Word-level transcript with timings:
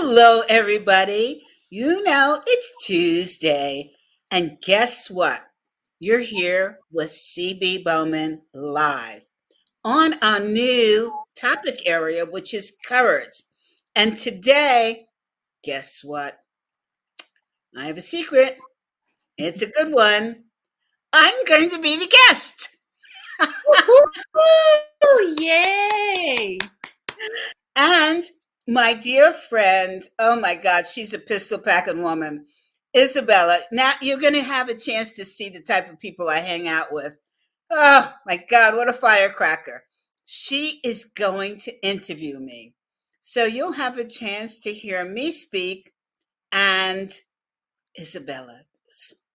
Hello, 0.00 0.42
everybody. 0.48 1.44
You 1.70 2.04
know, 2.04 2.40
it's 2.46 2.86
Tuesday. 2.86 3.90
And 4.30 4.56
guess 4.64 5.10
what? 5.10 5.42
You're 5.98 6.20
here 6.20 6.78
with 6.92 7.08
CB 7.08 7.82
Bowman 7.82 8.42
live 8.54 9.24
on 9.84 10.14
our 10.22 10.38
new 10.38 11.12
topic 11.36 11.82
area, 11.84 12.24
which 12.24 12.54
is 12.54 12.76
courage. 12.86 13.42
And 13.96 14.16
today, 14.16 15.06
guess 15.64 16.04
what? 16.04 16.38
I 17.76 17.88
have 17.88 17.96
a 17.96 18.00
secret. 18.00 18.56
It's 19.36 19.62
a 19.62 19.66
good 19.66 19.92
one. 19.92 20.44
I'm 21.12 21.44
going 21.44 21.70
to 21.70 21.80
be 21.80 21.96
the 21.96 22.16
guest. 22.28 22.68
Yay! 25.40 26.58
And 27.80 28.24
my 28.68 28.92
dear 28.92 29.32
friend, 29.32 30.02
oh 30.18 30.38
my 30.38 30.54
God, 30.54 30.86
she's 30.86 31.14
a 31.14 31.18
pistol 31.18 31.58
packing 31.58 32.02
woman, 32.02 32.44
Isabella. 32.94 33.60
Now 33.72 33.92
you're 34.02 34.18
going 34.20 34.34
to 34.34 34.42
have 34.42 34.68
a 34.68 34.74
chance 34.74 35.14
to 35.14 35.24
see 35.24 35.48
the 35.48 35.62
type 35.62 35.90
of 35.90 35.98
people 35.98 36.28
I 36.28 36.40
hang 36.40 36.68
out 36.68 36.92
with. 36.92 37.18
Oh 37.70 38.12
my 38.26 38.36
God, 38.36 38.76
what 38.76 38.90
a 38.90 38.92
firecracker. 38.92 39.84
She 40.26 40.80
is 40.84 41.06
going 41.06 41.56
to 41.60 41.82
interview 41.82 42.38
me. 42.38 42.74
So 43.22 43.46
you'll 43.46 43.72
have 43.72 43.96
a 43.96 44.04
chance 44.04 44.58
to 44.60 44.72
hear 44.72 45.02
me 45.02 45.32
speak 45.32 45.94
and 46.52 47.10
Isabella 47.98 48.64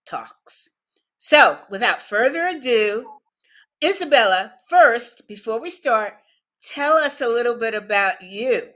talks. 0.05 0.69
So 1.17 1.57
without 1.71 2.03
further 2.03 2.45
ado, 2.45 3.09
Isabella, 3.83 4.53
first, 4.69 5.27
before 5.27 5.59
we 5.59 5.71
start, 5.71 6.13
tell 6.61 6.93
us 6.93 7.19
a 7.19 7.27
little 7.27 7.55
bit 7.55 7.73
about 7.73 8.21
you. 8.21 8.72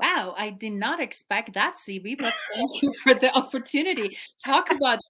Wow, 0.00 0.34
I 0.36 0.50
did 0.50 0.72
not 0.72 1.00
expect 1.00 1.54
that, 1.54 1.74
CB, 1.74 2.18
but 2.18 2.32
thank 2.54 2.82
you 2.82 2.92
for 3.02 3.14
the 3.14 3.32
opportunity. 3.34 4.16
Talk 4.42 4.70
about 4.70 5.00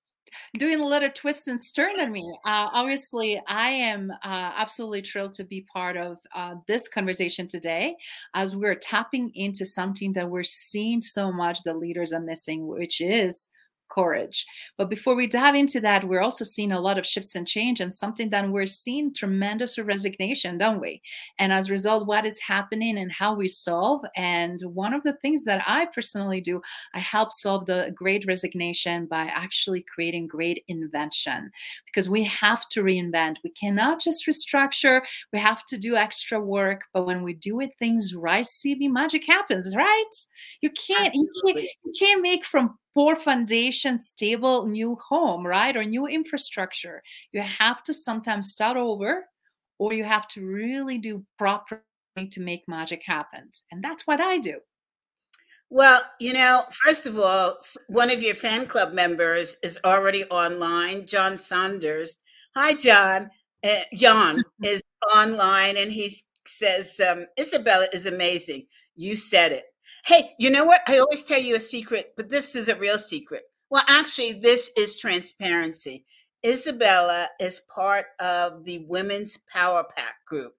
doing 0.59 0.81
a 0.81 0.87
little 0.87 1.11
twist 1.11 1.49
and 1.49 1.61
turn 1.75 2.01
on 2.01 2.11
me. 2.13 2.29
Uh, 2.45 2.69
obviously, 2.73 3.41
I 3.47 3.71
am 3.71 4.11
uh, 4.11 4.17
absolutely 4.57 5.03
thrilled 5.03 5.33
to 5.35 5.45
be 5.45 5.63
part 5.63 5.97
of 5.97 6.19
uh, 6.35 6.57
this 6.67 6.89
conversation 6.89 7.47
today 7.47 7.97
as 8.35 8.57
we're 8.57 8.75
tapping 8.75 9.31
into 9.35 9.65
something 9.65 10.13
that 10.15 10.29
we're 10.29 10.43
seeing 10.43 11.03
so 11.03 11.33
much 11.33 11.63
the 11.63 11.75
leaders 11.75 12.13
are 12.13 12.21
missing, 12.21 12.67
which 12.67 13.01
is 13.01 13.51
courage. 13.91 14.47
But 14.77 14.89
before 14.89 15.15
we 15.15 15.27
dive 15.27 15.55
into 15.55 15.81
that, 15.81 16.07
we're 16.07 16.23
also 16.23 16.45
seeing 16.45 16.73
a 16.73 16.81
lot 16.81 16.99
of 16.99 17.07
shifts 17.07 17.35
and 17.35 17.47
change 17.47 17.81
and 17.81 17.93
something 17.93 18.31
that 18.31 18.49
we're 18.49 18.67
seeing 18.67 19.13
tremendous 19.13 19.79
resignation, 19.79 20.59
don't 20.59 20.81
we? 20.81 21.03
And 21.39 21.53
as 21.53 21.69
a 21.69 21.73
result, 21.73 22.07
what 22.07 22.27
is 22.27 22.41
happening 22.41 22.99
and 22.99 23.13
how 23.13 23.35
we 23.35 23.49
solve. 23.49 24.03
And 24.17 24.61
one 24.63 24.95
of 24.95 25.03
the 25.03 25.15
things 25.15 25.45
that 25.45 25.63
I 25.67 25.87
personally 25.87 26.41
do, 26.41 26.61
I 26.95 27.01
help 27.01 27.33
solve 27.33 27.67
the 27.67 27.93
great 27.95 28.25
resignation 28.27 29.07
by 29.07 29.25
actually 29.25 29.85
creating 29.93 30.29
great 30.29 30.65
invention 30.69 31.51
because 31.87 32.09
we 32.09 32.23
have 32.25 32.69
to 32.71 32.83
reinvent. 32.83 33.37
We 33.45 33.51
cannot 33.51 34.01
just 34.01 34.27
restructure, 34.27 35.03
we 35.33 35.39
have 35.39 35.65
to 35.67 35.79
do 35.79 35.97
extra 35.97 36.41
work. 36.41 36.83
But 36.93 37.07
when 37.07 37.23
we 37.23 37.35
do 37.35 37.61
it 37.61 37.71
things 37.79 38.15
right, 38.15 38.45
CB 38.45 38.91
magic 38.91 39.27
happens, 39.27 39.75
right? 39.77 40.11
You 40.61 40.71
can't, 40.71 41.15
you 41.15 41.29
can't, 41.45 41.59
you 41.59 41.93
can't 41.99 42.23
make 42.23 42.45
from 42.45 42.79
poor 42.95 43.17
foundation, 43.17 43.99
stable 43.99 44.67
new 44.67 44.97
home, 44.97 45.47
right? 45.47 45.77
Or 45.77 45.85
new 45.85 46.07
infrastructure. 46.07 47.03
You 47.33 47.41
have 47.41 47.83
to 47.85 47.95
sometimes 47.95 48.51
start 48.51 48.77
over 48.77 49.27
or 49.79 49.93
you 49.93 50.05
have 50.05 50.29
to 50.29 50.45
really 50.45 50.99
do 50.99 51.25
proper 51.39 51.83
to 52.31 52.41
make 52.41 52.69
magic 52.69 53.03
happen. 53.05 53.51
And 53.71 53.83
that's 53.83 54.07
what 54.07 54.21
I 54.21 54.39
do. 54.39 54.59
Well, 55.71 56.03
you 56.19 56.33
know, 56.33 56.65
first 56.85 57.07
of 57.07 57.19
all, 57.19 57.57
one 57.87 58.11
of 58.11 58.23
your 58.23 58.35
fan 58.35 58.67
club 58.67 58.93
members 58.93 59.57
is 59.63 59.79
already 59.85 60.25
online, 60.25 61.07
John 61.07 61.39
Saunders. 61.39 62.17
Hi, 62.57 62.75
John. 62.75 63.31
Uh, 63.63 63.83
John 63.95 64.43
is 64.65 64.83
online 65.15 65.77
and 65.77 65.93
he 65.93 66.13
says, 66.45 67.01
um, 67.09 67.27
Isabella 67.39 67.87
is 67.93 68.07
amazing. 68.07 68.67
You 68.97 69.15
said 69.15 69.53
it. 69.53 69.65
Hey, 70.05 70.35
you 70.39 70.51
know 70.51 70.65
what? 70.65 70.81
I 70.89 70.99
always 70.99 71.25
tell 71.25 71.41
you 71.41 71.57
a 71.57 71.61
secret, 71.61 72.15
but 72.17 72.29
this 72.29 72.55
is 72.55 72.69
a 72.69 72.77
real 72.77 72.99
secret. 72.99 73.43
Well, 73.71 73.85
actually, 73.87 74.33
this 74.33 74.71
is 74.77 74.97
transparency. 74.97 76.07
Isabella 76.45 77.29
is 77.39 77.61
part 77.73 78.07
of 78.19 78.65
the 78.65 78.85
Women's 78.89 79.37
Power 79.53 79.85
Pack 79.85 80.25
group. 80.27 80.55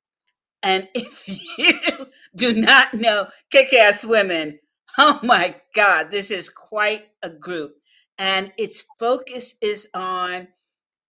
And 0.64 0.88
if 0.96 1.28
you 1.28 2.08
do 2.36 2.54
not 2.54 2.94
know 2.94 3.28
kick 3.52 3.74
ass 3.74 4.06
women, 4.06 4.60
oh 4.98 5.20
my 5.24 5.56
God, 5.76 6.12
this 6.12 6.32
is 6.32 6.50
quite 6.50 7.08
a 7.24 7.30
group. 7.30 7.76
And 8.18 8.54
its 8.58 8.84
focus 9.00 9.56
is 9.62 9.88
on 9.94 10.48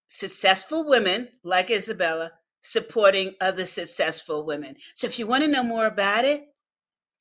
successful 0.09 0.89
women 0.89 1.29
like 1.45 1.71
Isabella 1.71 2.33
supporting 2.63 3.35
other 3.41 3.67
successful 3.67 4.47
women. 4.47 4.77
So 4.95 5.07
if 5.07 5.19
you 5.19 5.27
want 5.27 5.45
to 5.45 5.51
know 5.51 5.65
more 5.65 5.87
about 5.87 6.25
it, 6.25 6.47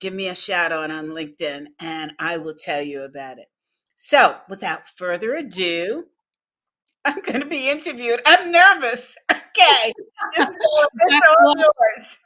give 0.02 0.14
me 0.14 0.28
a 0.28 0.36
shout 0.36 0.74
out 0.74 0.92
on 0.92 1.10
LinkedIn 1.10 1.68
and 1.80 2.12
I 2.20 2.38
will 2.38 2.56
tell 2.56 2.82
you 2.82 3.04
about 3.04 3.38
it. 3.38 3.48
So, 3.96 4.36
without 4.50 4.86
further 4.86 5.36
ado, 5.36 6.06
I'm 7.06 7.22
going 7.22 7.40
to 7.40 7.46
be 7.46 7.70
interviewed. 7.70 8.20
I'm 8.26 8.52
nervous. 8.52 9.18
Okay. 9.52 9.92
it's 10.38 11.28
all 11.42 11.56
yours. 11.58 12.18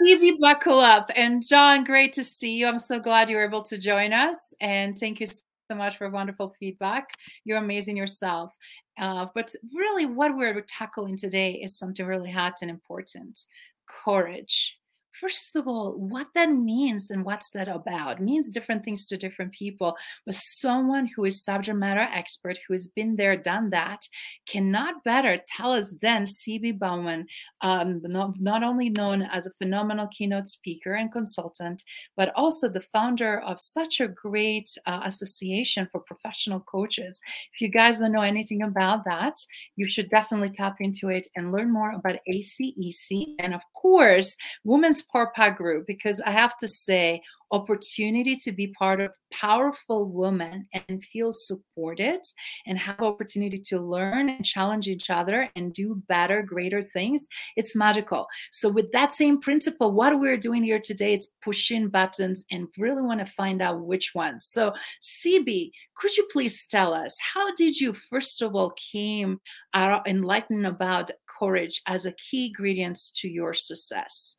CB, 0.00 0.38
buckle 0.38 0.78
up. 0.78 1.10
And 1.16 1.44
John, 1.44 1.82
great 1.82 2.12
to 2.12 2.22
see 2.22 2.52
you. 2.52 2.68
I'm 2.68 2.78
so 2.78 3.00
glad 3.00 3.28
you 3.28 3.34
were 3.34 3.44
able 3.44 3.64
to 3.64 3.76
join 3.76 4.12
us. 4.12 4.54
And 4.60 4.96
thank 4.96 5.18
you 5.18 5.26
so 5.26 5.42
much 5.74 5.96
for 5.96 6.08
wonderful 6.08 6.48
feedback. 6.48 7.10
You're 7.44 7.58
amazing 7.58 7.96
yourself. 7.96 8.56
Uh, 9.00 9.26
but 9.34 9.52
really, 9.74 10.06
what 10.06 10.36
we're 10.36 10.60
tackling 10.60 11.16
today 11.16 11.54
is 11.54 11.76
something 11.76 12.06
really 12.06 12.30
hot 12.30 12.54
and 12.62 12.70
important 12.70 13.46
courage 13.88 14.78
first 15.20 15.54
of 15.56 15.68
all, 15.68 15.94
what 15.98 16.28
that 16.34 16.50
means 16.50 17.10
and 17.10 17.24
what's 17.24 17.50
that 17.50 17.68
about 17.68 18.20
it 18.20 18.22
means 18.22 18.50
different 18.50 18.84
things 18.84 19.04
to 19.06 19.16
different 19.16 19.52
people. 19.52 19.96
But 20.24 20.34
someone 20.34 21.08
who 21.14 21.24
is 21.24 21.44
subject 21.44 21.76
matter 21.76 22.00
expert, 22.00 22.58
who 22.66 22.74
has 22.74 22.86
been 22.86 23.16
there, 23.16 23.36
done 23.36 23.70
that, 23.70 24.02
cannot 24.46 25.04
better 25.04 25.40
tell 25.46 25.72
us 25.72 25.96
than 26.00 26.24
CB 26.24 26.78
Bowman, 26.78 27.26
um, 27.60 28.00
not, 28.04 28.40
not 28.40 28.62
only 28.62 28.90
known 28.90 29.22
as 29.22 29.46
a 29.46 29.52
phenomenal 29.52 30.08
keynote 30.08 30.46
speaker 30.46 30.94
and 30.94 31.12
consultant, 31.12 31.82
but 32.16 32.32
also 32.34 32.68
the 32.68 32.80
founder 32.80 33.40
of 33.40 33.60
such 33.60 34.00
a 34.00 34.08
great 34.08 34.70
uh, 34.86 35.00
association 35.04 35.88
for 35.90 36.00
professional 36.00 36.60
coaches. 36.60 37.20
If 37.54 37.60
you 37.60 37.68
guys 37.68 38.00
don't 38.00 38.12
know 38.12 38.22
anything 38.22 38.62
about 38.62 39.04
that, 39.04 39.34
you 39.76 39.88
should 39.88 40.08
definitely 40.08 40.50
tap 40.50 40.76
into 40.80 41.08
it 41.08 41.26
and 41.36 41.52
learn 41.52 41.72
more 41.72 41.92
about 41.92 42.18
ACEC. 42.28 43.34
And 43.38 43.54
of 43.54 43.62
course, 43.74 44.36
Women's 44.64 45.02
Power 45.12 45.50
group 45.50 45.86
because 45.86 46.20
I 46.20 46.30
have 46.30 46.56
to 46.58 46.68
say, 46.68 47.22
opportunity 47.52 48.36
to 48.36 48.52
be 48.52 48.68
part 48.68 49.00
of 49.00 49.14
powerful 49.32 50.08
women 50.08 50.66
and 50.72 51.04
feel 51.04 51.32
supported 51.32 52.20
and 52.66 52.78
have 52.78 53.00
opportunity 53.00 53.58
to 53.58 53.80
learn 53.80 54.28
and 54.28 54.44
challenge 54.44 54.86
each 54.86 55.10
other 55.10 55.48
and 55.56 55.72
do 55.72 56.00
better 56.08 56.42
greater 56.42 56.82
things 56.82 57.28
it's 57.56 57.74
magical. 57.74 58.26
So 58.52 58.68
with 58.68 58.92
that 58.92 59.12
same 59.12 59.40
principle 59.40 59.92
what 59.92 60.18
we're 60.18 60.36
doing 60.36 60.62
here 60.62 60.80
today 60.80 61.14
is 61.14 61.28
pushing 61.42 61.88
buttons 61.88 62.44
and 62.50 62.68
really 62.78 63.02
want 63.02 63.20
to 63.20 63.26
find 63.26 63.60
out 63.60 63.84
which 63.84 64.12
ones. 64.14 64.46
So 64.48 64.72
cb 65.02 65.70
could 65.96 66.16
you 66.16 66.26
please 66.32 66.66
tell 66.66 66.94
us 66.94 67.16
how 67.34 67.54
did 67.54 67.78
you 67.78 67.94
first 68.10 68.40
of 68.42 68.54
all 68.54 68.72
came 68.92 69.40
uh, 69.74 70.00
enlightened 70.06 70.66
about 70.66 71.10
courage 71.26 71.82
as 71.86 72.06
a 72.06 72.12
key 72.12 72.46
ingredient 72.46 72.98
to 73.16 73.28
your 73.28 73.54
success 73.54 74.36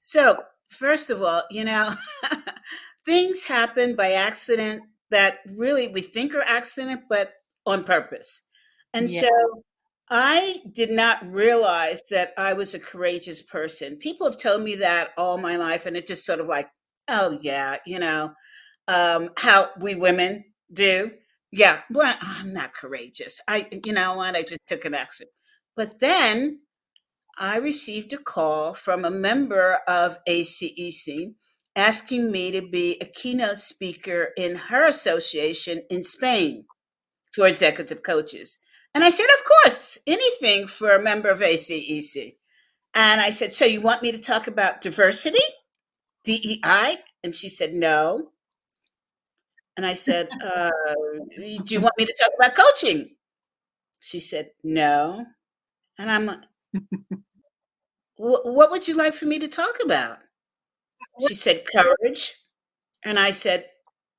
so, 0.00 0.42
first 0.70 1.10
of 1.10 1.22
all, 1.22 1.42
you 1.50 1.64
know, 1.64 1.92
things 3.04 3.44
happen 3.44 3.94
by 3.94 4.12
accident 4.12 4.82
that 5.10 5.38
really 5.56 5.88
we 5.88 6.00
think 6.00 6.34
are 6.34 6.42
accident, 6.42 7.02
but 7.08 7.34
on 7.66 7.84
purpose. 7.84 8.40
And 8.94 9.10
yeah. 9.10 9.20
so 9.20 9.62
I 10.08 10.62
did 10.72 10.90
not 10.90 11.30
realize 11.30 12.02
that 12.10 12.32
I 12.38 12.54
was 12.54 12.74
a 12.74 12.80
courageous 12.80 13.42
person. 13.42 13.96
People 13.96 14.26
have 14.26 14.38
told 14.38 14.62
me 14.62 14.76
that 14.76 15.10
all 15.18 15.36
my 15.36 15.56
life, 15.56 15.84
and 15.84 15.96
it 15.96 16.06
just 16.06 16.24
sort 16.24 16.40
of 16.40 16.48
like, 16.48 16.68
oh, 17.08 17.38
yeah, 17.42 17.76
you 17.84 17.98
know, 17.98 18.32
um, 18.88 19.30
how 19.36 19.68
we 19.78 19.94
women 19.94 20.44
do. 20.72 21.10
Yeah, 21.52 21.82
well, 21.90 22.16
I'm 22.20 22.52
not 22.54 22.72
courageous. 22.72 23.40
I, 23.46 23.68
you 23.84 23.92
know 23.92 24.16
what, 24.16 24.34
I 24.34 24.42
just 24.42 24.66
took 24.66 24.84
an 24.86 24.94
accident. 24.94 25.32
But 25.76 26.00
then 26.00 26.60
I 27.40 27.56
received 27.56 28.12
a 28.12 28.18
call 28.18 28.74
from 28.74 29.04
a 29.04 29.10
member 29.10 29.80
of 29.88 30.18
ACEC 30.28 31.34
asking 31.74 32.30
me 32.30 32.50
to 32.52 32.62
be 32.62 32.98
a 33.00 33.06
keynote 33.06 33.58
speaker 33.58 34.30
in 34.36 34.56
her 34.56 34.84
association 34.86 35.82
in 35.90 36.04
Spain 36.04 36.66
for 37.32 37.48
executive 37.48 38.02
coaches. 38.02 38.58
And 38.94 39.04
I 39.04 39.10
said, 39.10 39.26
Of 39.38 39.44
course, 39.46 39.98
anything 40.06 40.66
for 40.66 40.90
a 40.90 41.02
member 41.02 41.30
of 41.30 41.40
ACEC. 41.40 42.36
And 42.94 43.20
I 43.20 43.30
said, 43.30 43.54
So 43.54 43.64
you 43.64 43.80
want 43.80 44.02
me 44.02 44.12
to 44.12 44.18
talk 44.20 44.46
about 44.46 44.82
diversity, 44.82 45.38
DEI? 46.24 46.98
And 47.24 47.34
she 47.34 47.48
said, 47.48 47.72
No, 47.74 48.32
And 49.76 49.86
I 49.86 49.94
said, 49.94 50.28
uh, 50.44 50.70
Do 51.38 51.74
you 51.74 51.80
want 51.80 51.94
me 51.96 52.04
to 52.04 52.14
talk 52.20 52.32
about 52.38 52.54
coaching? 52.54 53.16
She 54.00 54.20
said, 54.20 54.50
No. 54.62 55.24
And 55.98 56.10
I'm 56.10 56.42
What 58.20 58.70
would 58.70 58.86
you 58.86 58.96
like 58.96 59.14
for 59.14 59.24
me 59.24 59.38
to 59.38 59.48
talk 59.48 59.78
about? 59.82 60.18
She 61.26 61.32
said, 61.32 61.64
Courage. 61.64 62.34
And 63.02 63.18
I 63.18 63.30
said, 63.30 63.66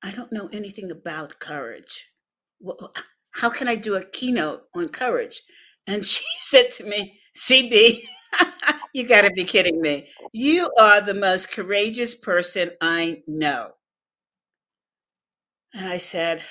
I 0.03 0.12
don't 0.12 0.31
know 0.31 0.50
anything 0.51 0.89
about 0.89 1.39
courage. 1.39 2.09
How 3.31 3.51
can 3.51 3.68
I 3.68 3.75
do 3.75 3.95
a 3.95 4.03
keynote 4.03 4.63
on 4.75 4.89
courage? 4.89 5.42
And 5.86 6.03
she 6.13 6.25
said 6.38 6.71
to 6.71 6.83
me, 6.86 7.19
CB, 7.38 8.01
you 8.94 9.07
got 9.07 9.21
to 9.21 9.31
be 9.31 9.44
kidding 9.44 9.80
me. 9.80 10.09
You 10.33 10.71
are 10.80 11.01
the 11.01 11.13
most 11.13 11.51
courageous 11.51 12.15
person 12.15 12.71
I 12.81 13.21
know. 13.27 13.74
And 15.75 15.88
I 15.88 16.00
said, 16.00 16.42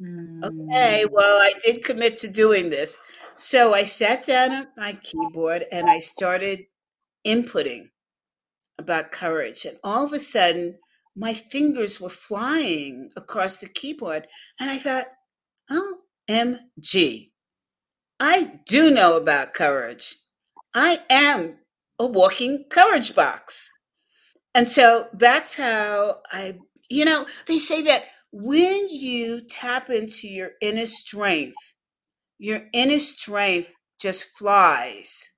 okay, 0.00 1.04
Mm. 1.04 1.10
well, 1.12 1.40
I 1.40 1.52
did 1.64 1.84
commit 1.84 2.16
to 2.18 2.28
doing 2.28 2.70
this. 2.70 2.96
So 3.36 3.74
I 3.74 3.84
sat 3.84 4.24
down 4.26 4.52
at 4.52 4.76
my 4.76 4.94
keyboard 5.02 5.66
and 5.72 5.88
I 5.88 5.98
started 5.98 6.60
inputting 7.26 7.90
about 8.78 9.12
courage. 9.12 9.64
And 9.64 9.78
all 9.84 10.04
of 10.04 10.12
a 10.12 10.18
sudden, 10.18 10.78
my 11.16 11.34
fingers 11.34 12.00
were 12.00 12.08
flying 12.08 13.10
across 13.16 13.58
the 13.58 13.68
keyboard. 13.68 14.26
And 14.58 14.70
I 14.70 14.78
thought, 14.78 15.06
OMG, 15.70 17.30
I 18.18 18.60
do 18.66 18.90
know 18.90 19.16
about 19.16 19.54
courage. 19.54 20.16
I 20.74 21.00
am 21.10 21.56
a 21.98 22.06
walking 22.06 22.64
courage 22.70 23.14
box. 23.14 23.70
And 24.54 24.66
so 24.66 25.08
that's 25.14 25.54
how 25.54 26.20
I, 26.32 26.58
you 26.88 27.04
know, 27.04 27.26
they 27.46 27.58
say 27.58 27.82
that 27.82 28.04
when 28.32 28.88
you 28.88 29.40
tap 29.40 29.90
into 29.90 30.28
your 30.28 30.52
inner 30.60 30.86
strength, 30.86 31.74
your 32.38 32.62
inner 32.72 32.98
strength 33.00 33.74
just 34.00 34.24
flies. 34.24 35.32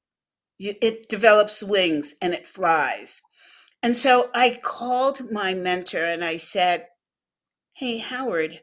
You, 0.58 0.74
it 0.80 1.08
develops 1.08 1.62
wings 1.62 2.14
and 2.22 2.34
it 2.34 2.46
flies. 2.46 3.20
And 3.82 3.96
so 3.96 4.30
I 4.34 4.60
called 4.62 5.32
my 5.32 5.54
mentor 5.54 6.04
and 6.04 6.24
I 6.24 6.36
said, 6.36 6.86
Hey, 7.74 7.98
Howard, 7.98 8.60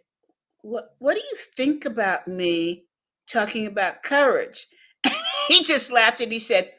what, 0.62 0.92
what 1.00 1.16
do 1.16 1.22
you 1.22 1.38
think 1.56 1.86
about 1.86 2.28
me 2.28 2.86
talking 3.30 3.66
about 3.66 4.04
courage? 4.04 4.68
he 5.48 5.64
just 5.64 5.92
laughed 5.92 6.22
and 6.22 6.32
he 6.32 6.40
said, 6.40 6.72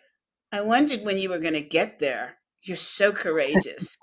I 0.52 0.62
wondered 0.62 1.02
when 1.02 1.18
you 1.18 1.28
were 1.28 1.38
going 1.38 1.54
to 1.54 1.60
get 1.60 1.98
there. 1.98 2.38
You're 2.62 2.76
so 2.76 3.12
courageous. 3.12 3.98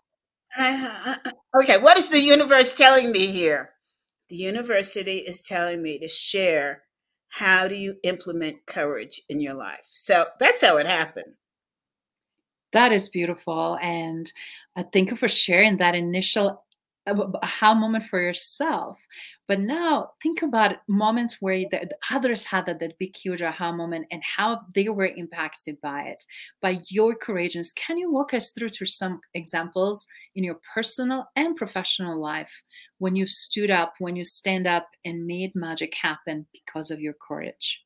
I, 0.58 1.18
okay, 1.62 1.78
what 1.78 1.98
is 1.98 2.10
the 2.10 2.20
universe 2.20 2.76
telling 2.76 3.12
me 3.12 3.28
here? 3.28 3.72
The 4.30 4.36
university 4.36 5.20
is 5.20 5.42
telling 5.42 5.82
me 5.82 6.00
to 6.00 6.08
share 6.08 6.84
how 7.30 7.68
do 7.68 7.76
you 7.76 7.96
implement 8.04 8.66
courage 8.66 9.22
in 9.30 9.40
your 9.40 9.54
life. 9.54 9.84
So 9.84 10.26
that's 10.40 10.62
how 10.62 10.78
it 10.78 10.88
happened. 10.88 11.34
That 12.74 12.92
is 12.92 13.10
beautiful. 13.10 13.78
And 13.82 14.32
uh, 14.76 14.84
thank 14.92 15.12
you 15.12 15.18
for 15.18 15.28
sharing 15.28 15.78
that 15.78 15.96
initial 15.96 16.64
aha 17.08 17.74
moment 17.74 18.04
for 18.04 18.22
yourself. 18.22 18.98
But 19.48 19.60
now 19.60 20.12
think 20.22 20.42
about 20.42 20.78
moments 20.88 21.38
where 21.40 21.60
the, 21.72 21.88
the 21.90 21.98
others 22.12 22.44
had 22.44 22.66
that, 22.66 22.80
that 22.80 22.98
big, 23.00 23.16
huge 23.16 23.42
aha 23.42 23.72
moment 23.72 24.08
and 24.12 24.22
how 24.24 24.62
they 24.76 24.90
were 24.90 25.08
impacted 25.08 25.80
by 25.82 26.04
it, 26.04 26.24
by 26.62 26.82
your 26.90 27.16
courageousness. 27.16 27.74
Can 27.74 27.98
you 27.98 28.12
walk 28.12 28.34
us 28.34 28.52
through 28.52 28.70
to 28.70 28.86
some 28.86 29.22
examples 29.34 30.06
in 30.36 30.44
your 30.44 30.60
personal 30.74 31.28
and 31.36 31.56
professional 31.56 32.20
life 32.20 32.52
when 32.98 33.16
you 33.16 33.26
stood 33.26 33.70
up, 33.70 33.94
when 34.00 34.16
you 34.16 34.26
stand 34.26 34.68
up 34.68 34.88
and 35.06 35.26
made 35.26 35.52
magic 35.56 35.94
happen 35.96 36.46
because 36.52 36.92
of 36.92 37.00
your 37.00 37.16
courage? 37.26 37.82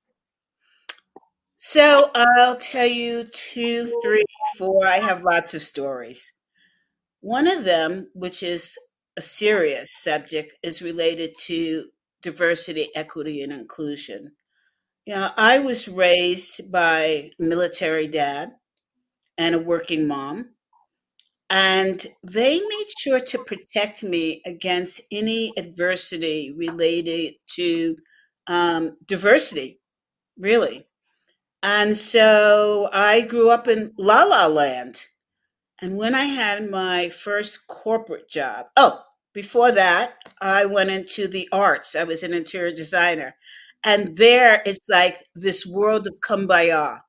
So 1.58 2.10
I'll 2.16 2.58
tell 2.58 2.88
you 2.88 3.24
two, 3.32 3.86
three, 4.02 4.26
four. 4.58 4.88
I 4.88 4.98
have 4.98 5.24
lots 5.24 5.54
of 5.54 5.62
stories. 5.62 6.34
One 7.20 7.46
of 7.46 7.64
them, 7.64 8.08
which 8.16 8.42
is 8.42 8.76
a 9.18 9.22
serious 9.22 9.92
subject 9.92 10.56
is 10.64 10.82
related 10.82 11.36
to 11.46 11.86
diversity, 12.22 12.90
equity, 12.96 13.44
and 13.44 13.52
inclusion. 13.52 14.32
You 15.06 15.16
know, 15.16 15.30
I 15.36 15.60
was 15.60 15.88
raised 15.88 16.72
by 16.72 17.00
a 17.02 17.32
military 17.40 18.08
dad 18.08 18.52
and 19.38 19.56
a 19.56 19.60
working 19.60 20.08
mom, 20.08 20.52
and 21.50 22.06
they 22.24 22.60
made 22.60 22.88
sure 22.98 23.20
to 23.20 23.40
protect 23.40 24.04
me 24.04 24.42
against 24.46 25.02
any 25.12 25.52
adversity 25.58 26.54
related 26.56 27.34
to 27.56 27.98
um, 28.48 28.98
diversity, 29.06 29.80
really. 30.38 30.88
And 31.64 31.96
so 31.96 32.90
I 32.94 33.22
grew 33.22 33.50
up 33.50 33.68
in 33.68 33.92
La 33.98 34.24
La 34.24 34.48
Land 34.48 35.08
and 35.82 35.98
when 35.98 36.14
I 36.14 36.26
had 36.26 36.70
my 36.70 37.10
first 37.10 37.68
corporate 37.68 38.30
job, 38.30 38.68
oh, 38.78 39.02
before 39.34 39.72
that, 39.72 40.14
I 40.42 40.66
went 40.66 40.92
into 40.92 41.28
the 41.28 41.48
arts. 41.52 41.96
I 41.96 42.04
was 42.04 42.24
an 42.24 42.34
interior 42.34 42.74
designer. 42.74 43.36
And 43.84 44.16
there 44.16 44.62
it's 44.66 44.88
like 44.90 45.24
this 45.36 45.66
world 45.66 46.08
of 46.08 46.14
kumbaya. 46.20 47.00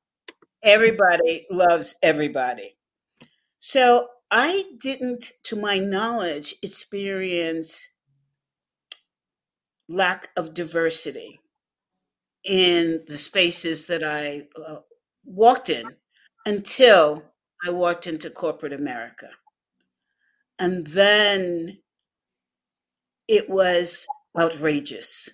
Everybody 0.63 1.45
loves 1.51 1.95
everybody. 2.01 2.77
So 3.59 4.07
I 4.31 4.65
didn't, 4.81 5.33
to 5.43 5.55
my 5.55 5.77
knowledge, 5.77 6.55
experience 6.63 7.87
lack 9.87 10.29
of 10.37 10.53
diversity 10.53 11.39
in 12.43 13.03
the 13.07 13.17
spaces 13.17 13.85
that 13.87 14.03
I 14.03 14.47
uh, 14.65 14.77
walked 15.23 15.69
in 15.69 15.85
until 16.45 17.23
I 17.65 17.71
walked 17.71 18.05
into 18.07 18.29
corporate 18.29 18.73
America. 18.73 19.29
And 20.59 20.87
then 20.87 21.79
it 23.27 23.49
was 23.49 24.07
outrageous. 24.39 25.29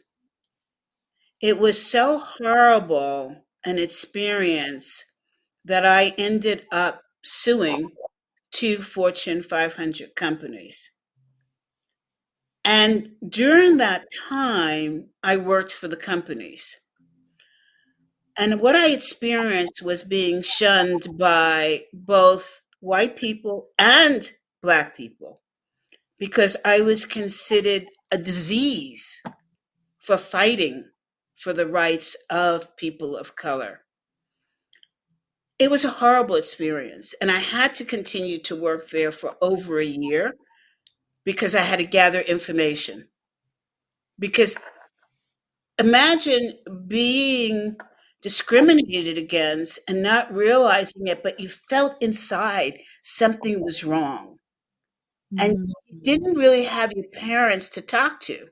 It 1.42 1.58
was 1.58 1.84
so 1.86 2.18
horrible 2.20 3.46
an 3.66 3.78
experience 3.78 5.04
that 5.66 5.86
I 5.86 6.14
ended 6.18 6.66
up 6.72 7.04
suing 7.24 7.92
two 8.52 8.82
Fortune 8.82 9.44
500 9.44 10.16
companies. 10.16 10.92
And 12.64 13.16
during 13.28 13.78
that 13.78 14.06
time, 14.30 15.10
I 15.24 15.38
worked 15.38 15.74
for 15.74 15.88
the 15.88 15.98
companies. 15.98 16.80
And 18.38 18.62
what 18.62 18.76
I 18.76 18.90
experienced 18.90 19.82
was 19.82 20.04
being 20.04 20.42
shunned 20.42 21.18
by 21.18 21.86
both 21.94 22.62
white 22.80 23.18
people 23.18 23.70
and 23.78 24.30
black 24.62 24.96
people 24.96 25.42
because 26.18 26.56
I 26.64 26.82
was 26.82 27.06
considered 27.06 27.86
a 28.12 28.18
disease 28.18 29.22
for 30.00 30.18
fighting 30.18 30.90
for 31.36 31.54
the 31.54 31.68
rights 31.68 32.16
of 32.30 32.76
people 32.78 33.16
of 33.16 33.36
color. 33.36 33.82
It 35.58 35.70
was 35.70 35.84
a 35.84 35.90
horrible 35.90 36.36
experience, 36.36 37.14
and 37.22 37.30
I 37.30 37.40
had 37.40 37.76
to 37.76 37.86
continue 37.86 38.40
to 38.44 38.56
work 38.56 38.90
there 38.90 39.12
for 39.12 39.36
over 39.42 39.78
a 39.80 39.86
year 39.86 40.36
because 41.26 41.54
I 41.54 41.62
had 41.62 41.80
to 41.80 41.86
gather 41.86 42.22
information. 42.22 43.10
Because 44.18 44.58
imagine 45.78 46.54
being 46.88 47.78
discriminated 48.22 49.18
against 49.18 49.80
and 49.88 50.04
not 50.04 50.34
realizing 50.34 51.08
it, 51.08 51.24
but 51.24 51.40
you 51.40 51.48
felt 51.48 52.02
inside 52.02 52.80
something 53.02 53.64
was 53.64 53.84
wrong. 53.84 54.38
And 55.38 55.70
you 55.86 56.00
didn't 56.02 56.38
really 56.38 56.64
have 56.64 56.92
your 56.92 57.06
parents 57.14 57.70
to 57.72 57.82
talk 57.82 58.20
to. 58.22 58.48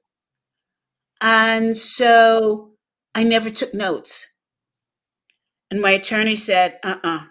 And 1.19 1.75
so 1.75 2.74
I 3.15 3.24
never 3.24 3.50
took 3.50 3.74
notes. 3.74 4.27
And 5.71 5.81
my 5.81 5.91
attorney 5.91 6.36
said, 6.36 6.79
uh 6.83 6.97
uh-uh, 7.03 7.15
uh, 7.17 7.24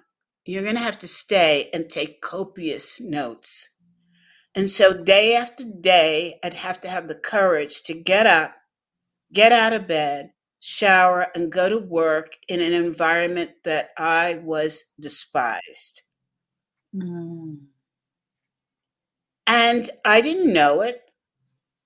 you 0.44 0.58
are 0.58 0.62
going 0.62 0.74
to 0.76 0.82
have 0.82 0.98
to 0.98 1.08
stay 1.08 1.70
and 1.72 1.88
take 1.88 2.20
copious 2.20 3.00
notes. 3.00 3.70
And 4.54 4.68
so 4.68 4.92
day 4.92 5.36
after 5.36 5.64
day, 5.64 6.38
I'd 6.42 6.54
have 6.54 6.80
to 6.80 6.88
have 6.88 7.08
the 7.08 7.14
courage 7.14 7.82
to 7.84 7.94
get 7.94 8.26
up, 8.26 8.54
get 9.32 9.52
out 9.52 9.72
of 9.72 9.86
bed, 9.86 10.30
shower, 10.66 11.28
and 11.36 11.52
go 11.52 11.68
to 11.68 11.78
work 11.78 12.36
in 12.48 12.60
an 12.60 12.72
environment 12.72 13.52
that 13.62 13.90
I 13.96 14.40
was 14.42 14.94
despised. 14.98 16.02
Mm. 16.92 17.58
And 19.46 19.88
I 20.04 20.20
didn't 20.20 20.52
know 20.52 20.80
it. 20.80 21.02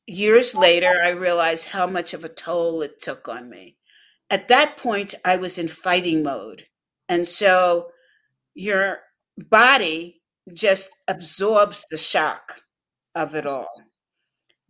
Years 0.07 0.55
later, 0.55 0.99
I 1.05 1.11
realized 1.11 1.69
how 1.69 1.87
much 1.87 2.15
of 2.15 2.25
a 2.25 2.31
toll 2.31 2.81
it 2.81 2.99
took 2.99 3.29
on 3.29 3.51
me. 3.51 3.77
At 4.31 4.49
that 4.49 4.79
point, 4.79 5.15
I 5.27 5.37
was 5.37 5.59
in 5.59 5.69
fighting 5.69 6.23
mode. 6.23 6.65
And 7.11 7.29
so 7.29 7.91
your 8.55 9.01
body 9.51 10.23
just 10.55 10.97
absorbs 11.07 11.85
the 11.91 11.99
shock 11.99 12.63
of 13.15 13.35
it 13.35 13.45
all. 13.45 13.69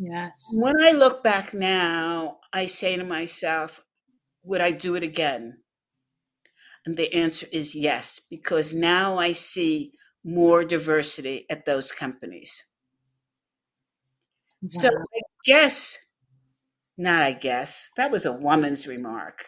Yes. 0.00 0.48
When 0.54 0.74
I 0.82 0.90
look 0.90 1.22
back 1.22 1.54
now, 1.54 2.38
I 2.52 2.66
say 2.66 2.96
to 2.96 3.04
myself, 3.04 3.84
would 4.42 4.60
I 4.60 4.72
do 4.72 4.94
it 4.96 5.02
again? 5.02 5.62
And 6.84 6.98
the 6.98 7.10
answer 7.14 7.46
is 7.52 7.74
yes, 7.74 8.18
because 8.20 8.74
now 8.74 9.16
I 9.16 9.32
see 9.32 9.94
more 10.22 10.62
diversity 10.62 11.46
at 11.48 11.64
those 11.64 11.90
companies. 11.90 12.64
Wow. 14.62 14.68
So 14.68 14.88
I 14.88 15.20
guess, 15.44 15.98
not 16.96 17.22
I 17.22 17.32
guess, 17.32 17.90
that 17.96 18.10
was 18.10 18.24
a 18.26 18.32
woman's 18.32 18.86
remark. 18.86 19.46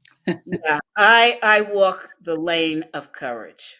yeah, 0.26 0.78
I 0.96 1.38
I 1.42 1.62
walk 1.62 2.10
the 2.20 2.36
lane 2.36 2.84
of 2.94 3.12
courage. 3.12 3.76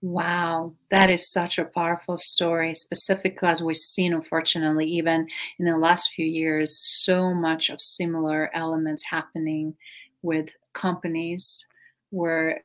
Wow, 0.00 0.74
that 0.90 1.10
is 1.10 1.30
such 1.30 1.58
a 1.58 1.64
powerful 1.64 2.18
story, 2.18 2.74
specifically 2.74 3.48
as 3.48 3.62
we've 3.62 3.76
seen, 3.76 4.12
unfortunately, 4.14 4.86
even 4.86 5.26
in 5.58 5.64
the 5.64 5.76
last 5.76 6.12
few 6.12 6.24
years, 6.24 6.78
so 6.78 7.34
much 7.34 7.68
of 7.68 7.82
similar 7.82 8.48
elements 8.54 9.04
happening 9.04 9.74
with 10.22 10.50
companies 10.72 11.66
where 12.10 12.62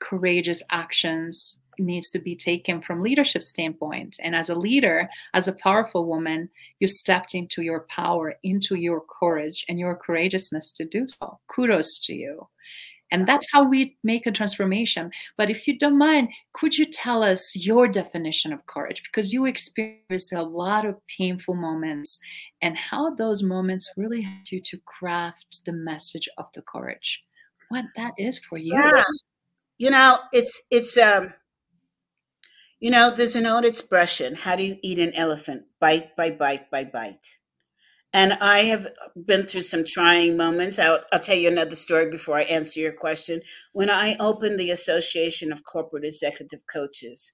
courageous 0.00 0.62
actions 0.70 1.60
needs 1.78 2.08
to 2.10 2.18
be 2.18 2.34
taken 2.34 2.82
from 2.82 3.02
leadership 3.02 3.42
standpoint. 3.42 4.16
And 4.22 4.34
as 4.34 4.50
a 4.50 4.58
leader 4.58 5.08
as 5.32 5.48
a 5.48 5.54
powerful 5.54 6.06
woman 6.06 6.50
you 6.80 6.88
stepped 6.88 7.34
into 7.34 7.62
your 7.62 7.80
power 7.88 8.34
into 8.42 8.74
your 8.74 9.00
courage 9.00 9.64
and 9.68 9.78
your 9.78 9.96
courageousness 9.96 10.72
to 10.72 10.84
do 10.84 11.06
so. 11.08 11.38
Kudos 11.48 11.98
to 12.00 12.14
you 12.14 12.46
and 13.12 13.28
that's 13.28 13.46
how 13.52 13.62
we 13.62 13.96
make 14.02 14.26
a 14.26 14.32
transformation 14.32 15.10
but 15.36 15.50
if 15.50 15.68
you 15.68 15.78
don't 15.78 15.98
mind 15.98 16.28
could 16.52 16.76
you 16.76 16.84
tell 16.84 17.22
us 17.22 17.54
your 17.54 17.86
definition 17.86 18.52
of 18.52 18.66
courage 18.66 19.02
because 19.04 19.32
you 19.32 19.44
experienced 19.44 20.32
a 20.32 20.42
lot 20.42 20.84
of 20.84 20.96
painful 21.06 21.54
moments 21.54 22.18
and 22.60 22.76
how 22.76 23.14
those 23.14 23.42
moments 23.42 23.88
really 23.96 24.22
helped 24.22 24.50
you 24.50 24.60
to 24.60 24.78
craft 24.86 25.60
the 25.66 25.72
message 25.72 26.28
of 26.38 26.46
the 26.54 26.62
courage 26.62 27.22
what 27.68 27.84
that 27.94 28.12
is 28.18 28.40
for 28.40 28.58
you 28.58 28.74
yeah. 28.74 29.04
you 29.78 29.90
know 29.90 30.18
it's 30.32 30.62
it's 30.70 30.98
um 30.98 31.32
you 32.82 32.90
know, 32.90 33.10
there's 33.10 33.36
an 33.36 33.46
old 33.46 33.64
expression 33.64 34.34
how 34.34 34.56
do 34.56 34.64
you 34.64 34.76
eat 34.82 34.98
an 34.98 35.14
elephant? 35.14 35.62
Bite 35.78 36.16
by 36.16 36.30
bite 36.30 36.68
by 36.68 36.82
bite. 36.82 37.38
And 38.14 38.34
I 38.34 38.64
have 38.64 38.88
been 39.24 39.46
through 39.46 39.62
some 39.62 39.84
trying 39.84 40.36
moments. 40.36 40.78
I'll, 40.78 41.00
I'll, 41.12 41.20
tell 41.20 41.36
you 41.36 41.48
another 41.48 41.76
story 41.76 42.10
before 42.10 42.36
I 42.36 42.42
answer 42.42 42.78
your 42.80 42.92
question. 42.92 43.40
When 43.72 43.88
I 43.88 44.16
opened 44.20 44.60
the 44.60 44.70
Association 44.70 45.50
of 45.50 45.64
Corporate 45.64 46.04
Executive 46.04 46.66
Coaches, 46.66 47.32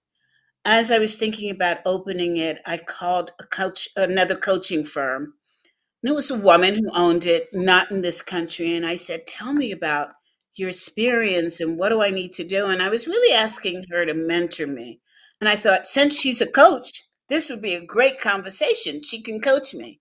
as 0.64 0.90
I 0.90 0.98
was 0.98 1.16
thinking 1.16 1.50
about 1.50 1.78
opening 1.84 2.36
it, 2.36 2.58
I 2.64 2.76
called 2.76 3.32
a 3.40 3.44
coach, 3.44 3.88
another 3.96 4.36
coaching 4.36 4.84
firm. 4.84 5.34
And 6.02 6.10
it 6.10 6.14
was 6.14 6.30
a 6.30 6.38
woman 6.38 6.76
who 6.76 6.90
owned 6.94 7.26
it, 7.26 7.48
not 7.52 7.90
in 7.90 8.02
this 8.02 8.22
country. 8.22 8.76
And 8.76 8.86
I 8.86 8.94
said, 8.94 9.26
Tell 9.26 9.52
me 9.52 9.72
about 9.72 10.10
your 10.54 10.68
experience 10.68 11.60
and 11.60 11.76
what 11.76 11.88
do 11.88 12.02
I 12.02 12.10
need 12.10 12.32
to 12.34 12.44
do? 12.44 12.66
And 12.66 12.82
I 12.82 12.88
was 12.88 13.08
really 13.08 13.34
asking 13.34 13.84
her 13.90 14.04
to 14.04 14.14
mentor 14.14 14.66
me. 14.66 15.00
And 15.40 15.48
I 15.48 15.56
thought, 15.56 15.86
since 15.86 16.18
she's 16.18 16.40
a 16.40 16.46
coach, 16.46 17.04
this 17.28 17.50
would 17.50 17.62
be 17.62 17.74
a 17.74 17.84
great 17.84 18.20
conversation. 18.20 19.02
She 19.02 19.22
can 19.22 19.40
coach 19.40 19.74
me. 19.74 20.00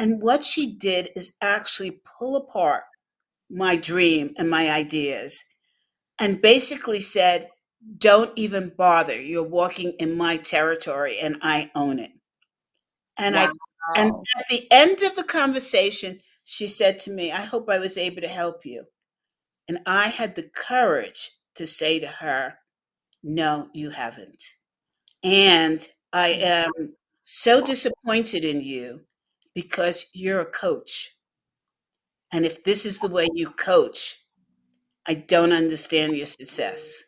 And 0.00 0.22
what 0.22 0.42
she 0.42 0.66
did 0.66 1.10
is 1.14 1.36
actually 1.42 2.00
pull 2.18 2.34
apart 2.34 2.84
my 3.50 3.76
dream 3.76 4.32
and 4.38 4.48
my 4.48 4.70
ideas 4.70 5.44
and 6.18 6.40
basically 6.40 7.02
said, 7.02 7.50
don't 7.98 8.32
even 8.34 8.72
bother. 8.78 9.20
You're 9.20 9.42
walking 9.42 9.92
in 9.98 10.16
my 10.16 10.38
territory 10.38 11.18
and 11.18 11.36
I 11.42 11.70
own 11.74 11.98
it. 11.98 12.12
And 13.18 13.34
wow. 13.34 13.52
I 13.94 14.00
and 14.00 14.12
at 14.38 14.46
the 14.48 14.66
end 14.70 15.02
of 15.02 15.16
the 15.16 15.22
conversation, 15.22 16.20
she 16.44 16.66
said 16.66 16.98
to 17.00 17.10
me, 17.10 17.30
I 17.30 17.42
hope 17.42 17.68
I 17.68 17.78
was 17.78 17.98
able 17.98 18.22
to 18.22 18.28
help 18.28 18.64
you. 18.64 18.84
And 19.68 19.80
I 19.84 20.08
had 20.08 20.34
the 20.34 20.48
courage 20.48 21.32
to 21.56 21.66
say 21.66 21.98
to 21.98 22.06
her, 22.06 22.54
no, 23.22 23.68
you 23.74 23.90
haven't. 23.90 24.42
And 25.22 25.86
I 26.10 26.30
mm. 26.30 26.42
am 26.42 26.94
so 27.22 27.60
disappointed 27.60 28.44
in 28.44 28.62
you 28.62 29.02
because 29.54 30.06
you're 30.12 30.40
a 30.40 30.46
coach. 30.46 31.10
And 32.32 32.46
if 32.46 32.62
this 32.62 32.86
is 32.86 33.00
the 33.00 33.08
way 33.08 33.28
you 33.34 33.50
coach, 33.50 34.18
I 35.06 35.14
don't 35.14 35.52
understand 35.52 36.16
your 36.16 36.26
success. 36.26 37.02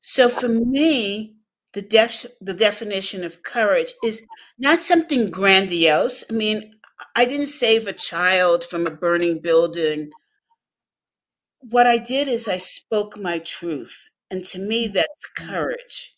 So 0.00 0.28
for 0.28 0.48
me, 0.48 1.36
the 1.72 1.82
def- 1.82 2.26
the 2.40 2.54
definition 2.54 3.24
of 3.24 3.42
courage 3.42 3.92
is 4.04 4.24
not 4.58 4.82
something 4.82 5.30
grandiose. 5.30 6.24
I 6.30 6.34
mean, 6.34 6.74
I 7.16 7.24
didn't 7.24 7.46
save 7.46 7.86
a 7.86 7.92
child 7.92 8.64
from 8.64 8.86
a 8.86 8.90
burning 8.90 9.40
building 9.40 10.10
what 11.70 11.86
I 11.86 11.98
did 11.98 12.28
is 12.28 12.48
I 12.48 12.58
spoke 12.58 13.18
my 13.18 13.38
truth. 13.38 14.10
And 14.30 14.44
to 14.46 14.58
me, 14.58 14.88
that's 14.88 15.26
mm-hmm. 15.38 15.50
courage. 15.50 16.16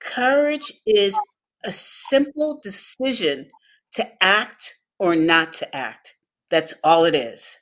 Courage 0.00 0.72
is 0.86 1.18
a 1.66 1.72
simple 1.72 2.60
decision 2.62 3.50
to 3.94 4.22
act 4.22 4.78
or 4.98 5.16
not 5.16 5.52
to 5.54 5.76
act. 5.76 6.16
That's 6.50 6.74
all 6.84 7.04
it 7.04 7.14
is. 7.14 7.58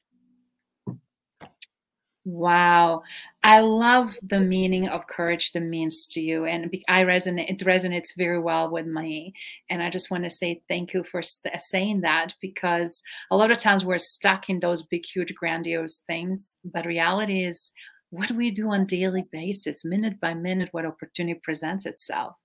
Wow. 2.27 3.03
I 3.43 3.61
love 3.61 4.17
the 4.23 4.41
meaning 4.41 4.89
of 4.89 5.07
courage 5.07 5.53
that 5.53 5.61
means 5.61 6.07
to 6.09 6.21
you. 6.21 6.47
And 6.47 6.75
I 6.89 7.05
resonate, 7.05 7.51
it 7.51 7.59
resonates 7.59 8.17
very 8.17 8.39
well 8.41 8.71
with 8.71 8.87
me. 8.87 9.35
And 9.69 9.83
I 9.83 9.91
just 9.91 10.11
want 10.11 10.25
to 10.25 10.31
say 10.31 10.63
thank 10.67 10.95
you 10.95 11.05
for 11.05 11.21
saying 11.23 12.01
that 12.01 12.35
because 12.41 13.03
a 13.31 13.37
lot 13.37 13.51
of 13.51 13.59
times 13.59 13.85
we're 13.85 13.99
stuck 13.99 14.49
in 14.49 14.61
those 14.61 14.83
big, 14.83 15.05
huge, 15.05 15.35
grandiose 15.35 15.99
things. 16.07 16.57
But 16.65 16.87
reality 16.87 17.45
is 17.45 17.73
what 18.09 18.29
do 18.29 18.37
we 18.37 18.51
do 18.51 18.71
on 18.71 18.87
daily 18.87 19.27
basis, 19.31 19.85
minute 19.85 20.19
by 20.19 20.33
minute, 20.33 20.71
what 20.73 20.87
opportunity 20.87 21.39
presents 21.43 21.85
itself 21.85 22.37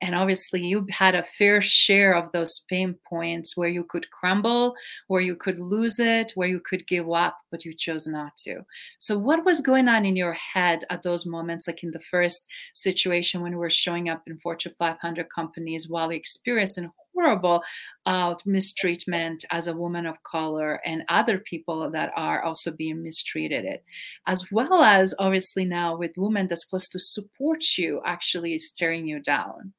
and 0.00 0.14
obviously 0.14 0.64
you 0.64 0.86
had 0.90 1.14
a 1.14 1.24
fair 1.36 1.60
share 1.60 2.14
of 2.14 2.30
those 2.32 2.60
pain 2.68 2.94
points 3.08 3.56
where 3.56 3.68
you 3.68 3.84
could 3.84 4.08
crumble 4.10 4.74
where 5.08 5.20
you 5.20 5.34
could 5.34 5.58
lose 5.58 5.98
it 5.98 6.32
where 6.34 6.48
you 6.48 6.60
could 6.60 6.86
give 6.86 7.10
up 7.10 7.36
but 7.50 7.64
you 7.64 7.74
chose 7.74 8.06
not 8.06 8.36
to. 8.36 8.60
So 8.98 9.18
what 9.18 9.44
was 9.44 9.60
going 9.60 9.88
on 9.88 10.04
in 10.04 10.16
your 10.16 10.34
head 10.34 10.84
at 10.90 11.02
those 11.02 11.26
moments 11.26 11.66
like 11.66 11.82
in 11.82 11.90
the 11.90 12.00
first 12.10 12.48
situation 12.74 13.42
when 13.42 13.52
we 13.52 13.58
were 13.58 13.70
showing 13.70 14.08
up 14.08 14.22
in 14.26 14.38
fortune 14.38 14.72
500 14.78 15.28
companies 15.30 15.88
while 15.88 16.10
experiencing 16.10 16.90
horrible 17.14 17.62
uh, 18.06 18.34
mistreatment 18.46 19.44
as 19.50 19.66
a 19.66 19.76
woman 19.76 20.06
of 20.06 20.22
color 20.22 20.80
and 20.84 21.02
other 21.08 21.38
people 21.38 21.90
that 21.90 22.12
are 22.16 22.42
also 22.42 22.70
being 22.70 23.02
mistreated 23.02 23.64
it 23.64 23.84
as 24.26 24.44
well 24.52 24.82
as 24.82 25.14
obviously 25.18 25.64
now 25.64 25.96
with 25.96 26.12
women 26.16 26.46
that's 26.46 26.64
supposed 26.64 26.92
to 26.92 27.00
support 27.00 27.64
you 27.76 28.00
actually 28.04 28.56
staring 28.58 29.06
you 29.06 29.20
down 29.20 29.72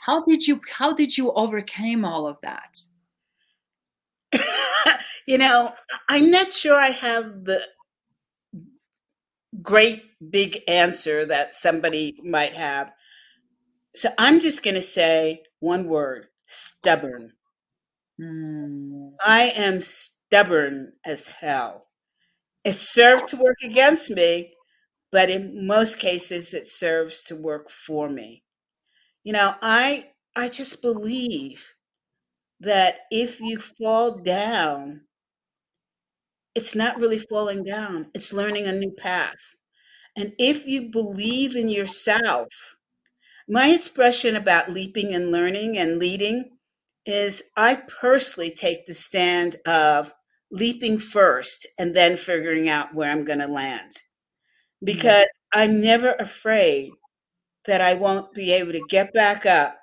how 0.00 0.24
did 0.24 0.46
you 0.46 0.60
how 0.70 0.92
did 0.94 1.16
you 1.16 1.32
overcome 1.32 2.04
all 2.04 2.26
of 2.26 2.38
that? 2.42 2.78
You 5.26 5.38
know 5.38 5.72
i'm 6.08 6.30
not 6.30 6.52
sure 6.52 6.74
i 6.74 6.88
have 6.90 7.44
the 7.44 7.62
great 9.62 10.02
big 10.30 10.60
answer 10.68 11.26
that 11.26 11.54
somebody 11.54 12.16
might 12.24 12.54
have. 12.54 12.92
So 13.94 14.10
i'm 14.18 14.40
just 14.40 14.62
going 14.62 14.74
to 14.74 14.82
say 14.82 15.42
one 15.60 15.86
word 15.88 16.26
stubborn. 16.46 17.32
Mm. 18.20 19.12
i 19.24 19.44
am 19.56 19.80
stubborn 19.80 20.92
as 21.04 21.28
hell. 21.28 21.86
It 22.64 22.74
served 22.74 23.28
to 23.28 23.36
work 23.36 23.58
against 23.64 24.10
me 24.10 24.54
but 25.12 25.30
in 25.30 25.66
most 25.66 25.98
cases 25.98 26.54
it 26.54 26.68
serves 26.68 27.24
to 27.24 27.36
work 27.36 27.70
for 27.70 28.08
me 28.08 28.44
you 29.24 29.32
know, 29.32 29.54
I 29.62 30.10
I 30.36 30.48
just 30.48 30.82
believe 30.82 31.74
that 32.60 33.00
if 33.10 33.40
you 33.40 33.58
fall 33.60 34.18
down, 34.18 35.02
it's 36.54 36.74
not 36.74 36.98
really 36.98 37.18
falling 37.18 37.64
down, 37.64 38.06
it's 38.14 38.32
learning 38.32 38.66
a 38.66 38.72
new 38.72 38.90
path. 38.90 39.54
And 40.16 40.32
if 40.38 40.66
you 40.66 40.90
believe 40.90 41.56
in 41.56 41.68
yourself, 41.68 42.48
my 43.48 43.68
expression 43.70 44.36
about 44.36 44.70
leaping 44.70 45.14
and 45.14 45.32
learning 45.32 45.78
and 45.78 45.98
leading 45.98 46.50
is 47.06 47.42
I 47.56 47.76
personally 47.76 48.50
take 48.50 48.86
the 48.86 48.94
stand 48.94 49.56
of 49.66 50.14
leaping 50.50 50.98
first 50.98 51.66
and 51.78 51.94
then 51.94 52.16
figuring 52.16 52.68
out 52.68 52.94
where 52.94 53.10
I'm 53.10 53.24
going 53.24 53.40
to 53.40 53.48
land. 53.48 53.92
Mm-hmm. 53.92 54.86
Because 54.86 55.28
I'm 55.54 55.80
never 55.80 56.14
afraid 56.18 56.92
that 57.66 57.80
I 57.80 57.94
won't 57.94 58.32
be 58.32 58.52
able 58.52 58.72
to 58.72 58.82
get 58.88 59.12
back 59.12 59.46
up 59.46 59.78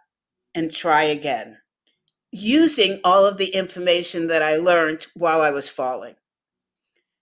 and 0.56 0.72
try 0.72 1.04
again 1.04 1.58
using 2.32 3.00
all 3.04 3.26
of 3.26 3.38
the 3.38 3.48
information 3.48 4.28
that 4.28 4.44
I 4.44 4.58
learned 4.58 5.08
while 5.16 5.42
I 5.42 5.50
was 5.52 5.68
falling. 5.70 6.16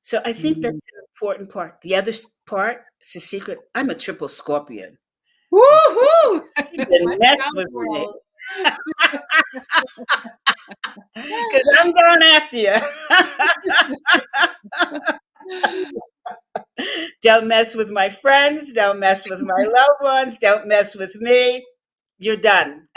So 0.01 0.21
I 0.25 0.33
think 0.33 0.57
mm-hmm. 0.57 0.61
that's 0.61 0.73
an 0.73 1.03
important 1.13 1.49
part. 1.49 1.81
The 1.81 1.95
other 1.95 2.11
part 2.45 2.83
is 3.01 3.15
a 3.15 3.19
secret. 3.19 3.59
I'm 3.75 3.89
a 3.89 3.95
triple 3.95 4.27
scorpion. 4.27 4.97
Woohoo! 5.53 6.43
Because 11.15 11.63
I'm 11.79 11.91
going 11.91 12.23
after 12.23 12.57
you. 12.57 12.75
Don't 17.21 17.47
mess 17.47 17.75
with 17.75 17.91
my 17.91 18.09
friends. 18.09 18.73
Don't 18.73 18.99
mess 18.99 19.27
with 19.29 19.41
my 19.41 19.63
loved 19.63 20.01
ones. 20.01 20.37
Don't 20.39 20.67
mess 20.67 20.95
with 20.95 21.15
me. 21.17 21.65
You're 22.19 22.37
done. 22.37 22.87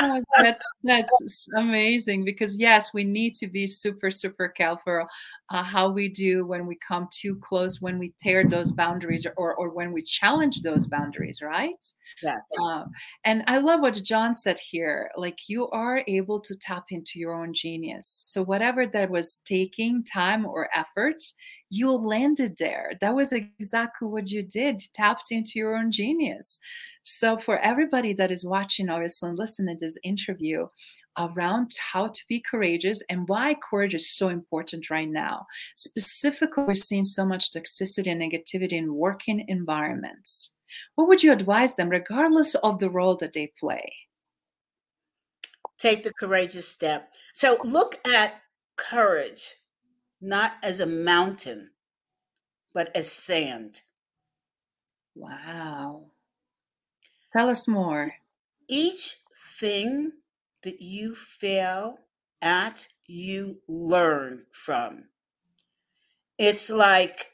oh, 0.00 0.22
that's 0.38 0.62
that's 0.84 1.48
amazing 1.56 2.24
because 2.24 2.58
yes, 2.58 2.92
we 2.92 3.04
need 3.04 3.34
to 3.34 3.48
be 3.48 3.66
super 3.66 4.10
super 4.10 4.48
careful 4.48 5.06
uh, 5.50 5.62
how 5.62 5.90
we 5.90 6.08
do 6.08 6.44
when 6.44 6.66
we 6.66 6.76
come 6.86 7.08
too 7.10 7.36
close, 7.36 7.80
when 7.80 7.98
we 7.98 8.12
tear 8.20 8.44
those 8.44 8.70
boundaries, 8.70 9.26
or 9.36 9.54
or 9.54 9.70
when 9.70 9.92
we 9.92 10.02
challenge 10.02 10.60
those 10.60 10.86
boundaries, 10.86 11.40
right? 11.40 11.84
Yes. 12.22 12.38
Uh, 12.60 12.84
and 13.24 13.42
I 13.46 13.58
love 13.58 13.80
what 13.80 13.94
John 13.94 14.34
said 14.34 14.58
here. 14.58 15.10
Like 15.16 15.38
you 15.48 15.68
are 15.70 16.02
able 16.06 16.40
to 16.40 16.54
tap 16.56 16.84
into 16.90 17.18
your 17.18 17.32
own 17.32 17.54
genius. 17.54 18.08
So 18.08 18.42
whatever 18.42 18.86
that 18.86 19.10
was 19.10 19.40
taking 19.44 20.04
time 20.04 20.44
or 20.44 20.68
effort, 20.74 21.22
you 21.70 21.92
landed 21.92 22.56
there. 22.58 22.92
That 23.00 23.14
was 23.14 23.32
exactly 23.32 24.08
what 24.08 24.30
you 24.30 24.42
did. 24.42 24.82
You 24.82 24.88
tapped 24.94 25.30
into 25.30 25.52
your 25.56 25.76
own 25.76 25.92
genius. 25.92 26.58
So, 27.02 27.38
for 27.38 27.58
everybody 27.58 28.12
that 28.14 28.30
is 28.30 28.44
watching, 28.44 28.88
obviously, 28.88 29.30
and 29.30 29.38
listening 29.38 29.78
to 29.78 29.84
this 29.84 29.98
interview 30.02 30.68
around 31.18 31.72
how 31.78 32.08
to 32.08 32.24
be 32.28 32.40
courageous 32.40 33.02
and 33.08 33.26
why 33.28 33.54
courage 33.68 33.94
is 33.94 34.16
so 34.16 34.28
important 34.28 34.90
right 34.90 35.08
now, 35.08 35.46
specifically, 35.76 36.64
we're 36.64 36.74
seeing 36.74 37.04
so 37.04 37.24
much 37.24 37.52
toxicity 37.52 38.08
and 38.08 38.20
negativity 38.20 38.72
in 38.72 38.94
working 38.94 39.44
environments. 39.48 40.52
What 40.94 41.08
would 41.08 41.22
you 41.22 41.32
advise 41.32 41.76
them, 41.76 41.88
regardless 41.88 42.54
of 42.56 42.78
the 42.78 42.90
role 42.90 43.16
that 43.16 43.32
they 43.32 43.52
play? 43.58 43.90
Take 45.78 46.02
the 46.02 46.12
courageous 46.12 46.68
step. 46.68 47.14
So, 47.34 47.56
look 47.64 47.98
at 48.06 48.40
courage 48.76 49.54
not 50.20 50.52
as 50.62 50.80
a 50.80 50.86
mountain, 50.86 51.70
but 52.72 52.94
as 52.94 53.10
sand. 53.10 53.82
Wow. 55.14 56.06
Tell 57.32 57.50
us 57.50 57.68
more. 57.68 58.14
Each 58.68 59.16
thing 59.58 60.12
that 60.62 60.80
you 60.80 61.14
fail 61.14 61.98
at, 62.40 62.88
you 63.06 63.60
learn 63.66 64.44
from. 64.52 65.04
It's 66.38 66.70
like 66.70 67.32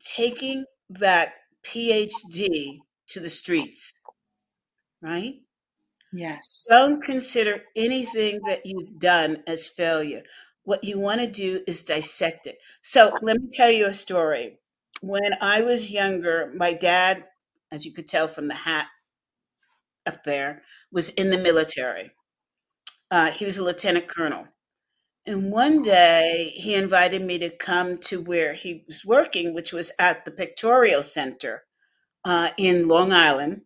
taking 0.00 0.64
that 0.90 1.34
PhD 1.64 2.78
to 3.08 3.20
the 3.20 3.28
streets, 3.28 3.92
right? 5.02 5.34
Yes. 6.12 6.66
Don't 6.68 7.02
consider 7.02 7.62
anything 7.76 8.40
that 8.46 8.64
you've 8.64 8.98
done 8.98 9.42
as 9.46 9.68
failure. 9.68 10.22
What 10.68 10.84
you 10.84 10.98
want 10.98 11.22
to 11.22 11.26
do 11.26 11.62
is 11.66 11.82
dissect 11.82 12.46
it. 12.46 12.58
So 12.82 13.16
let 13.22 13.40
me 13.40 13.48
tell 13.50 13.70
you 13.70 13.86
a 13.86 13.94
story. 13.94 14.58
When 15.00 15.32
I 15.40 15.62
was 15.62 15.90
younger, 15.90 16.52
my 16.54 16.74
dad, 16.74 17.24
as 17.72 17.86
you 17.86 17.92
could 17.94 18.06
tell 18.06 18.28
from 18.28 18.48
the 18.48 18.54
hat, 18.54 18.84
up 20.04 20.24
there 20.24 20.60
was 20.92 21.08
in 21.08 21.30
the 21.30 21.38
military. 21.38 22.10
Uh, 23.10 23.30
he 23.30 23.46
was 23.46 23.56
a 23.56 23.64
lieutenant 23.64 24.08
colonel. 24.08 24.46
And 25.24 25.50
one 25.50 25.80
day 25.80 26.52
he 26.54 26.74
invited 26.74 27.22
me 27.22 27.38
to 27.38 27.48
come 27.48 27.96
to 28.00 28.20
where 28.20 28.52
he 28.52 28.84
was 28.86 29.06
working, 29.06 29.54
which 29.54 29.72
was 29.72 29.90
at 29.98 30.26
the 30.26 30.30
Pictorial 30.30 31.02
Center 31.02 31.62
uh, 32.26 32.50
in 32.58 32.88
Long 32.88 33.10
Island. 33.10 33.62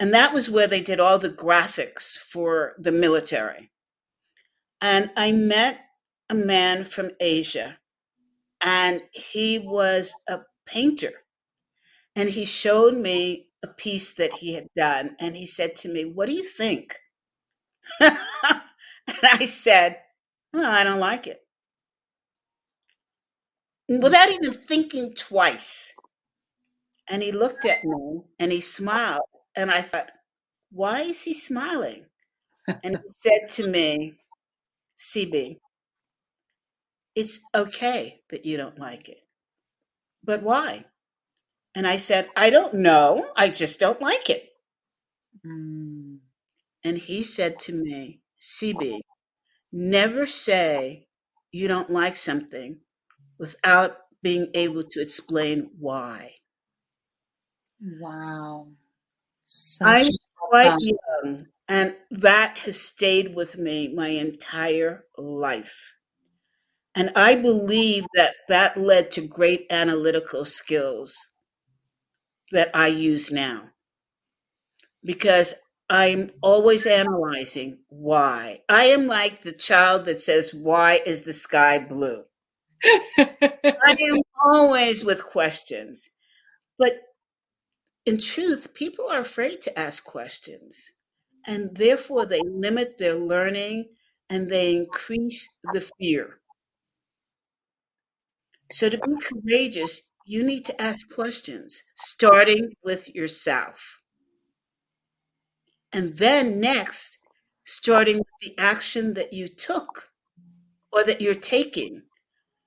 And 0.00 0.12
that 0.12 0.34
was 0.34 0.50
where 0.50 0.66
they 0.66 0.80
did 0.80 0.98
all 0.98 1.20
the 1.20 1.30
graphics 1.30 2.16
for 2.16 2.74
the 2.80 2.90
military. 2.90 3.70
And 4.80 5.12
I 5.16 5.30
met 5.30 5.85
a 6.30 6.34
man 6.34 6.84
from 6.84 7.10
Asia, 7.20 7.78
and 8.60 9.02
he 9.12 9.58
was 9.58 10.14
a 10.28 10.40
painter. 10.66 11.12
And 12.16 12.30
he 12.30 12.44
showed 12.44 12.94
me 12.96 13.48
a 13.62 13.68
piece 13.68 14.14
that 14.14 14.34
he 14.34 14.54
had 14.54 14.68
done, 14.74 15.16
and 15.20 15.36
he 15.36 15.46
said 15.46 15.76
to 15.76 15.88
me, 15.88 16.04
What 16.04 16.28
do 16.28 16.34
you 16.34 16.44
think? 16.44 16.98
and 18.00 18.18
I 19.22 19.44
said, 19.44 19.98
I 20.54 20.84
don't 20.84 21.00
like 21.00 21.26
it. 21.26 21.42
Without 23.88 24.30
even 24.30 24.52
thinking 24.52 25.12
twice. 25.14 25.94
And 27.08 27.22
he 27.22 27.32
looked 27.32 27.64
at 27.64 27.84
me 27.84 28.22
and 28.38 28.50
he 28.52 28.60
smiled. 28.60 29.22
And 29.54 29.70
I 29.70 29.80
thought, 29.82 30.10
why 30.70 31.02
is 31.02 31.22
he 31.24 31.34
smiling? 31.34 32.06
And 32.84 32.96
he 32.98 33.10
said 33.10 33.48
to 33.52 33.68
me, 33.68 34.14
CB, 34.98 35.60
it's 37.16 37.40
okay 37.54 38.20
that 38.30 38.44
you 38.44 38.58
don't 38.58 38.78
like 38.78 39.08
it. 39.08 39.26
But 40.22 40.42
why? 40.42 40.84
And 41.74 41.86
I 41.86 41.96
said, 41.96 42.28
I 42.36 42.50
don't 42.50 42.74
know. 42.74 43.30
I 43.36 43.48
just 43.48 43.80
don't 43.80 44.00
like 44.00 44.30
it. 44.30 44.50
Mm. 45.44 46.18
And 46.84 46.98
he 46.98 47.22
said 47.22 47.58
to 47.60 47.72
me, 47.72 48.20
CB, 48.40 49.00
never 49.72 50.26
say 50.26 51.08
you 51.52 51.68
don't 51.68 51.90
like 51.90 52.16
something 52.16 52.80
without 53.38 53.98
being 54.22 54.50
able 54.54 54.82
to 54.82 55.00
explain 55.00 55.70
why. 55.78 56.32
Wow. 58.00 58.68
Such 59.44 59.86
I'm 59.86 60.12
quite 60.36 60.76
young, 60.80 61.46
and 61.68 61.96
that 62.10 62.58
has 62.58 62.80
stayed 62.80 63.34
with 63.34 63.58
me 63.58 63.88
my 63.94 64.08
entire 64.08 65.04
life. 65.18 65.95
And 66.96 67.12
I 67.14 67.36
believe 67.36 68.06
that 68.14 68.34
that 68.48 68.76
led 68.76 69.12
to 69.12 69.20
great 69.20 69.66
analytical 69.70 70.44
skills 70.44 71.32
that 72.52 72.70
I 72.74 72.88
use 72.88 73.30
now 73.30 73.70
because 75.04 75.54
I'm 75.88 76.30
always 76.42 76.86
analyzing 76.86 77.78
why. 77.88 78.62
I 78.68 78.86
am 78.86 79.06
like 79.06 79.42
the 79.42 79.52
child 79.52 80.04
that 80.06 80.20
says, 80.20 80.52
Why 80.52 81.00
is 81.06 81.22
the 81.22 81.32
sky 81.32 81.78
blue? 81.78 82.24
I 82.84 83.96
am 84.00 84.22
always 84.44 85.04
with 85.04 85.24
questions. 85.24 86.10
But 86.78 86.94
in 88.06 88.18
truth, 88.18 88.74
people 88.74 89.08
are 89.08 89.20
afraid 89.20 89.62
to 89.62 89.78
ask 89.78 90.04
questions. 90.04 90.90
And 91.46 91.74
therefore, 91.76 92.26
they 92.26 92.40
limit 92.40 92.98
their 92.98 93.14
learning 93.14 93.90
and 94.30 94.50
they 94.50 94.74
increase 94.74 95.48
the 95.72 95.80
fear. 96.00 96.40
So, 98.70 98.88
to 98.88 98.98
be 98.98 99.16
courageous, 99.22 100.10
you 100.26 100.42
need 100.42 100.64
to 100.64 100.80
ask 100.80 101.12
questions, 101.14 101.82
starting 101.94 102.74
with 102.82 103.14
yourself. 103.14 104.00
And 105.92 106.16
then 106.16 106.60
next, 106.60 107.18
starting 107.64 108.18
with 108.18 108.26
the 108.42 108.58
action 108.58 109.14
that 109.14 109.32
you 109.32 109.48
took 109.48 110.10
or 110.92 111.04
that 111.04 111.20
you're 111.20 111.34
taking, 111.34 112.02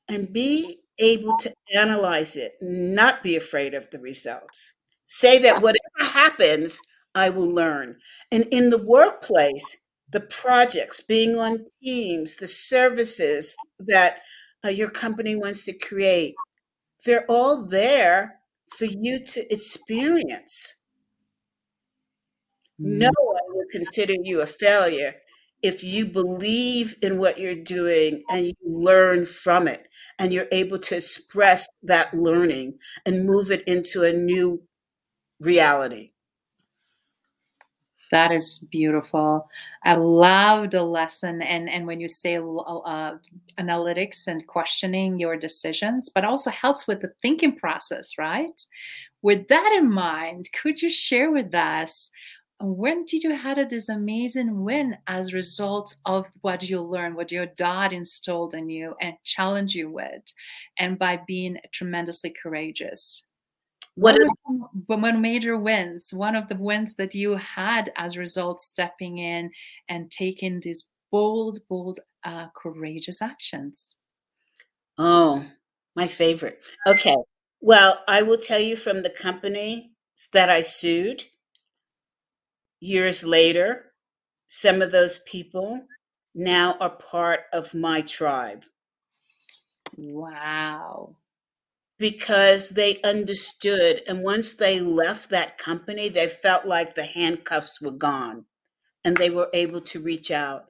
and 0.07 0.31
be 0.31 0.79
able 0.99 1.37
to 1.37 1.53
analyze 1.75 2.35
it, 2.35 2.53
not 2.61 3.23
be 3.23 3.35
afraid 3.35 3.73
of 3.73 3.89
the 3.89 3.99
results. 3.99 4.73
Say 5.05 5.39
that 5.39 5.61
whatever 5.61 6.11
happens, 6.11 6.79
I 7.15 7.29
will 7.29 7.49
learn. 7.49 7.97
And 8.31 8.45
in 8.51 8.69
the 8.69 8.83
workplace, 8.83 9.77
the 10.11 10.21
projects, 10.21 11.01
being 11.01 11.37
on 11.37 11.65
teams, 11.83 12.35
the 12.35 12.47
services 12.47 13.55
that 13.79 14.19
uh, 14.65 14.69
your 14.69 14.89
company 14.89 15.35
wants 15.35 15.65
to 15.65 15.73
create, 15.73 16.35
they're 17.05 17.25
all 17.29 17.65
there 17.65 18.39
for 18.77 18.85
you 18.85 19.19
to 19.19 19.53
experience. 19.53 20.75
No 22.77 23.09
mm. 23.09 23.25
one 23.25 23.41
will 23.49 23.65
consider 23.71 24.15
you 24.21 24.41
a 24.41 24.45
failure 24.45 25.15
if 25.61 25.83
you 25.83 26.05
believe 26.05 26.95
in 27.01 27.17
what 27.17 27.37
you're 27.37 27.55
doing 27.55 28.23
and 28.29 28.45
you 28.45 28.53
learn 28.63 29.25
from 29.25 29.67
it 29.67 29.87
and 30.17 30.31
you're 30.31 30.47
able 30.51 30.79
to 30.79 30.95
express 30.95 31.67
that 31.83 32.13
learning 32.13 32.77
and 33.05 33.25
move 33.25 33.51
it 33.51 33.67
into 33.67 34.03
a 34.03 34.13
new 34.13 34.61
reality. 35.39 36.11
That 38.11 38.31
is 38.31 38.59
beautiful. 38.71 39.47
I 39.83 39.93
love 39.95 40.71
the 40.71 40.83
lesson, 40.83 41.41
and 41.43 41.69
and 41.69 41.85
when 41.85 41.99
you 41.99 42.07
say 42.07 42.37
uh, 42.37 43.13
analytics 43.59 44.27
and 44.27 44.45
questioning 44.47 45.19
your 45.19 45.37
decisions, 45.37 46.09
but 46.09 46.25
also 46.25 46.49
helps 46.49 46.87
with 46.87 47.01
the 47.01 47.11
thinking 47.21 47.55
process, 47.55 48.17
right? 48.17 48.59
With 49.21 49.47
that 49.49 49.71
in 49.77 49.91
mind, 49.91 50.49
could 50.53 50.81
you 50.81 50.89
share 50.89 51.31
with 51.31 51.53
us 51.53 52.09
when 52.61 53.05
did 53.05 53.23
you 53.23 53.31
had 53.31 53.69
this 53.69 53.89
amazing 53.89 54.63
win 54.63 54.97
as 55.07 55.29
a 55.29 55.35
result 55.35 55.95
of 56.05 56.27
what 56.41 56.67
you 56.67 56.81
learned, 56.81 57.15
what 57.15 57.31
your 57.31 57.45
dad 57.45 57.93
installed 57.93 58.53
in 58.53 58.69
you 58.69 58.95
and 59.01 59.15
challenged 59.23 59.75
you 59.75 59.89
with, 59.91 60.23
and 60.77 60.99
by 60.99 61.21
being 61.27 61.57
tremendously 61.71 62.31
courageous? 62.31 63.23
What, 63.99 64.17
some, 64.45 64.69
one 64.87 65.21
major 65.21 65.57
wins 65.57 66.13
one 66.13 66.35
of 66.35 66.47
the 66.47 66.55
wins 66.55 66.95
that 66.95 67.13
you 67.13 67.35
had 67.35 67.91
as 67.95 68.15
a 68.15 68.19
result 68.19 68.59
stepping 68.61 69.17
in 69.17 69.51
and 69.89 70.09
taking 70.11 70.59
these 70.59 70.85
bold 71.11 71.59
bold 71.67 71.99
uh, 72.23 72.47
courageous 72.55 73.21
actions. 73.21 73.95
Oh 74.97 75.43
my 75.95 76.07
favorite. 76.07 76.61
Okay 76.87 77.15
well 77.61 77.99
i 78.07 78.21
will 78.21 78.37
tell 78.37 78.59
you 78.59 78.75
from 78.75 79.03
the 79.03 79.09
company 79.09 79.91
that 80.31 80.49
i 80.49 80.61
sued 80.61 81.23
years 82.79 83.25
later 83.25 83.91
some 84.47 84.81
of 84.81 84.91
those 84.91 85.19
people 85.19 85.85
now 86.33 86.77
are 86.79 86.89
part 86.89 87.41
of 87.51 87.73
my 87.73 88.01
tribe. 88.01 88.63
Wow 89.97 91.17
because 91.99 92.69
they 92.69 93.01
understood. 93.01 94.01
And 94.07 94.23
once 94.23 94.53
they 94.55 94.79
left 94.79 95.29
that 95.29 95.57
company, 95.57 96.09
they 96.09 96.27
felt 96.27 96.65
like 96.65 96.95
the 96.95 97.03
handcuffs 97.03 97.79
were 97.81 97.91
gone 97.91 98.45
and 99.03 99.15
they 99.17 99.29
were 99.29 99.49
able 99.53 99.81
to 99.81 99.99
reach 99.99 100.31
out. 100.31 100.65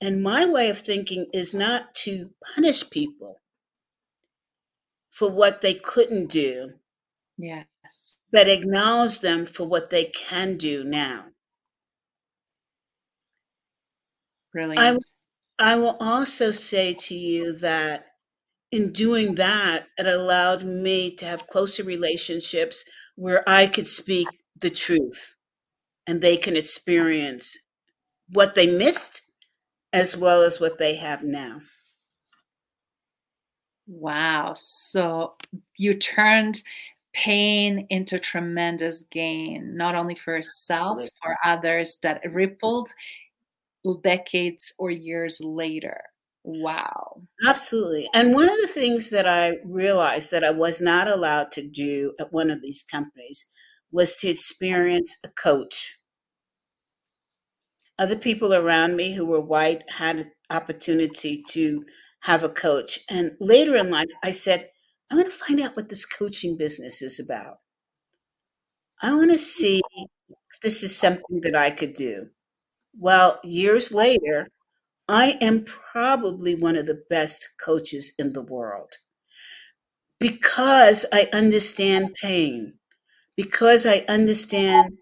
And 0.00 0.22
my 0.22 0.44
way 0.44 0.68
of 0.68 0.78
thinking 0.78 1.26
is 1.32 1.54
not 1.54 1.94
to 1.94 2.30
punish 2.54 2.88
people 2.90 3.40
for 5.10 5.30
what 5.30 5.62
they 5.62 5.74
couldn't 5.74 6.26
do. 6.26 6.74
Yes. 7.38 8.18
But 8.30 8.48
acknowledge 8.48 9.20
them 9.20 9.46
for 9.46 9.66
what 9.66 9.88
they 9.88 10.04
can 10.04 10.56
do 10.56 10.84
now. 10.84 11.24
Brilliant. 14.52 15.04
I, 15.58 15.72
I 15.72 15.76
will 15.76 15.96
also 16.00 16.50
say 16.50 16.94
to 16.94 17.14
you 17.14 17.52
that 17.54 18.13
in 18.74 18.90
doing 18.92 19.36
that, 19.36 19.86
it 19.96 20.06
allowed 20.06 20.64
me 20.64 21.14
to 21.14 21.24
have 21.24 21.46
closer 21.46 21.84
relationships 21.84 22.84
where 23.14 23.48
I 23.48 23.68
could 23.68 23.86
speak 23.86 24.26
the 24.60 24.68
truth 24.68 25.36
and 26.08 26.20
they 26.20 26.36
can 26.36 26.56
experience 26.56 27.56
what 28.30 28.56
they 28.56 28.66
missed 28.66 29.22
as 29.92 30.16
well 30.16 30.42
as 30.42 30.60
what 30.60 30.78
they 30.78 30.96
have 30.96 31.22
now. 31.22 31.60
Wow. 33.86 34.54
So 34.56 35.34
you 35.76 35.94
turned 35.94 36.60
pain 37.12 37.86
into 37.90 38.18
tremendous 38.18 39.04
gain, 39.12 39.76
not 39.76 39.94
only 39.94 40.16
for 40.16 40.32
yourselves, 40.32 41.12
for 41.22 41.36
others 41.44 41.98
that 42.02 42.22
rippled 42.28 42.88
decades 44.02 44.74
or 44.78 44.90
years 44.90 45.40
later. 45.40 46.00
Wow. 46.44 47.22
Absolutely. 47.46 48.08
And 48.14 48.34
one 48.34 48.48
of 48.50 48.56
the 48.60 48.68
things 48.68 49.10
that 49.10 49.26
I 49.26 49.56
realized 49.64 50.30
that 50.30 50.44
I 50.44 50.50
was 50.50 50.80
not 50.80 51.08
allowed 51.08 51.50
to 51.52 51.66
do 51.66 52.14
at 52.20 52.32
one 52.32 52.50
of 52.50 52.60
these 52.62 52.82
companies 52.82 53.46
was 53.90 54.16
to 54.18 54.28
experience 54.28 55.16
a 55.24 55.28
coach. 55.28 55.98
Other 57.98 58.14
people 58.16 58.54
around 58.54 58.94
me 58.94 59.14
who 59.14 59.26
were 59.26 59.40
white 59.40 59.82
had 59.90 60.16
an 60.20 60.32
opportunity 60.48 61.42
to 61.48 61.84
have 62.20 62.44
a 62.44 62.48
coach. 62.48 63.00
And 63.10 63.36
later 63.40 63.74
in 63.74 63.90
life, 63.90 64.10
I 64.22 64.30
said, 64.30 64.70
I 65.10 65.16
want 65.16 65.26
to 65.26 65.32
find 65.36 65.60
out 65.60 65.74
what 65.76 65.88
this 65.88 66.06
coaching 66.06 66.56
business 66.56 67.02
is 67.02 67.18
about. 67.18 67.58
I 69.02 69.14
want 69.14 69.30
to 69.32 69.38
see 69.38 69.80
if 70.50 70.60
this 70.62 70.82
is 70.82 70.96
something 70.96 71.40
that 71.42 71.56
I 71.56 71.70
could 71.70 71.94
do. 71.94 72.30
Well, 72.98 73.40
years 73.44 73.92
later, 73.94 74.48
I 75.08 75.36
am 75.40 75.64
probably 75.64 76.54
one 76.54 76.76
of 76.76 76.86
the 76.86 77.02
best 77.10 77.48
coaches 77.62 78.14
in 78.18 78.32
the 78.32 78.42
world 78.42 78.94
because 80.18 81.04
I 81.12 81.28
understand 81.32 82.14
pain, 82.22 82.74
because 83.36 83.84
I 83.84 84.04
understand 84.08 84.98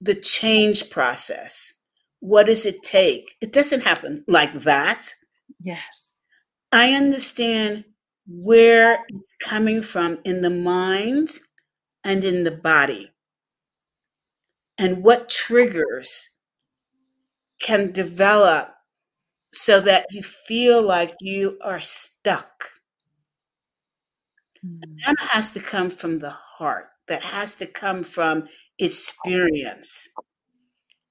the 0.00 0.14
change 0.14 0.90
process. 0.90 1.74
What 2.20 2.46
does 2.46 2.64
it 2.64 2.82
take? 2.82 3.34
It 3.40 3.52
doesn't 3.52 3.82
happen 3.82 4.24
like 4.28 4.52
that. 4.60 5.12
Yes. 5.60 6.12
I 6.72 6.92
understand 6.92 7.84
where 8.26 9.00
it's 9.08 9.34
coming 9.42 9.82
from 9.82 10.18
in 10.24 10.42
the 10.42 10.50
mind 10.50 11.30
and 12.04 12.24
in 12.24 12.44
the 12.44 12.50
body, 12.50 13.10
and 14.78 15.02
what 15.02 15.28
triggers 15.28 16.30
can 17.60 17.92
develop 17.92 18.70
so 19.54 19.80
that 19.80 20.06
you 20.10 20.22
feel 20.22 20.82
like 20.82 21.14
you 21.20 21.56
are 21.62 21.80
stuck. 21.80 22.70
Mm. 24.66 24.80
That 25.06 25.16
has 25.30 25.52
to 25.52 25.60
come 25.60 25.90
from 25.90 26.18
the 26.18 26.30
heart, 26.30 26.88
that 27.06 27.22
has 27.22 27.54
to 27.56 27.66
come 27.66 28.02
from 28.02 28.48
experience. 28.78 30.08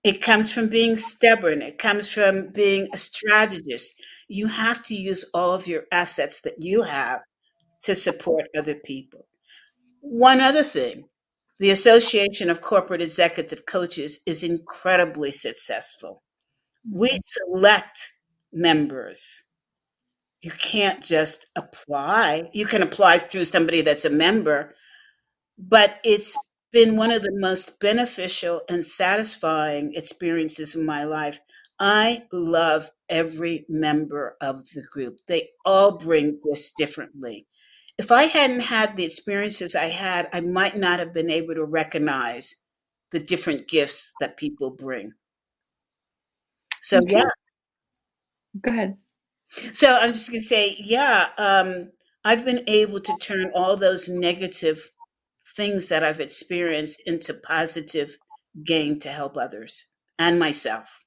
It 0.04 0.22
comes 0.22 0.52
from 0.52 0.68
being 0.68 0.98
stubborn, 0.98 1.62
it 1.62 1.78
comes 1.78 2.12
from 2.12 2.50
being 2.52 2.90
a 2.94 2.98
strategist. 2.98 3.94
You 4.28 4.48
have 4.48 4.84
to 4.84 4.96
use 4.96 5.30
all 5.34 5.54
of 5.54 5.66
your 5.66 5.84
assets 5.92 6.42
that 6.42 6.56
you 6.60 6.82
have 6.82 7.22
to 7.84 7.96
support 7.96 8.48
other 8.58 8.76
people. 8.76 9.26
One 10.02 10.42
other 10.42 10.64
thing 10.64 11.06
the 11.60 11.70
Association 11.70 12.50
of 12.50 12.60
Corporate 12.60 13.02
Executive 13.02 13.66
Coaches 13.66 14.20
is 14.26 14.44
incredibly 14.44 15.32
successful. 15.32 16.24
We 16.92 17.08
mm-hmm. 17.08 17.56
select 17.56 18.12
members. 18.54 19.44
You 20.42 20.52
can't 20.52 21.02
just 21.02 21.48
apply. 21.56 22.50
You 22.54 22.66
can 22.66 22.82
apply 22.82 23.18
through 23.20 23.46
somebody 23.46 23.82
that's 23.82 24.06
a 24.06 24.10
member, 24.10 24.76
but 25.58 26.00
it's 26.04 26.38
been 26.74 26.98
one 26.98 27.12
of 27.12 27.22
the 27.22 27.32
most 27.36 27.80
beneficial 27.80 28.62
and 28.68 28.84
satisfying 28.84 29.94
experiences 29.94 30.76
in 30.76 30.86
my 30.86 31.04
life. 31.06 31.40
I 31.80 32.24
love 32.32 32.90
every 33.10 33.66
member 33.70 34.36
of 34.42 34.68
the 34.74 34.84
group. 34.92 35.20
They 35.28 35.50
all 35.66 35.98
bring 35.98 36.40
this 36.44 36.72
differently. 36.78 37.48
If 37.98 38.12
I 38.12 38.24
hadn't 38.24 38.62
had 38.62 38.98
the 38.98 39.06
experiences 39.06 39.76
I 39.76 39.86
had, 39.86 40.28
I 40.34 40.42
might 40.42 40.76
not 40.76 41.00
have 41.00 41.14
been 41.14 41.30
able 41.30 41.54
to 41.56 41.64
recognize 41.66 42.56
the 43.12 43.20
different 43.20 43.68
gifts 43.68 44.14
that 44.20 44.38
people 44.38 44.72
bring. 44.72 45.14
So, 46.82 46.98
okay. 46.98 47.18
yeah, 47.18 47.30
Go 48.62 48.72
ahead. 48.72 48.98
So 49.72 49.96
I'm 49.96 50.12
just 50.12 50.30
going 50.30 50.42
to 50.42 50.46
say, 50.48 50.78
yeah, 50.80 51.30
um, 51.38 51.92
I've 52.24 52.46
been 52.46 52.64
able 52.68 53.00
to 53.02 53.18
turn 53.18 53.52
all 53.54 53.76
those 53.76 54.10
negative 54.10 54.90
things 55.56 55.90
that 55.90 56.04
I've 56.04 56.20
experienced 56.20 57.02
into 57.06 57.34
positive 57.34 58.18
gain 58.64 59.00
to 59.00 59.10
help 59.10 59.38
others 59.38 59.86
and 60.18 60.40
myself. 60.40 61.03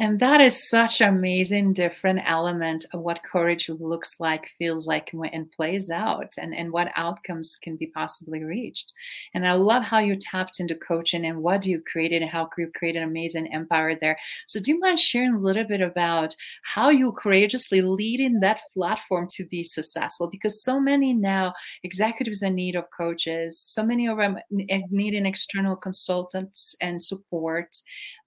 And 0.00 0.18
that 0.20 0.40
is 0.40 0.66
such 0.70 1.02
an 1.02 1.10
amazing 1.10 1.74
different 1.74 2.20
element 2.24 2.86
of 2.94 3.02
what 3.02 3.22
courage 3.22 3.68
looks 3.68 4.18
like, 4.18 4.48
feels 4.58 4.86
like, 4.86 5.12
and 5.12 5.52
plays 5.52 5.90
out, 5.90 6.32
and, 6.38 6.54
and 6.54 6.72
what 6.72 6.90
outcomes 6.96 7.58
can 7.60 7.76
be 7.76 7.88
possibly 7.88 8.42
reached. 8.42 8.94
And 9.34 9.46
I 9.46 9.52
love 9.52 9.84
how 9.84 9.98
you 9.98 10.16
tapped 10.16 10.58
into 10.58 10.74
coaching 10.74 11.26
and 11.26 11.42
what 11.42 11.66
you 11.66 11.82
created 11.82 12.22
and 12.22 12.30
how 12.30 12.48
you 12.56 12.72
created 12.74 13.02
an 13.02 13.10
amazing 13.10 13.52
empire 13.52 13.94
there. 13.94 14.18
So, 14.46 14.58
do 14.58 14.70
you 14.70 14.80
mind 14.80 14.98
sharing 15.00 15.34
a 15.34 15.38
little 15.38 15.64
bit 15.64 15.82
about 15.82 16.34
how 16.62 16.88
you 16.88 17.12
courageously 17.12 17.82
leading 17.82 18.40
that 18.40 18.62
platform 18.72 19.28
to 19.32 19.44
be 19.44 19.62
successful? 19.62 20.30
Because 20.30 20.64
so 20.64 20.80
many 20.80 21.12
now 21.12 21.52
executives 21.82 22.42
in 22.42 22.54
need 22.54 22.74
of 22.74 22.86
coaches, 22.90 23.60
so 23.60 23.84
many 23.84 24.08
of 24.08 24.16
them 24.16 24.38
needing 24.48 25.26
external 25.26 25.76
consultants 25.76 26.74
and 26.80 27.02
support 27.02 27.76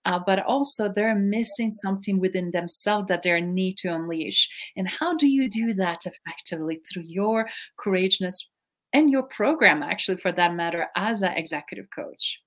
uh, 0.05 0.19
but 0.25 0.39
also 0.45 0.89
they're 0.89 1.15
missing 1.15 1.71
something 1.71 2.19
within 2.19 2.51
themselves 2.51 3.07
that 3.07 3.23
they 3.23 3.39
need 3.41 3.77
to 3.77 3.93
unleash. 3.93 4.49
And 4.75 4.89
how 4.89 5.15
do 5.15 5.27
you 5.27 5.49
do 5.49 5.73
that 5.75 6.01
effectively 6.05 6.81
through 6.91 7.03
your 7.05 7.47
courageousness 7.77 8.49
and 8.93 9.09
your 9.09 9.23
program, 9.23 9.81
actually, 9.81 10.17
for 10.17 10.31
that 10.31 10.53
matter, 10.53 10.87
as 10.95 11.21
an 11.21 11.33
executive 11.33 11.87
coach? 11.95 12.39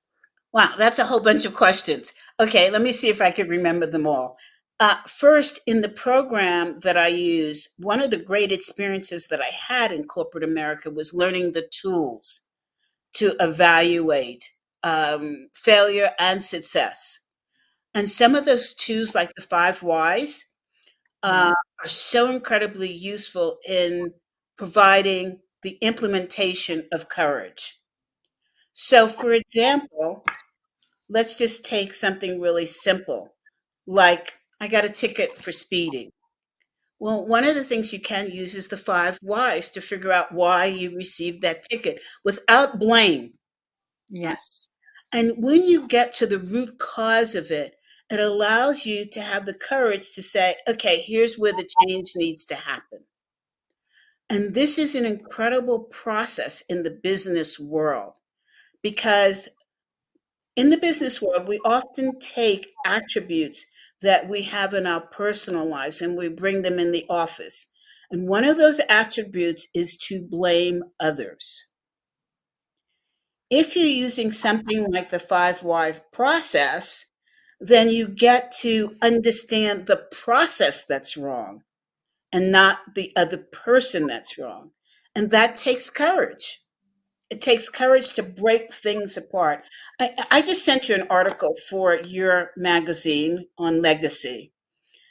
Wow, 0.53 0.73
that's 0.79 0.99
a 0.99 1.05
whole 1.05 1.21
bunch 1.21 1.45
of 1.45 1.55
questions. 1.55 2.13
Okay, 2.41 2.71
let 2.71 2.83
me 2.83 2.93
see 2.93 3.09
if 3.09 3.21
I 3.21 3.31
can 3.31 3.49
remember 3.49 3.87
them 3.87 4.07
all. 4.07 4.39
Uh, 4.79 4.97
first, 5.07 5.61
in 5.67 5.81
the 5.81 5.89
program 5.89 6.79
that 6.81 6.97
I 6.99 7.09
use, 7.09 7.71
one 7.79 8.01
of 8.03 8.11
the 8.11 8.19
great 8.19 8.53
experiences 8.53 9.27
that 9.29 9.41
I 9.41 9.49
had 9.69 9.91
in 9.91 10.05
corporate 10.05 10.45
America 10.45 10.91
was 10.91 11.15
learning 11.15 11.53
the 11.53 11.69
tools 11.71 12.43
to 13.15 13.35
evaluate 13.41 14.51
um, 14.83 15.49
failure 15.55 16.11
and 16.19 16.43
success. 16.43 17.21
And 17.97 18.11
some 18.11 18.35
of 18.35 18.45
those 18.45 18.75
twos, 18.75 19.15
like 19.15 19.35
the 19.35 19.41
five 19.41 19.83
whys, 19.83 20.45
uh, 21.23 21.55
are 21.83 21.89
so 21.89 22.31
incredibly 22.31 22.93
useful 22.93 23.57
in 23.67 24.13
providing 24.59 25.41
the 25.63 25.79
implementation 25.81 26.87
of 26.93 27.09
courage. 27.09 27.81
So, 28.75 29.09
for 29.09 29.33
example, 29.33 30.27
let's 31.09 31.39
just 31.39 31.65
take 31.65 31.95
something 31.95 32.39
really 32.39 32.67
simple 32.67 33.35
like 33.87 34.41
I 34.61 34.69
got 34.69 34.85
a 34.85 34.91
ticket 34.91 35.39
for 35.39 35.51
speeding. 35.51 36.11
Well, 36.99 37.27
one 37.27 37.47
of 37.47 37.55
the 37.55 37.65
things 37.65 37.95
you 37.95 38.01
can 38.01 38.31
use 38.31 38.55
is 38.55 38.69
the 38.69 38.77
five 38.77 39.19
whys 39.23 39.71
to 39.71 39.81
figure 39.81 40.13
out 40.13 40.33
why 40.33 40.67
you 40.67 40.95
received 40.95 41.41
that 41.43 41.63
ticket 41.63 42.03
without 42.27 42.79
blame. 42.79 43.33
Yes. 44.11 44.69
And 45.13 45.33
when 45.39 45.63
you 45.63 45.89
get 45.89 46.13
to 46.17 46.27
the 46.27 46.39
root 46.39 46.79
cause 46.79 47.35
of 47.35 47.51
it, 47.51 47.73
it 48.11 48.21
allows 48.21 48.87
you 48.87 49.05
to 49.11 49.21
have 49.21 49.47
the 49.47 49.55
courage 49.55 50.13
to 50.13 50.23
say, 50.23 50.57
okay, 50.69 51.01
here's 51.01 51.37
where 51.37 51.53
the 51.53 51.69
change 51.83 52.13
needs 52.15 52.45
to 52.47 52.55
happen. 52.55 53.01
And 54.29 54.55
this 54.55 54.79
is 54.79 54.95
an 54.95 55.05
incredible 55.05 55.85
process 55.85 56.63
in 56.69 56.83
the 56.83 56.91
business 56.91 57.59
world 57.59 58.15
because 58.83 59.49
in 60.57 60.71
the 60.71 60.79
business 60.79 61.21
world, 61.21 61.47
we 61.47 61.61
often 61.65 62.19
take 62.19 62.69
attributes 62.85 63.67
that 64.03 64.29
we 64.29 64.43
have 64.43 64.75
in 64.75 64.87
our 64.87 65.01
personal 65.01 65.67
lives 65.67 66.01
and 66.01 66.17
we 66.17 66.29
bring 66.29 66.63
them 66.63 66.79
in 66.79 66.93
the 66.93 67.07
office. 67.09 67.69
And 68.11 68.29
one 68.29 68.45
of 68.45 68.57
those 68.57 68.81
attributes 68.89 69.69
is 69.75 69.97
to 70.09 70.23
blame 70.23 70.83
others. 71.01 71.67
If 73.51 73.77
you're 73.77 73.87
using 73.87 74.33
something 74.33 74.91
like 74.91 75.11
the 75.11 75.19
five 75.19 75.63
why 75.63 75.95
process, 76.13 77.07
then 77.61 77.89
you 77.89 78.09
get 78.09 78.53
to 78.61 78.97
understand 79.01 79.87
the 79.87 80.05
process 80.11 80.85
that's 80.85 81.17
wrong 81.17 81.63
and 82.33 82.53
not 82.53 82.79
the 82.95 83.13
other 83.17 83.39
person 83.39 84.07
that's 84.07 84.39
wrong. 84.39 84.71
And 85.15 85.31
that 85.31 85.55
takes 85.55 85.89
courage. 85.89 86.61
It 87.31 87.41
takes 87.41 87.69
courage 87.69 88.13
to 88.15 88.23
break 88.23 88.73
things 88.73 89.17
apart. 89.17 89.65
I, 90.01 90.15
I 90.31 90.43
just 90.43 90.65
sent 90.65 90.89
you 90.89 90.95
an 90.95 91.07
article 91.09 91.55
for 91.69 91.97
your 92.05 92.51
magazine 92.57 93.47
on 93.59 93.83
legacy, 93.83 94.53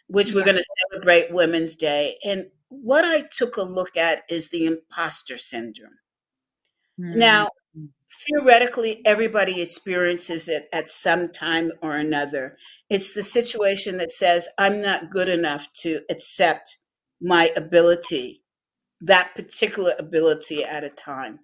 which 0.07 0.31
we're 0.31 0.45
going 0.45 0.57
to 0.57 0.63
celebrate 0.91 1.33
Women's 1.33 1.75
Day. 1.75 2.17
And 2.23 2.45
what 2.69 3.03
I 3.03 3.23
took 3.31 3.57
a 3.57 3.63
look 3.63 3.97
at 3.97 4.23
is 4.29 4.49
the 4.49 4.65
imposter 4.65 5.37
syndrome. 5.37 5.97
Mm-hmm. 6.99 7.19
Now, 7.19 7.49
theoretically, 8.27 9.01
everybody 9.05 9.61
experiences 9.61 10.47
it 10.47 10.67
at 10.71 10.89
some 10.89 11.29
time 11.29 11.71
or 11.81 11.95
another. 11.95 12.57
It's 12.89 13.13
the 13.13 13.23
situation 13.23 13.97
that 13.97 14.11
says, 14.11 14.47
I'm 14.57 14.81
not 14.81 15.09
good 15.09 15.29
enough 15.29 15.71
to 15.81 16.01
accept 16.09 16.77
my 17.21 17.51
ability, 17.55 18.43
that 19.01 19.33
particular 19.35 19.93
ability 19.97 20.63
at 20.63 20.83
a 20.83 20.89
time. 20.89 21.39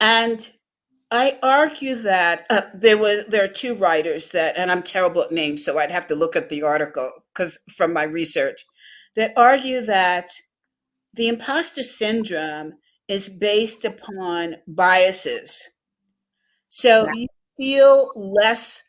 And 0.00 0.48
I 1.10 1.38
argue 1.42 1.94
that 1.96 2.46
uh, 2.50 2.62
there 2.74 2.98
were 2.98 3.22
there 3.28 3.44
are 3.44 3.48
two 3.48 3.74
writers 3.74 4.30
that, 4.32 4.56
and 4.56 4.70
I'm 4.70 4.82
terrible 4.82 5.22
at 5.22 5.32
names, 5.32 5.64
so 5.64 5.78
I'd 5.78 5.92
have 5.92 6.06
to 6.08 6.16
look 6.16 6.34
at 6.34 6.48
the 6.48 6.62
article 6.62 7.10
because 7.32 7.58
from 7.76 7.92
my 7.92 8.02
research, 8.02 8.64
that 9.14 9.32
argue 9.36 9.80
that 9.82 10.30
the 11.14 11.28
imposter 11.28 11.82
syndrome 11.82 12.74
is 13.08 13.28
based 13.28 13.84
upon 13.84 14.56
biases. 14.66 15.68
So 16.68 17.06
yeah. 17.06 17.12
you 17.14 17.26
feel 17.56 18.10
less 18.14 18.82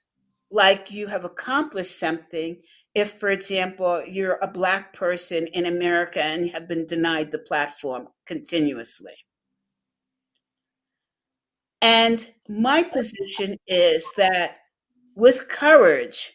like 0.50 0.92
you 0.92 1.08
have 1.08 1.26
accomplished 1.26 2.00
something 2.00 2.62
if, 2.96 3.12
for 3.14 3.30
example, 3.30 4.04
you're 4.08 4.40
a 4.42 4.48
Black 4.48 4.92
person 4.92 5.46
in 5.48 5.68
America 5.68 6.24
and 6.24 6.50
have 6.50 6.68
been 6.68 6.86
denied 6.86 7.32
the 7.32 7.40
platform 7.40 8.08
continuously. 8.26 9.14
And 11.82 12.28
my 12.50 12.82
position 12.82 13.58
is 13.68 14.12
that 14.18 14.58
with 15.16 15.48
courage, 15.48 16.34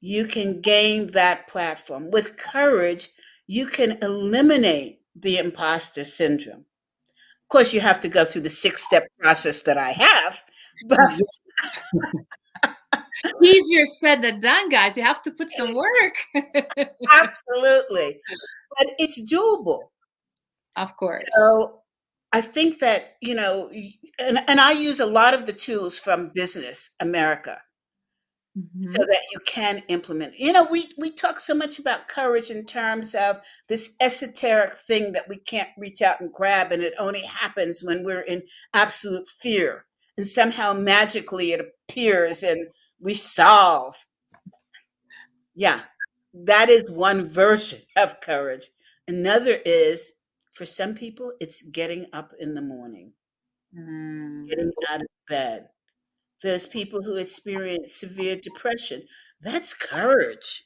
you 0.00 0.26
can 0.26 0.60
gain 0.60 1.06
that 1.08 1.48
platform. 1.48 2.10
With 2.10 2.36
courage, 2.36 3.08
you 3.46 3.66
can 3.66 3.98
eliminate 4.02 4.95
the 5.18 5.38
imposter 5.38 6.04
syndrome. 6.04 6.64
Of 7.44 7.48
course, 7.48 7.72
you 7.72 7.80
have 7.80 8.00
to 8.00 8.08
go 8.08 8.24
through 8.24 8.42
the 8.42 8.48
six 8.48 8.84
step 8.84 9.06
process 9.18 9.62
that 9.62 9.78
I 9.78 9.92
have, 9.92 10.42
but 10.86 10.98
easier 13.42 13.86
said 13.86 14.22
than 14.22 14.40
done, 14.40 14.68
guys. 14.68 14.96
You 14.96 15.04
have 15.04 15.22
to 15.22 15.30
put 15.30 15.50
some 15.52 15.74
work. 15.74 16.14
Absolutely. 17.12 18.20
But 18.76 18.88
it's 18.98 19.20
doable. 19.32 19.84
Of 20.76 20.96
course. 20.96 21.22
So 21.34 21.80
I 22.32 22.40
think 22.40 22.80
that, 22.80 23.16
you 23.22 23.34
know, 23.34 23.70
and, 24.18 24.40
and 24.48 24.60
I 24.60 24.72
use 24.72 25.00
a 25.00 25.06
lot 25.06 25.34
of 25.34 25.46
the 25.46 25.52
tools 25.52 25.98
from 25.98 26.32
Business 26.34 26.90
America 27.00 27.60
mm-hmm. 28.56 28.80
so 28.80 28.98
that 28.98 29.22
you 29.32 29.40
can 29.46 29.82
implement. 29.88 30.38
You 30.38 30.52
know, 30.52 30.66
we, 30.70 30.88
we 30.98 31.10
talk 31.10 31.40
so 31.40 31.54
much 31.54 31.78
about 31.78 32.08
courage 32.08 32.50
in 32.50 32.64
terms 32.64 33.14
of 33.14 33.40
this 33.68 33.94
esoteric 34.00 34.74
thing 34.74 35.12
that 35.12 35.28
we 35.28 35.36
can't 35.36 35.68
reach 35.76 36.02
out 36.02 36.20
and 36.20 36.32
grab, 36.32 36.72
and 36.72 36.82
it 36.82 36.94
only 36.98 37.22
happens 37.22 37.82
when 37.82 38.04
we're 38.04 38.20
in 38.20 38.42
absolute 38.72 39.28
fear. 39.28 39.86
And 40.16 40.26
somehow 40.26 40.72
magically 40.72 41.52
it 41.52 41.60
appears 41.60 42.42
and 42.42 42.68
we 43.00 43.14
solve. 43.14 44.06
Yeah, 45.54 45.82
that 46.32 46.68
is 46.68 46.90
one 46.90 47.26
version 47.26 47.80
of 47.96 48.20
courage. 48.20 48.68
Another 49.08 49.58
is 49.64 50.12
for 50.52 50.64
some 50.64 50.94
people, 50.94 51.32
it's 51.38 51.62
getting 51.62 52.06
up 52.12 52.32
in 52.40 52.54
the 52.54 52.62
morning, 52.62 53.12
mm. 53.76 54.48
getting 54.48 54.72
out 54.90 55.02
of 55.02 55.06
bed. 55.28 55.68
There's 56.42 56.66
people 56.66 57.02
who 57.02 57.16
experience 57.16 57.96
severe 57.96 58.36
depression. 58.36 59.02
That's 59.40 59.74
courage. 59.74 60.64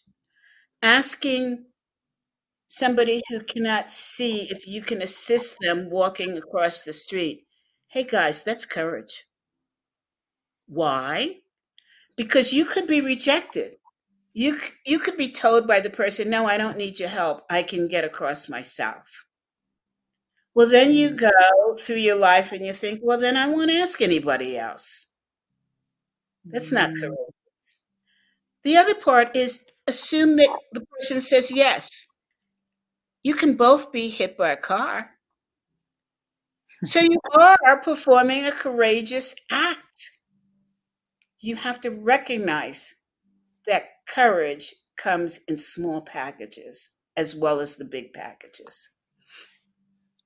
Asking 0.82 1.66
somebody 2.66 3.22
who 3.28 3.40
cannot 3.40 3.90
see 3.90 4.42
if 4.50 4.66
you 4.66 4.82
can 4.82 5.02
assist 5.02 5.56
them 5.60 5.90
walking 5.90 6.36
across 6.36 6.84
the 6.84 6.92
street. 6.92 7.46
Hey 7.88 8.04
guys, 8.04 8.44
that's 8.44 8.64
courage. 8.64 9.24
Why? 10.66 11.40
because 12.20 12.52
you 12.52 12.66
could 12.66 12.86
be 12.86 13.00
rejected. 13.00 13.76
You 14.34 14.58
you 14.84 14.98
could 14.98 15.16
be 15.16 15.32
told 15.32 15.66
by 15.66 15.80
the 15.80 15.90
person, 15.90 16.28
"No, 16.30 16.44
I 16.46 16.58
don't 16.58 16.76
need 16.76 17.00
your 17.00 17.08
help. 17.08 17.44
I 17.50 17.62
can 17.62 17.88
get 17.88 18.04
across 18.04 18.48
myself." 18.48 19.24
Well, 20.54 20.68
then 20.68 20.92
you 20.92 21.10
mm. 21.10 21.16
go 21.16 21.76
through 21.78 21.96
your 21.96 22.16
life 22.16 22.52
and 22.52 22.64
you 22.64 22.72
think, 22.74 23.00
"Well, 23.02 23.18
then 23.18 23.36
I 23.38 23.46
won't 23.46 23.70
ask 23.70 24.02
anybody 24.02 24.58
else." 24.58 25.06
That's 26.44 26.72
not 26.72 26.90
mm. 26.90 27.00
courageous. 27.00 27.78
The 28.62 28.76
other 28.76 28.94
part 28.94 29.36
is 29.36 29.64
assume 29.86 30.36
that 30.36 30.58
the 30.72 30.84
person 30.86 31.20
says 31.20 31.50
yes. 31.50 32.06
You 33.22 33.34
can 33.34 33.54
both 33.54 33.92
be 33.92 34.08
hit 34.08 34.36
by 34.36 34.50
a 34.50 34.56
car. 34.56 35.10
So 36.84 37.00
you 37.00 37.18
are 37.38 37.80
performing 37.82 38.46
a 38.46 38.52
courageous 38.52 39.34
act 39.50 40.10
you 41.42 41.56
have 41.56 41.80
to 41.80 41.90
recognize 41.90 42.94
that 43.66 43.84
courage 44.08 44.74
comes 44.96 45.40
in 45.48 45.56
small 45.56 46.02
packages 46.02 46.90
as 47.16 47.34
well 47.34 47.60
as 47.60 47.76
the 47.76 47.84
big 47.84 48.12
packages. 48.12 48.90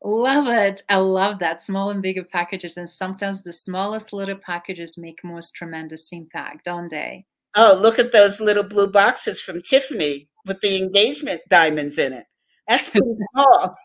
Love 0.05 0.49
it. 0.49 0.83
I 0.91 0.97
love 0.97 1.39
that. 1.39 1.63
Small 1.63 1.89
and 1.89 2.03
bigger 2.03 2.25
packages. 2.25 2.77
And 2.77 2.89
sometimes 2.89 3.43
the 3.43 3.55
smallest 3.55 4.13
little 4.13 4.37
packages 4.37 4.99
make 4.99 5.25
most 5.25 5.55
tremendous 5.55 6.13
impact, 6.13 6.67
don't 6.67 6.91
they? 6.91 7.25
Oh, 7.57 7.79
look 7.81 7.99
at 7.99 8.13
those 8.13 8.39
little 8.39 8.65
blue 8.65 8.91
boxes 8.91 9.41
from 9.41 9.63
Tiffany 9.63 10.29
with 10.47 10.61
the 10.61 10.77
engagement 10.77 11.41
diamonds 11.49 11.99
in 11.99 12.13
it. 12.13 12.27
That's 12.69 12.91
pretty 12.91 13.07
small. 13.35 13.77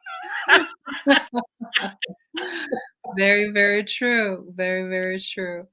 very, 3.17 3.51
very 3.51 3.85
true. 3.85 4.45
Very, 4.55 4.89
very 4.89 5.21
true. 5.21 5.67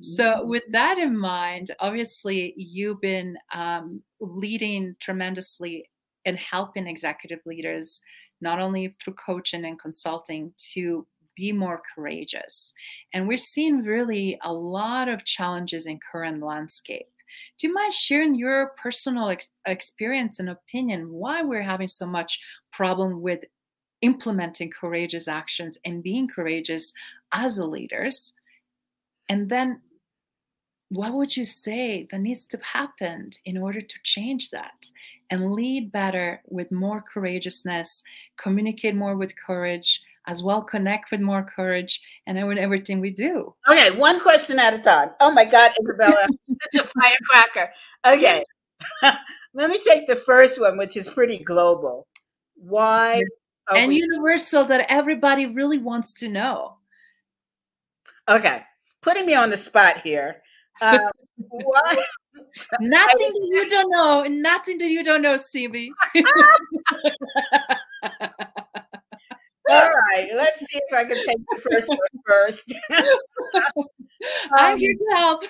So, 0.00 0.24
mm-hmm. 0.24 0.48
with 0.48 0.64
that 0.72 0.98
in 0.98 1.16
mind, 1.16 1.70
obviously, 1.78 2.54
you've 2.56 3.00
been 3.00 3.36
um, 3.52 4.02
leading 4.20 4.96
tremendously 4.98 5.88
and 6.24 6.36
helping 6.38 6.86
executive 6.86 7.40
leaders, 7.46 8.00
not 8.42 8.58
only 8.58 8.94
through 9.02 9.14
coaching 9.14 9.64
and 9.64 9.80
consulting, 9.80 10.52
to 10.74 11.06
be 11.36 11.52
more 11.52 11.80
courageous. 11.94 12.74
And 13.14 13.26
we're 13.26 13.36
seeing 13.36 13.82
really 13.82 14.38
a 14.42 14.52
lot 14.52 15.08
of 15.08 15.24
challenges 15.24 15.86
in 15.86 15.98
current 16.10 16.42
landscape. 16.42 17.06
Do 17.58 17.66
you 17.66 17.72
mind 17.72 17.94
sharing 17.94 18.34
your 18.34 18.72
personal 18.82 19.30
ex- 19.30 19.50
experience 19.66 20.38
and 20.38 20.50
opinion 20.50 21.10
why 21.10 21.42
we're 21.42 21.62
having 21.62 21.88
so 21.88 22.06
much 22.06 22.38
problem 22.70 23.22
with 23.22 23.44
implementing 24.02 24.70
courageous 24.70 25.28
actions 25.28 25.78
and 25.84 26.02
being 26.02 26.28
courageous 26.28 26.92
as 27.32 27.58
leaders? 27.58 28.34
And 29.28 29.48
then 29.48 29.80
what 30.90 31.14
would 31.14 31.34
you 31.34 31.46
say 31.46 32.06
that 32.10 32.20
needs 32.20 32.46
to 32.48 32.58
happen 32.62 33.30
in 33.46 33.56
order 33.56 33.80
to 33.80 33.98
change 34.02 34.50
that 34.50 34.84
and 35.32 35.52
lead 35.52 35.90
better 35.90 36.42
with 36.46 36.70
more 36.70 37.02
courageousness, 37.02 38.02
communicate 38.36 38.94
more 38.94 39.16
with 39.16 39.34
courage, 39.34 40.02
as 40.26 40.42
well 40.42 40.62
connect 40.62 41.10
with 41.10 41.22
more 41.22 41.42
courage 41.42 42.02
and 42.26 42.36
in 42.36 42.58
everything 42.58 43.00
we 43.00 43.10
do? 43.10 43.54
Okay, 43.68 43.90
one 43.92 44.20
question 44.20 44.58
at 44.58 44.74
a 44.74 44.78
time. 44.78 45.10
Oh 45.20 45.32
my 45.32 45.46
God, 45.46 45.72
Isabella, 45.82 46.28
such 46.62 46.84
a 46.84 46.86
firecracker. 46.86 47.72
Okay. 48.06 48.44
Let 49.54 49.70
me 49.70 49.80
take 49.86 50.06
the 50.06 50.16
first 50.16 50.60
one, 50.60 50.76
which 50.76 50.98
is 50.98 51.08
pretty 51.08 51.38
global. 51.38 52.06
Why? 52.54 53.22
And 53.74 53.88
we- 53.88 54.00
universal 54.00 54.66
that 54.66 54.84
everybody 54.90 55.46
really 55.46 55.78
wants 55.78 56.12
to 56.14 56.28
know. 56.28 56.76
Okay. 58.28 58.62
Putting 59.00 59.24
me 59.24 59.34
on 59.34 59.48
the 59.48 59.56
spot 59.56 59.98
here. 59.98 60.41
Uh, 60.80 60.98
why? 61.48 61.96
Nothing 62.80 63.32
that 63.32 63.48
you 63.52 63.70
don't 63.70 63.90
know. 63.90 64.24
Nothing 64.24 64.78
that 64.78 64.88
you 64.88 65.04
don't 65.04 65.22
know, 65.22 65.34
CB. 65.34 65.88
All 69.70 69.88
right, 70.10 70.28
let's 70.34 70.58
see 70.60 70.80
if 70.88 70.94
I 70.94 71.04
can 71.04 71.16
take 71.24 71.38
the 71.52 71.60
first 71.60 71.88
one 71.88 72.22
first. 72.26 72.74
I'm 74.52 74.76
here 74.76 74.94
to 74.94 75.16
help. 75.16 75.44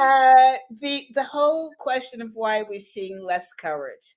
uh, 0.00 0.56
the 0.80 1.06
the 1.14 1.24
whole 1.24 1.72
question 1.78 2.20
of 2.20 2.32
why 2.34 2.62
we're 2.62 2.78
seeing 2.78 3.22
less 3.22 3.52
courage. 3.52 4.16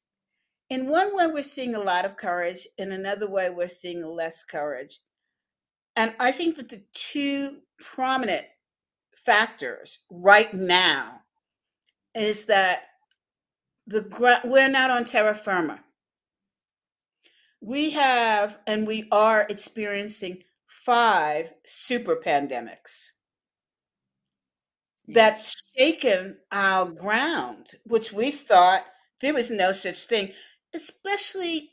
In 0.70 0.90
one 0.90 1.16
way, 1.16 1.28
we're 1.28 1.44
seeing 1.44 1.76
a 1.76 1.80
lot 1.80 2.06
of 2.06 2.18
courage. 2.18 2.68
In 2.78 2.92
another 2.92 3.30
way, 3.30 3.50
we're 3.50 3.68
seeing 3.68 4.06
less 4.06 4.44
courage. 4.44 5.00
And 5.96 6.14
I 6.20 6.32
think 6.32 6.58
that 6.58 6.70
the 6.70 6.84
two 6.94 7.60
prominent 7.80 8.46
factors 9.16 10.00
right 10.10 10.54
now 10.54 11.22
is 12.14 12.46
that 12.46 12.84
the 13.88 14.06
we're 14.46 14.70
not 14.70 14.92
on 14.92 15.04
terra 15.04 15.34
firma. 15.34 15.84
We 17.62 17.92
have 17.92 18.60
and 18.68 18.86
we 18.86 19.08
are 19.12 19.46
experiencing 19.50 20.44
five 20.68 21.54
super 21.66 22.16
pandemics 22.16 23.12
that's 25.08 25.74
shaken 25.78 26.38
our 26.52 26.86
ground, 26.86 27.68
which 27.86 28.12
we 28.12 28.32
thought 28.32 28.86
there 29.22 29.34
was 29.34 29.52
no 29.52 29.72
such 29.72 30.06
thing, 30.06 30.32
especially 30.74 31.72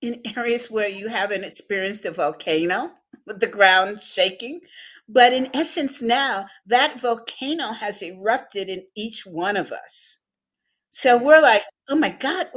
in 0.00 0.20
areas 0.36 0.70
where 0.70 0.88
you 0.88 1.08
haven't 1.08 1.44
experienced 1.44 2.04
a 2.04 2.10
volcano 2.10 2.90
with 3.26 3.40
the 3.40 3.46
ground 3.46 4.00
shaking. 4.00 4.60
But 5.08 5.32
in 5.32 5.50
essence, 5.54 6.00
now 6.00 6.46
that 6.66 7.00
volcano 7.00 7.72
has 7.72 8.02
erupted 8.02 8.68
in 8.68 8.84
each 8.94 9.26
one 9.26 9.56
of 9.56 9.72
us. 9.72 10.18
So 10.90 11.22
we're 11.22 11.40
like, 11.40 11.62
oh 11.88 11.96
my 11.96 12.10
God, 12.10 12.50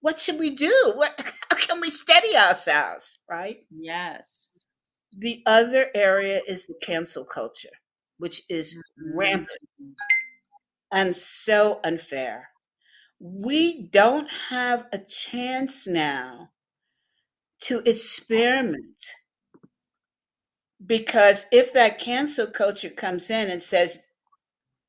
what 0.00 0.18
should 0.18 0.38
we 0.38 0.50
do? 0.50 0.92
What, 0.94 1.22
how 1.50 1.56
can 1.56 1.80
we 1.80 1.90
steady 1.90 2.36
ourselves? 2.36 3.18
Right? 3.28 3.58
Yes. 3.70 4.58
The 5.16 5.42
other 5.46 5.88
area 5.94 6.40
is 6.46 6.66
the 6.66 6.74
cancel 6.82 7.24
culture, 7.24 7.68
which 8.18 8.42
is 8.48 8.74
mm-hmm. 8.74 9.18
rampant 9.18 9.58
and 10.92 11.14
so 11.14 11.80
unfair. 11.84 12.48
We 13.18 13.82
don't 13.88 14.30
have 14.48 14.86
a 14.92 14.98
chance 14.98 15.86
now 15.86 16.50
to 17.60 17.82
experiment 17.84 19.04
because 20.90 21.46
if 21.52 21.72
that 21.72 22.00
cancel 22.00 22.48
culture 22.48 22.90
comes 22.90 23.30
in 23.30 23.48
and 23.48 23.62
says, 23.62 24.00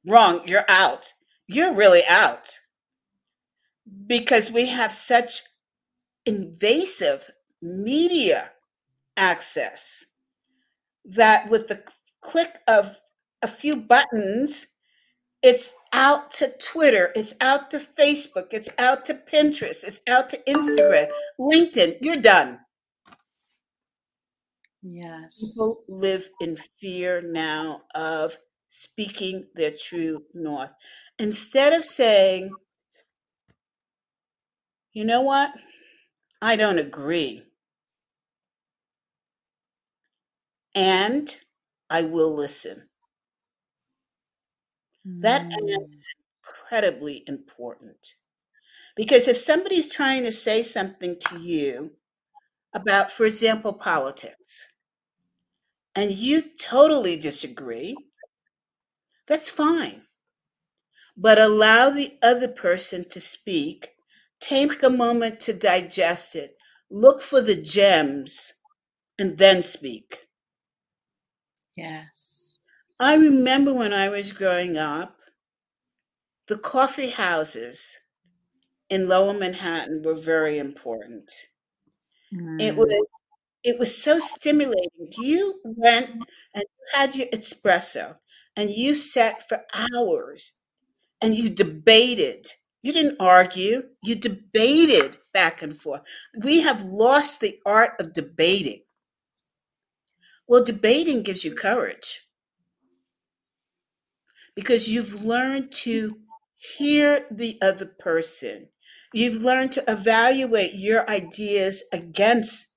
wrong, 0.03 0.41
you're 0.47 0.65
out, 0.67 1.13
you're 1.47 1.71
really 1.71 2.01
out 2.09 2.49
because 4.07 4.51
we 4.51 4.65
have 4.65 4.91
such 4.91 5.43
invasive 6.25 7.29
media 7.61 8.49
access 9.15 10.03
that 11.05 11.47
with 11.51 11.67
the 11.67 11.83
click 12.19 12.57
of 12.67 12.99
a 13.43 13.47
few 13.47 13.75
buttons, 13.75 14.65
it's 15.43 15.75
out 15.93 16.31
to 16.31 16.51
Twitter, 16.59 17.11
it's 17.15 17.35
out 17.41 17.69
to 17.69 17.77
Facebook, 17.77 18.47
it's 18.53 18.69
out 18.79 19.05
to 19.05 19.13
Pinterest, 19.13 19.83
it's 19.83 20.01
out 20.07 20.29
to 20.29 20.39
Instagram, 20.47 21.11
LinkedIn. 21.39 21.97
You're 22.01 22.15
done. 22.15 22.57
Yes. 24.81 25.39
People 25.39 25.83
live 25.87 26.29
in 26.39 26.57
fear 26.79 27.21
now 27.21 27.81
of 27.93 28.37
speaking 28.69 29.45
their 29.53 29.71
true 29.71 30.23
north. 30.33 30.71
Instead 31.19 31.73
of 31.73 31.83
saying, 31.83 32.51
you 34.93 35.05
know 35.05 35.21
what? 35.21 35.53
I 36.41 36.55
don't 36.55 36.79
agree. 36.79 37.43
And 40.73 41.37
I 41.89 42.01
will 42.03 42.33
listen. 42.33 42.87
That 45.05 45.49
mm. 45.49 45.93
is 45.93 46.07
incredibly 46.43 47.23
important. 47.27 48.15
Because 48.95 49.27
if 49.27 49.37
somebody's 49.37 49.93
trying 49.93 50.23
to 50.23 50.31
say 50.31 50.63
something 50.63 51.17
to 51.19 51.39
you 51.39 51.91
about, 52.73 53.11
for 53.11 53.25
example, 53.25 53.73
politics, 53.73 54.69
and 55.95 56.11
you 56.11 56.41
totally 56.59 57.17
disagree, 57.17 57.95
that's 59.27 59.51
fine. 59.51 60.03
But 61.17 61.39
allow 61.39 61.89
the 61.89 62.17
other 62.21 62.47
person 62.47 63.07
to 63.09 63.19
speak 63.19 63.91
Take 64.41 64.81
a 64.81 64.89
moment 64.89 65.39
to 65.41 65.53
digest 65.53 66.35
it. 66.35 66.57
Look 66.89 67.21
for 67.21 67.41
the 67.41 67.55
gems 67.55 68.53
and 69.19 69.37
then 69.37 69.61
speak. 69.61 70.27
Yes. 71.77 72.57
I 72.99 73.15
remember 73.15 73.71
when 73.71 73.93
I 73.93 74.09
was 74.09 74.31
growing 74.31 74.77
up, 74.77 75.15
the 76.47 76.57
coffee 76.57 77.11
houses 77.11 77.99
in 78.89 79.07
lower 79.07 79.33
Manhattan 79.33 80.01
were 80.03 80.15
very 80.15 80.57
important. 80.57 81.31
Mm. 82.33 82.61
It 82.61 82.75
was 82.75 82.93
it 83.63 83.77
was 83.77 83.95
so 84.01 84.19
stimulating. 84.19 85.09
You 85.19 85.59
went 85.63 86.09
and 86.55 86.63
you 86.63 86.85
had 86.95 87.15
your 87.15 87.27
espresso 87.27 88.17
and 88.55 88.71
you 88.71 88.95
sat 88.95 89.47
for 89.47 89.61
hours 89.73 90.53
and 91.21 91.35
you 91.35 91.49
debated 91.49 92.47
you 92.81 92.93
didn't 92.93 93.17
argue, 93.19 93.83
you 94.03 94.15
debated 94.15 95.17
back 95.33 95.61
and 95.61 95.77
forth. 95.77 96.01
We 96.43 96.61
have 96.61 96.83
lost 96.83 97.39
the 97.39 97.59
art 97.65 97.91
of 97.99 98.13
debating. 98.13 98.81
Well, 100.47 100.63
debating 100.63 101.21
gives 101.21 101.45
you 101.45 101.53
courage 101.53 102.27
because 104.55 104.89
you've 104.89 105.23
learned 105.23 105.71
to 105.71 106.17
hear 106.57 107.25
the 107.29 107.59
other 107.61 107.85
person. 107.85 108.67
You've 109.13 109.43
learned 109.43 109.71
to 109.73 109.83
evaluate 109.91 110.73
your 110.73 111.09
ideas 111.09 111.83
against 111.91 112.67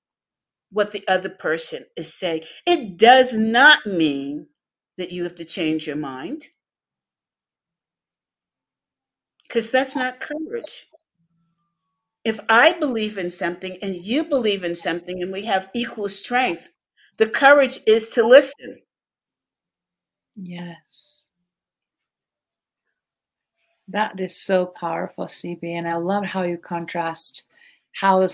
what 0.70 0.90
the 0.90 1.06
other 1.06 1.28
person 1.28 1.86
is 1.96 2.12
saying. 2.12 2.42
It 2.66 2.98
does 2.98 3.32
not 3.32 3.86
mean 3.86 4.48
that 4.98 5.12
you 5.12 5.22
have 5.24 5.36
to 5.36 5.44
change 5.44 5.86
your 5.86 5.96
mind 5.96 6.46
because 9.42 9.70
that's 9.70 9.94
not 9.94 10.20
courage. 10.20 10.88
If 12.24 12.40
I 12.48 12.72
believe 12.72 13.18
in 13.18 13.30
something 13.30 13.78
and 13.82 13.94
you 13.94 14.24
believe 14.24 14.64
in 14.64 14.74
something 14.74 15.22
and 15.22 15.32
we 15.32 15.44
have 15.44 15.70
equal 15.74 16.08
strength, 16.08 16.70
the 17.18 17.28
courage 17.28 17.78
is 17.86 18.08
to 18.10 18.26
listen. 18.26 18.78
Yes. 20.36 21.13
That 23.88 24.18
is 24.18 24.36
so 24.36 24.66
powerful, 24.66 25.26
CB. 25.26 25.64
And 25.64 25.88
I 25.88 25.96
love 25.96 26.24
how 26.24 26.42
you 26.42 26.56
contrast 26.56 27.44
how 27.92 28.26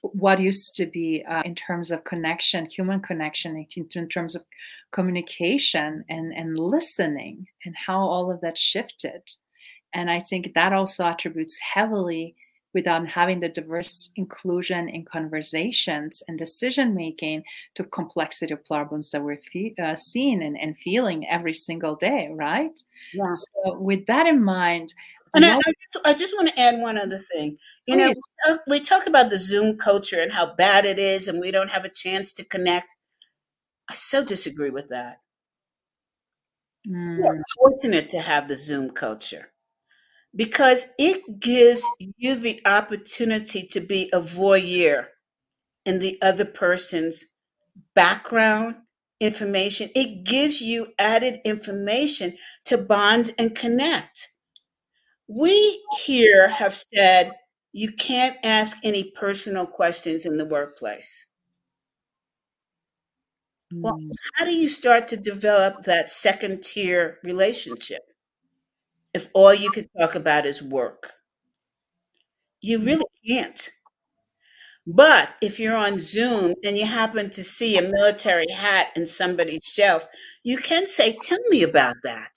what 0.00 0.40
used 0.40 0.74
to 0.76 0.86
be 0.86 1.24
uh, 1.28 1.42
in 1.44 1.54
terms 1.54 1.90
of 1.90 2.02
connection, 2.04 2.66
human 2.66 3.00
connection, 3.00 3.66
in, 3.76 3.88
in 3.94 4.08
terms 4.08 4.34
of 4.34 4.42
communication 4.90 6.04
and, 6.08 6.32
and 6.32 6.58
listening, 6.58 7.46
and 7.64 7.76
how 7.76 8.00
all 8.00 8.30
of 8.30 8.40
that 8.40 8.58
shifted 8.58 9.22
and 9.92 10.10
I 10.10 10.20
think 10.20 10.54
that 10.54 10.72
also 10.72 11.04
attributes 11.04 11.58
heavily 11.58 12.34
without 12.74 13.06
having 13.06 13.40
the 13.40 13.48
diverse 13.48 14.10
inclusion 14.16 14.88
in 14.88 15.04
conversations 15.04 16.22
and 16.26 16.38
decision 16.38 16.94
making 16.94 17.42
to 17.74 17.84
complexity 17.84 18.52
of 18.52 18.64
problems 18.64 19.10
that 19.10 19.22
we're 19.22 19.40
fe- 19.52 19.74
uh, 19.82 19.94
seeing 19.94 20.42
and, 20.42 20.58
and, 20.58 20.76
feeling 20.78 21.26
every 21.28 21.54
single 21.54 21.96
day, 21.96 22.30
right? 22.32 22.80
Yeah. 23.12 23.30
So, 23.32 23.78
with 23.78 24.06
that 24.06 24.26
in 24.26 24.42
mind, 24.42 24.94
and 25.34 25.44
I, 25.44 25.54
I, 25.54 25.56
just, 25.56 26.06
I, 26.06 26.14
just, 26.14 26.34
want 26.36 26.48
to 26.48 26.60
add 26.60 26.78
one 26.78 26.98
other 26.98 27.18
thing. 27.18 27.56
You 27.86 27.96
know, 27.96 28.12
we 28.66 28.80
talk 28.80 29.06
about 29.06 29.30
the 29.30 29.38
Zoom 29.38 29.78
culture 29.78 30.20
and 30.20 30.32
how 30.32 30.54
bad 30.54 30.84
it 30.84 30.98
is, 30.98 31.26
and 31.26 31.40
we 31.40 31.50
don't 31.50 31.70
have 31.70 31.84
a 31.84 31.90
chance 31.90 32.34
to 32.34 32.44
connect. 32.44 32.94
I 33.90 33.94
so 33.94 34.24
disagree 34.24 34.70
with 34.70 34.88
that. 34.88 35.18
Mm. 36.86 37.18
We're 37.18 37.42
fortunate 37.58 38.10
to 38.10 38.20
have 38.20 38.48
the 38.48 38.56
Zoom 38.56 38.90
culture 38.90 39.51
because 40.34 40.86
it 40.98 41.40
gives 41.40 41.84
you 41.98 42.34
the 42.36 42.60
opportunity 42.66 43.66
to 43.68 43.80
be 43.80 44.10
a 44.12 44.20
voyeur 44.20 45.06
in 45.86 45.98
the 46.00 46.18
other 46.22 46.44
person's 46.44 47.26
background, 47.94 48.76
information, 49.20 49.90
it 49.94 50.24
gives 50.24 50.62
you 50.62 50.88
added 50.98 51.40
information 51.44 52.36
to 52.66 52.78
bond 52.78 53.34
and 53.38 53.54
connect. 53.54 54.28
We 55.28 55.84
here 56.04 56.48
have 56.48 56.74
said 56.74 57.32
you 57.72 57.92
can't 57.92 58.36
ask 58.44 58.76
any 58.84 59.10
personal 59.12 59.66
questions 59.66 60.26
in 60.26 60.36
the 60.36 60.44
workplace. 60.44 61.26
Well, 63.82 63.94
Mm. 63.94 64.12
how 64.34 64.44
do 64.46 64.54
you 64.54 64.68
start 64.68 65.08
to 65.08 65.16
develop 65.16 65.82
that 65.84 66.08
second 66.10 66.62
tier 66.64 67.18
relationship 67.22 68.02
if 69.14 69.28
all 69.34 69.54
you 69.54 69.70
can 69.70 69.88
talk 69.98 70.14
about 70.14 70.46
is 70.46 70.62
work? 70.62 71.12
You 72.62 72.78
Mm. 72.78 72.86
really 72.86 73.04
can't. 73.26 73.70
But 74.86 75.34
if 75.40 75.58
you're 75.58 75.74
on 75.76 75.98
Zoom 75.98 76.54
and 76.64 76.76
you 76.78 76.86
happen 76.86 77.30
to 77.30 77.42
see 77.42 77.76
a 77.76 77.82
military 77.82 78.46
hat 78.50 78.92
in 78.94 79.06
somebody's 79.06 79.64
shelf, 79.64 80.06
you 80.44 80.56
can 80.58 80.86
say, 80.86 81.18
Tell 81.20 81.40
me 81.48 81.62
about 81.64 81.96
that. 82.04 82.30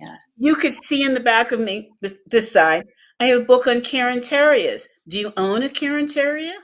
Yes. 0.00 0.18
You 0.36 0.54
could 0.56 0.74
see 0.74 1.02
in 1.04 1.14
the 1.14 1.20
back 1.20 1.52
of 1.52 1.60
me, 1.60 1.90
this, 2.00 2.14
this 2.26 2.50
side, 2.50 2.86
I 3.20 3.26
have 3.26 3.42
a 3.42 3.44
book 3.44 3.66
on 3.66 3.80
Cairn 3.80 4.20
Terriers. 4.20 4.88
Do 5.08 5.18
you 5.18 5.32
own 5.36 5.62
a 5.62 5.68
Cairn 5.68 6.06
Terrier? 6.06 6.54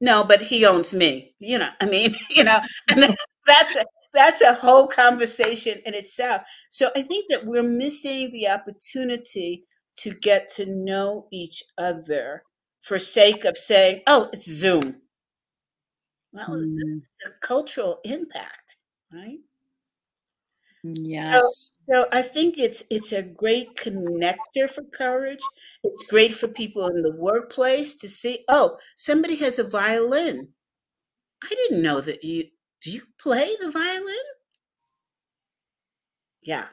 No, 0.00 0.24
but 0.24 0.42
he 0.42 0.66
owns 0.66 0.94
me. 0.94 1.34
You 1.40 1.58
know, 1.60 1.70
I 1.80 1.86
mean, 1.86 2.16
you 2.30 2.44
know, 2.44 2.60
and 2.90 3.16
that's 3.46 3.76
a 3.76 3.84
that's 4.12 4.40
a 4.40 4.54
whole 4.54 4.86
conversation 4.86 5.80
in 5.86 5.94
itself. 5.94 6.42
So 6.70 6.90
I 6.96 7.02
think 7.02 7.26
that 7.30 7.46
we're 7.46 7.62
missing 7.62 8.30
the 8.32 8.48
opportunity 8.48 9.64
to 9.96 10.10
get 10.10 10.48
to 10.56 10.66
know 10.66 11.26
each 11.30 11.62
other 11.78 12.42
for 12.80 12.98
sake 12.98 13.44
of 13.44 13.56
saying, 13.56 14.02
"Oh, 14.06 14.30
it's 14.32 14.50
Zoom." 14.50 15.02
Well, 16.32 16.54
it's 16.54 16.68
Mm. 16.68 17.02
a 17.26 17.30
cultural 17.40 18.00
impact, 18.04 18.76
right? 19.12 19.40
Yes. 20.82 21.72
So 21.88 22.06
I 22.12 22.22
think 22.22 22.58
it's 22.58 22.82
it's 22.90 23.12
a 23.12 23.22
great 23.22 23.74
connector 23.76 24.68
for 24.70 24.82
courage. 24.84 25.44
It's 25.84 26.06
great 26.06 26.32
for 26.34 26.48
people 26.48 26.86
in 26.88 27.02
the 27.02 27.12
workplace 27.16 27.94
to 27.96 28.08
see, 28.08 28.44
oh, 28.48 28.78
somebody 28.96 29.36
has 29.36 29.58
a 29.58 29.64
violin. 29.64 30.54
I 31.42 31.48
didn't 31.48 31.82
know 31.82 32.00
that 32.00 32.24
you 32.24 32.44
do 32.82 32.90
you 32.90 33.02
play 33.18 33.56
the 33.60 33.70
violin? 33.70 34.16
Yeah. 36.42 36.66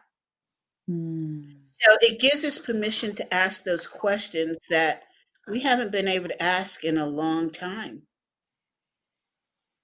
Mm. 0.90 1.58
So 1.64 1.98
it 2.02 2.20
gives 2.20 2.44
us 2.46 2.60
permission 2.60 3.14
to 3.16 3.34
ask 3.34 3.64
those 3.64 3.86
questions 3.86 4.58
that 4.70 5.04
we 5.48 5.60
haven't 5.60 5.92
been 5.92 6.08
able 6.08 6.30
to 6.30 6.42
ask 6.44 6.84
in 6.84 6.98
a 6.98 7.06
long 7.06 7.50
time. 7.52 8.04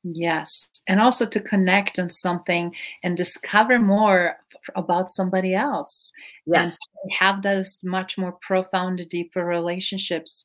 Yes. 0.04 0.70
And 0.88 1.00
also 1.00 1.26
to 1.26 1.40
connect 1.40 1.98
on 1.98 2.10
something 2.10 2.76
and 3.04 3.16
discover 3.16 3.80
more 3.80 4.38
about 4.76 5.10
somebody 5.10 5.56
else 5.56 6.12
and 6.54 6.56
Yes. 6.56 6.78
to 6.78 7.16
have 7.20 7.42
those 7.42 7.80
much 7.84 8.18
more 8.18 8.34
profound, 8.42 9.02
deeper 9.10 9.46
relationships, 9.46 10.44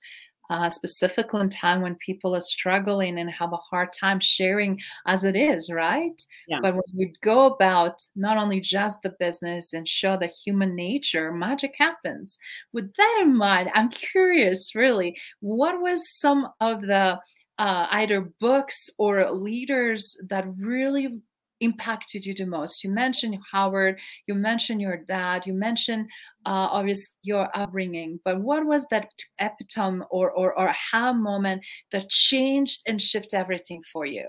uh, 0.51 0.70
specifically 0.70 1.40
in 1.40 1.49
time 1.49 1.82
when 1.82 1.94
people 1.96 2.34
are 2.34 2.40
struggling 2.40 3.18
and 3.18 3.30
have 3.30 3.53
a 3.53 3.57
hard 3.57 3.88
time 3.92 4.20
sharing 4.20 4.78
as 5.07 5.24
it 5.24 5.36
is, 5.36 5.70
right? 5.70 6.20
Yeah. 6.46 6.59
But 6.62 6.74
when 6.74 6.82
you 6.94 7.12
go 7.22 7.46
about 7.46 8.03
not 8.16 8.36
only 8.36 8.61
just 8.61 9.03
the 9.03 9.14
business 9.18 9.72
and 9.72 9.88
show 9.88 10.16
the 10.16 10.28
human 10.28 10.74
nature, 10.74 11.32
magic 11.32 11.74
happens. 11.78 12.38
With 12.72 12.94
that 12.94 13.18
in 13.22 13.36
mind, 13.36 13.70
I'm 13.74 13.90
curious, 13.90 14.74
really, 14.74 15.16
what 15.40 15.80
was 15.80 16.18
some 16.18 16.49
of 16.61 16.82
the 16.82 17.20
uh, 17.59 17.88
either 17.90 18.20
books 18.40 18.88
or 18.99 19.30
leaders 19.32 20.16
that 20.28 20.46
really 20.57 21.20
impacted 21.61 22.24
you 22.24 22.34
the 22.34 22.46
most? 22.46 22.84
You 22.84 22.90
mentioned 22.90 23.38
Howard, 23.52 23.98
you 24.26 24.34
mentioned 24.34 24.80
your 24.80 24.96
dad, 24.96 25.46
you 25.46 25.54
mentioned 25.54 26.09
uh, 26.46 26.68
obviously 26.70 27.14
your 27.22 27.48
upbringing, 27.54 28.20
but 28.24 28.40
what 28.40 28.66
was 28.66 28.86
that 28.90 29.11
epitome 29.38 30.04
or, 30.11 30.30
or, 30.30 30.59
or 30.59 30.68
aha 30.68 31.12
moment 31.12 31.62
that 31.92 32.09
changed 32.09 32.82
and 32.86 33.00
shifted 33.00 33.36
everything 33.36 33.82
for 33.92 34.06
you? 34.06 34.28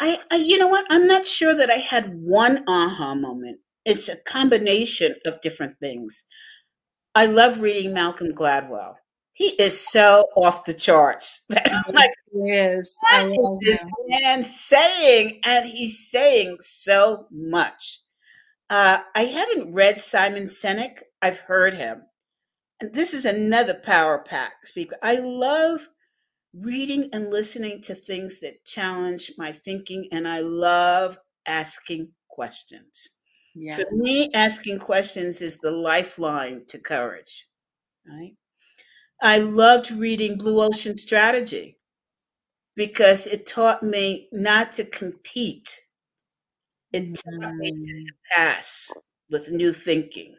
I, 0.00 0.18
I 0.30 0.36
you 0.36 0.58
know 0.58 0.68
what? 0.68 0.86
I'm 0.90 1.06
not 1.06 1.26
sure 1.26 1.54
that 1.54 1.70
I 1.70 1.76
had 1.76 2.14
one 2.14 2.64
aha 2.66 3.14
moment. 3.14 3.60
It's 3.84 4.08
a 4.08 4.20
combination 4.22 5.14
of 5.26 5.40
different 5.40 5.78
things. 5.78 6.24
I 7.14 7.26
love 7.26 7.60
reading 7.60 7.92
Malcolm 7.92 8.32
Gladwell. 8.32 8.94
He 9.34 9.48
is 9.60 9.78
so 9.78 10.28
off 10.36 10.64
the 10.64 10.74
charts. 10.74 11.42
Like, 11.92 12.10
Yes, 12.34 12.96
I 13.06 13.28
what 13.28 13.62
is 13.62 13.80
this 13.80 13.84
man 14.08 14.42
saying? 14.42 15.40
And 15.44 15.66
he's 15.66 16.10
saying 16.10 16.56
so 16.60 17.26
much. 17.30 18.00
Uh, 18.68 18.98
I 19.14 19.24
haven't 19.24 19.72
read 19.72 20.00
Simon 20.00 20.44
Sinek. 20.44 20.98
I've 21.22 21.38
heard 21.38 21.74
him. 21.74 22.02
And 22.80 22.92
this 22.92 23.14
is 23.14 23.24
another 23.24 23.74
power 23.74 24.18
pack 24.18 24.66
speaker. 24.66 24.96
I 25.00 25.16
love 25.16 25.88
reading 26.52 27.08
and 27.12 27.30
listening 27.30 27.82
to 27.82 27.94
things 27.94 28.40
that 28.40 28.64
challenge 28.64 29.30
my 29.38 29.52
thinking, 29.52 30.08
and 30.10 30.26
I 30.26 30.40
love 30.40 31.18
asking 31.46 32.08
questions. 32.28 33.10
Yeah. 33.54 33.76
For 33.76 33.86
me, 33.92 34.28
asking 34.34 34.80
questions 34.80 35.40
is 35.40 35.58
the 35.58 35.70
lifeline 35.70 36.64
to 36.68 36.78
courage, 36.78 37.46
right? 38.08 38.34
I 39.22 39.38
loved 39.38 39.90
reading 39.90 40.38
Blue 40.38 40.62
Ocean 40.62 40.96
Strategy 40.96 41.78
because 42.76 43.26
it 43.26 43.46
taught 43.46 43.82
me 43.82 44.28
not 44.32 44.72
to 44.72 44.84
compete. 44.84 45.82
It 46.94 47.14
taught 47.14 47.52
me 47.60 47.72
to 47.72 47.94
Mm, 47.94 48.14
surpass 48.32 48.96
with 49.28 49.50
new 49.50 49.74
thinking, 49.74 50.38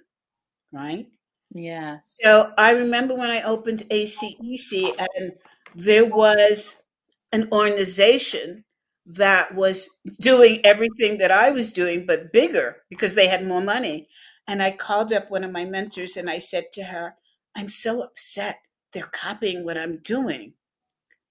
right? 0.72 1.10
yes. 1.54 2.06
So 2.08 2.54
I 2.58 2.72
remember 2.72 3.16
when 3.16 3.30
I 3.30 3.42
opened 3.42 3.84
ACEC 3.92 4.96
and 4.98 5.34
there 5.74 6.06
was 6.06 6.84
an 7.32 7.50
organization 7.52 8.64
that 9.06 9.54
was 9.54 9.90
doing 10.20 10.62
everything 10.66 11.18
that 11.20 11.32
I 11.32 11.52
was 11.52 11.74
doing, 11.74 12.06
but 12.06 12.32
bigger 12.32 12.84
because 12.90 13.16
they 13.16 13.28
had 13.28 13.46
more 13.46 13.62
money. 13.62 14.08
And 14.48 14.64
I 14.64 14.72
called 14.72 15.12
up 15.12 15.30
one 15.30 15.44
of 15.44 15.52
my 15.52 15.66
mentors 15.66 16.16
and 16.18 16.30
I 16.30 16.38
said 16.40 16.72
to 16.74 16.84
her, 16.86 17.16
I'm 17.56 17.70
so 17.70 18.02
upset. 18.02 18.60
They're 18.96 19.04
copying 19.06 19.66
what 19.66 19.78
I'm 19.78 20.00
doing. 20.00 20.56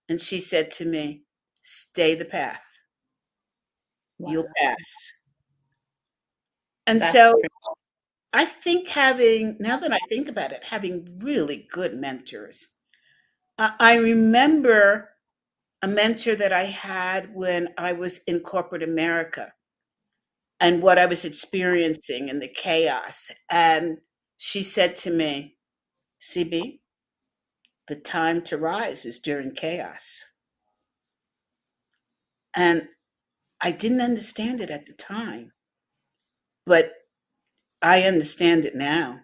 And 0.08 0.20
she 0.20 0.40
said 0.40 0.70
to 0.72 0.86
me, 0.86 1.24
Stay 1.62 2.14
the 2.14 2.26
path, 2.26 2.62
you'll 4.18 4.48
pass. 4.56 5.12
And 6.86 7.00
That's 7.00 7.12
so 7.12 7.34
I 8.32 8.44
think 8.44 8.88
having, 8.88 9.56
now 9.60 9.78
that 9.78 9.92
I 9.92 9.98
think 10.08 10.28
about 10.28 10.52
it, 10.52 10.64
having 10.64 11.20
really 11.20 11.66
good 11.70 11.94
mentors. 11.96 12.68
I 13.58 13.74
I 13.80 13.96
remember 13.96 15.10
a 15.82 15.88
mentor 15.88 16.34
that 16.36 16.52
I 16.52 16.64
had 16.64 17.34
when 17.34 17.68
I 17.78 17.92
was 17.92 18.18
in 18.26 18.40
corporate 18.40 18.82
America 18.82 19.54
and 20.60 20.82
what 20.82 20.98
I 20.98 21.06
was 21.06 21.24
experiencing 21.24 22.30
and 22.30 22.40
the 22.40 22.48
chaos. 22.48 23.30
And 23.50 23.98
she 24.36 24.62
said 24.62 24.96
to 24.96 25.10
me, 25.10 25.56
CB, 26.20 26.80
the 27.88 27.96
time 27.96 28.42
to 28.42 28.58
rise 28.58 29.04
is 29.04 29.18
during 29.18 29.52
chaos. 29.54 30.24
And 32.56 32.88
I 33.60 33.72
didn't 33.72 34.00
understand 34.00 34.60
it 34.60 34.70
at 34.70 34.86
the 34.86 34.92
time, 34.94 35.52
but 36.66 36.92
I 37.82 38.02
understand 38.02 38.64
it 38.64 38.74
now. 38.74 39.20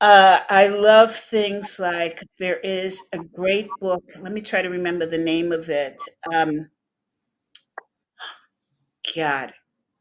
Uh, 0.00 0.40
I 0.48 0.68
love 0.68 1.14
things 1.14 1.80
like 1.80 2.22
there 2.38 2.58
is 2.60 3.02
a 3.12 3.18
great 3.18 3.68
book. 3.80 4.04
Let 4.20 4.32
me 4.32 4.40
try 4.40 4.62
to 4.62 4.68
remember 4.68 5.06
the 5.06 5.18
name 5.18 5.50
of 5.50 5.68
it. 5.68 6.00
Um, 6.32 6.70
God, 9.16 9.52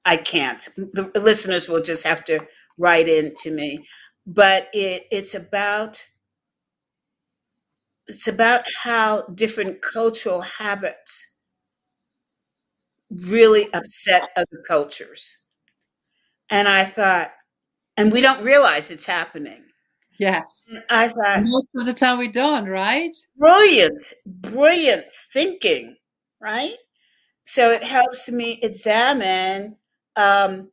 I 0.06 0.18
can't. 0.18 0.68
The 0.76 1.12
listeners 1.16 1.68
will 1.70 1.82
just 1.82 2.06
have 2.06 2.24
to 2.26 2.46
write 2.78 3.08
in 3.08 3.34
to 3.44 3.52
me. 3.52 3.86
But 4.26 4.68
it, 4.74 5.06
it's 5.12 5.34
about 5.34 6.04
it's 8.08 8.28
about 8.28 8.66
how 8.84 9.24
different 9.36 9.82
cultural 9.82 10.42
habits 10.42 11.34
really 13.28 13.72
upset 13.74 14.30
other 14.36 14.64
cultures. 14.68 15.38
And 16.50 16.68
I 16.68 16.86
thought, 16.86 17.32
and 17.98 18.12
we 18.12 18.22
don't 18.22 18.44
realize 18.44 18.92
it's 18.92 19.06
happening. 19.06 19.64
Yes. 20.20 20.74
I 20.90 21.10
thought, 21.10 21.44
Most 21.44 21.70
of 21.76 21.86
the 21.86 21.94
time 21.94 22.18
we 22.18 22.30
don't, 22.30 22.68
right? 22.68 23.16
brilliant, 23.38 24.02
brilliant 24.26 25.06
thinking, 25.34 25.96
right? 26.42 26.76
So 27.46 27.72
it 27.72 27.84
helps 27.84 28.30
me 28.32 28.60
examine 28.64 29.78
um, 30.16 30.72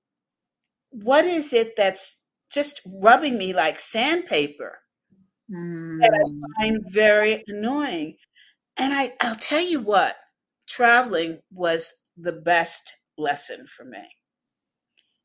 what 0.91 1.25
is 1.25 1.53
it 1.53 1.77
that's 1.77 2.23
just 2.51 2.81
rubbing 3.03 3.39
me 3.39 3.53
like 3.55 3.79
sandpaper 3.79 4.79
that 6.01 6.13
I 6.15 6.25
Mm, 6.25 6.41
find 6.61 6.85
very 6.93 7.43
annoying. 7.49 8.17
And 8.77 8.95
I, 8.95 9.15
I'll 9.21 9.37
tell 9.37 9.61
you 9.63 9.81
what, 9.81 10.17
traveling 10.69 11.41
was 11.53 11.95
the 12.17 12.33
best 12.33 12.93
lesson 13.19 13.67
for 13.67 13.85
me. 13.85 14.09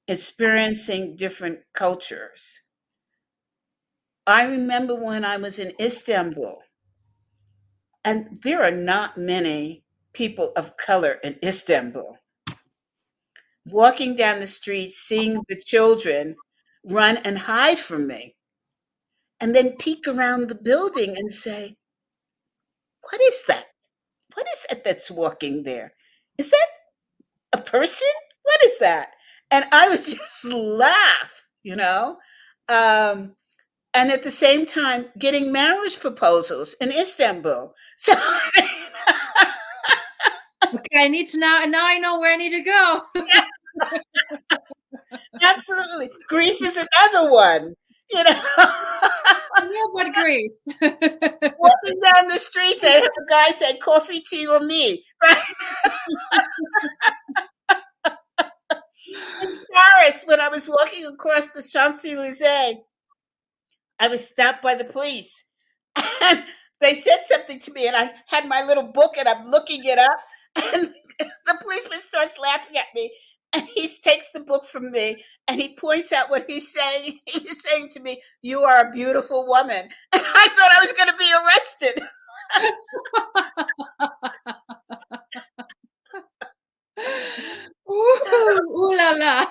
Experiencing 0.09 1.15
different 1.15 1.61
cultures. 1.71 2.63
I 4.27 4.43
remember 4.45 4.95
when 4.95 5.25
I 5.25 5.35
was 5.35 5.59
in 5.59 5.73
Istanbul, 5.77 6.63
and 8.03 8.41
there 8.41 8.61
are 8.61 8.71
not 8.71 9.17
many 9.17 9.83
people 10.13 10.51
of 10.55 10.75
color 10.77 11.13
in 11.23 11.39
Istanbul. 11.43 12.17
Walking 13.65 14.15
down 14.15 14.39
the 14.41 14.47
street, 14.47 14.91
seeing 14.93 15.43
the 15.47 15.55
children 15.55 16.35
run 16.83 17.17
and 17.17 17.37
hide 17.37 17.79
from 17.79 18.07
me, 18.07 18.35
and 19.41 19.55
then 19.55 19.77
peek 19.77 20.07
around 20.07 20.49
the 20.49 20.55
building 20.55 21.15
and 21.17 21.31
say, 21.31 21.75
What 23.09 23.21
is 23.21 23.43
that? 23.47 23.65
What 24.35 24.45
is 24.53 24.65
that 24.69 24.83
that's 24.83 25.11
walking 25.11 25.63
there? 25.63 25.93
Is 26.37 26.51
that 26.51 26.67
a 27.53 27.59
person? 27.61 28.09
What 28.43 28.65
is 28.65 28.79
that? 28.79 29.13
And 29.51 29.65
I 29.73 29.89
would 29.89 29.97
just 30.03 30.45
laugh, 30.45 31.45
you 31.63 31.77
know? 31.77 32.19
Um, 32.69 33.35
and 33.93 34.11
at 34.11 34.23
the 34.23 34.31
same 34.31 34.65
time, 34.65 35.05
getting 35.19 35.51
marriage 35.51 35.99
proposals 35.99 36.73
in 36.81 36.91
Istanbul. 36.91 37.73
So 37.97 38.13
okay, 40.65 41.03
I 41.03 41.07
need 41.07 41.27
to 41.29 41.39
now. 41.39 41.63
Now 41.65 41.85
I 41.85 41.97
know 41.99 42.19
where 42.19 42.33
I 42.33 42.37
need 42.37 42.51
to 42.51 42.61
go. 42.61 43.01
Absolutely, 45.41 46.09
Greece 46.27 46.61
is 46.61 46.77
another 46.77 47.31
one. 47.31 47.73
You 48.11 48.23
know, 48.23 48.41
yeah, 49.63 49.85
but 49.93 50.13
Greece. 50.13 50.51
Walking 50.81 52.01
down 52.03 52.27
the 52.27 52.37
streets, 52.39 52.83
I 52.83 52.99
heard 52.99 53.03
a 53.09 53.29
guy 53.29 53.49
said, 53.51 53.79
"Coffee, 53.79 54.21
tea, 54.21 54.47
or 54.47 54.59
me?" 54.59 55.03
Right. 55.23 55.43
in 59.41 59.59
Paris, 59.73 60.23
when 60.25 60.39
I 60.39 60.49
was 60.49 60.67
walking 60.69 61.05
across 61.05 61.49
the 61.49 61.61
Champs 61.63 62.05
Elysees, 62.05 62.77
I 63.99 64.07
was 64.07 64.27
stopped 64.27 64.61
by 64.61 64.75
the 64.75 64.85
police, 64.85 65.45
and 66.23 66.43
they 66.79 66.93
said 66.93 67.19
something 67.23 67.59
to 67.59 67.73
me, 67.73 67.87
and 67.87 67.95
I 67.95 68.13
had 68.27 68.47
my 68.47 68.63
little 68.63 68.83
book, 68.91 69.15
and 69.17 69.27
I'm 69.27 69.45
looking 69.45 69.83
it 69.83 69.97
up, 69.97 70.19
and 70.73 70.89
the 71.19 71.57
policeman 71.61 71.99
starts 71.99 72.37
laughing 72.37 72.77
at 72.77 72.87
me, 72.95 73.11
and 73.53 73.63
he 73.73 73.87
takes 74.03 74.31
the 74.31 74.39
book 74.41 74.65
from 74.65 74.91
me 74.91 75.23
and 75.47 75.59
he 75.59 75.75
points 75.75 76.11
out 76.11 76.29
what 76.29 76.45
he's 76.49 76.71
saying. 76.73 77.19
He's 77.25 77.63
saying 77.63 77.89
to 77.89 77.99
me, 77.99 78.21
You 78.41 78.61
are 78.61 78.87
a 78.87 78.91
beautiful 78.91 79.45
woman. 79.47 79.89
And 80.13 80.23
I 80.25 80.47
thought 80.49 80.71
I 80.77 80.81
was 80.81 80.93
going 80.93 81.09
to 81.09 81.17
be 81.17 81.31
arrested. 81.33 82.03
ooh, 87.89 88.59
ooh 88.77 88.95
la 88.97 89.11
la. 89.11 89.45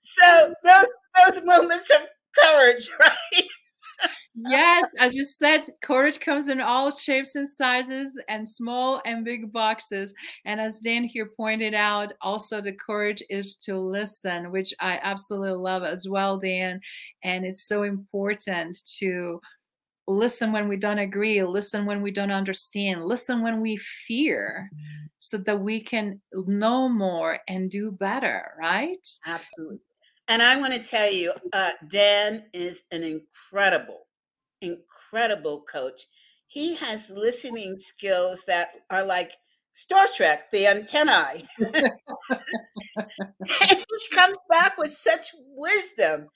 so 0.00 0.54
those 0.64 0.90
those 1.16 1.44
moments 1.44 1.90
of 1.90 2.08
courage, 2.34 2.88
right? 3.00 3.44
Yes, 4.34 4.92
as 4.98 5.14
you 5.14 5.24
said, 5.24 5.66
courage 5.82 6.20
comes 6.20 6.48
in 6.48 6.60
all 6.60 6.90
shapes 6.90 7.34
and 7.34 7.48
sizes 7.48 8.20
and 8.28 8.48
small 8.48 9.00
and 9.04 9.24
big 9.24 9.52
boxes. 9.52 10.14
And 10.44 10.60
as 10.60 10.80
Dan 10.80 11.04
here 11.04 11.30
pointed 11.36 11.74
out, 11.74 12.12
also 12.20 12.60
the 12.60 12.72
courage 12.74 13.22
is 13.30 13.56
to 13.56 13.78
listen, 13.78 14.50
which 14.50 14.74
I 14.80 14.98
absolutely 15.02 15.52
love 15.52 15.82
as 15.82 16.08
well, 16.08 16.38
Dan. 16.38 16.80
And 17.24 17.44
it's 17.44 17.66
so 17.66 17.82
important 17.82 18.78
to 18.98 19.40
listen 20.08 20.52
when 20.52 20.68
we 20.68 20.76
don't 20.76 20.98
agree, 20.98 21.42
listen 21.42 21.84
when 21.84 22.00
we 22.00 22.10
don't 22.10 22.30
understand, 22.30 23.04
listen 23.04 23.42
when 23.42 23.60
we 23.60 23.76
fear, 23.76 24.70
mm. 24.72 25.08
so 25.18 25.36
that 25.38 25.60
we 25.60 25.82
can 25.82 26.20
know 26.32 26.88
more 26.88 27.38
and 27.48 27.70
do 27.70 27.90
better, 27.90 28.52
right? 28.58 29.04
Absolutely. 29.26 29.80
And 30.28 30.42
I 30.42 30.56
want 30.56 30.74
to 30.74 30.80
tell 30.82 31.10
you, 31.10 31.32
uh, 31.52 31.72
Dan 31.88 32.44
is 32.52 32.82
an 32.90 33.02
incredible, 33.04 34.06
incredible 34.60 35.62
coach. 35.62 36.02
He 36.48 36.76
has 36.76 37.10
listening 37.10 37.78
skills 37.78 38.44
that 38.46 38.70
are 38.90 39.04
like 39.04 39.32
Star 39.72 40.06
Trek, 40.16 40.50
the 40.50 40.66
antennae. 40.66 41.44
he 43.68 43.84
comes 44.12 44.36
back 44.48 44.78
with 44.78 44.90
such 44.90 45.26
wisdom. 45.54 46.28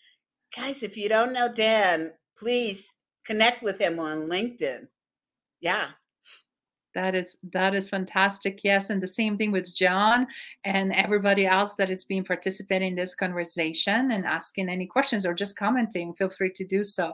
Guys, 0.55 0.82
if 0.82 0.97
you 0.97 1.09
don't 1.09 1.32
know 1.32 1.53
Dan, 1.53 2.12
please 2.36 2.95
connect 3.24 3.62
with 3.62 3.80
him 3.80 3.99
on 3.99 4.28
LinkedIn. 4.28 4.88
Yeah, 5.61 5.88
that 6.95 7.14
is 7.14 7.36
that 7.53 7.74
is 7.74 7.88
fantastic. 7.88 8.61
Yes, 8.64 8.91
and 8.91 9.01
the 9.01 9.07
same 9.07 9.36
thing 9.36 9.53
with 9.53 9.74
John 9.74 10.26
and 10.64 10.93
everybody 10.93 11.47
else 11.47 11.74
that 11.74 11.91
is 11.91 12.05
being 12.05 12.24
participating 12.24 12.91
in 12.91 12.97
this 12.97 13.14
conversation 13.14 14.11
and 14.11 14.24
asking 14.26 14.68
any 14.68 14.86
questions 14.86 15.24
or 15.24 15.34
just 15.34 15.57
commenting. 15.57 16.14
Feel 16.14 16.30
free 16.30 16.53
to 16.55 16.64
do 16.64 16.82
so. 16.84 17.12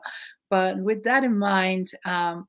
But 0.48 0.78
with 0.78 1.04
that 1.04 1.24
in 1.24 1.38
mind, 1.38 1.90
um, 2.04 2.46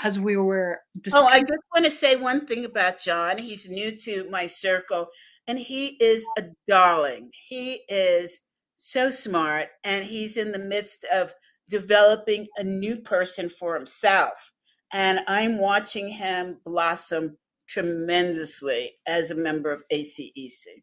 as 0.00 0.18
we 0.18 0.36
were 0.36 0.80
discussing- 1.00 1.26
oh, 1.26 1.30
I 1.30 1.40
just 1.40 1.62
want 1.72 1.84
to 1.84 1.90
say 1.90 2.16
one 2.16 2.46
thing 2.46 2.64
about 2.64 3.00
John. 3.00 3.38
He's 3.38 3.68
new 3.68 3.96
to 3.98 4.28
my 4.30 4.46
circle, 4.46 5.08
and 5.46 5.58
he 5.58 5.96
is 6.00 6.26
a 6.38 6.44
darling. 6.66 7.30
He 7.48 7.82
is 7.88 8.40
so 8.76 9.10
smart, 9.10 9.68
and 9.82 10.04
he's 10.04 10.36
in 10.36 10.52
the 10.52 10.58
midst 10.58 11.04
of 11.04 11.34
developing 11.68 12.46
a 12.56 12.64
new 12.64 12.96
person 12.96 13.48
for 13.48 13.74
himself 13.74 14.52
and 14.92 15.20
I'm 15.26 15.58
watching 15.58 16.08
him 16.08 16.58
blossom 16.64 17.36
tremendously 17.68 18.92
as 19.06 19.30
a 19.30 19.34
member 19.34 19.70
of 19.72 19.82
ACEC. 19.92 20.82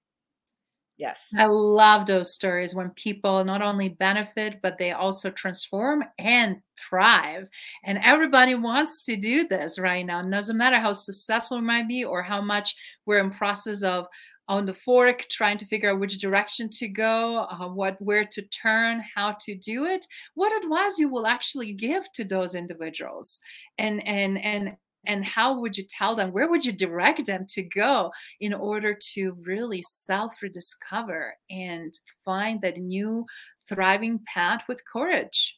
Yes. 0.98 1.34
I 1.38 1.46
love 1.46 2.08
those 2.08 2.34
stories 2.34 2.74
when 2.74 2.90
people 2.92 3.44
not 3.44 3.62
only 3.62 3.90
benefit, 3.90 4.60
but 4.62 4.78
they 4.78 4.94
also 4.94 5.30
transform 5.30 6.06
and 6.20 6.58
thrive. 6.90 7.50
And 7.84 8.00
everybody 8.02 8.56
wants 8.56 9.02
to 9.04 9.18
do 9.18 9.46
this 9.46 9.78
right 9.78 10.06
now. 10.06 10.22
It 10.26 10.32
doesn't 10.32 10.58
matter 10.58 10.80
how 10.80 10.94
successful 10.94 11.58
it 11.58 11.64
might 11.64 11.90
be 11.90 12.06
or 12.06 12.24
how 12.24 12.40
much 12.40 12.76
we're 13.06 13.20
in 13.20 13.30
process 13.30 13.84
of 13.84 14.06
on 14.48 14.66
the 14.66 14.74
fork 14.74 15.26
trying 15.30 15.58
to 15.58 15.66
figure 15.66 15.92
out 15.92 16.00
which 16.00 16.20
direction 16.20 16.70
to 16.70 16.88
go 16.88 17.48
uh, 17.50 17.68
what 17.68 18.00
where 18.02 18.26
to 18.26 18.42
turn 18.44 19.04
how 19.14 19.36
to 19.42 19.56
do 19.56 19.86
it. 19.86 20.06
What 20.36 20.56
advice 20.64 21.00
you 21.00 21.10
will 21.10 21.28
actually 21.28 21.74
give 21.74 22.12
to 22.14 22.24
those 22.24 22.56
individuals? 22.56 23.42
And 23.78 24.06
and 24.08 24.38
and 24.44 24.78
and 25.08 25.24
how 25.24 25.60
would 25.60 25.78
you 25.78 25.84
tell 25.84 26.16
them? 26.16 26.32
Where 26.32 26.50
would 26.50 26.66
you 26.66 26.72
direct 26.72 27.26
them 27.26 27.46
to 27.50 27.64
go 27.64 28.12
in 28.40 28.54
order 28.54 28.98
to 29.14 29.38
really 29.42 29.84
self 29.84 30.42
rediscover 30.42 31.36
and 31.50 31.98
find 32.24 32.62
that 32.62 32.78
new 32.78 33.26
thriving 33.68 34.20
path 34.26 34.64
with 34.68 34.82
courage? 34.92 35.58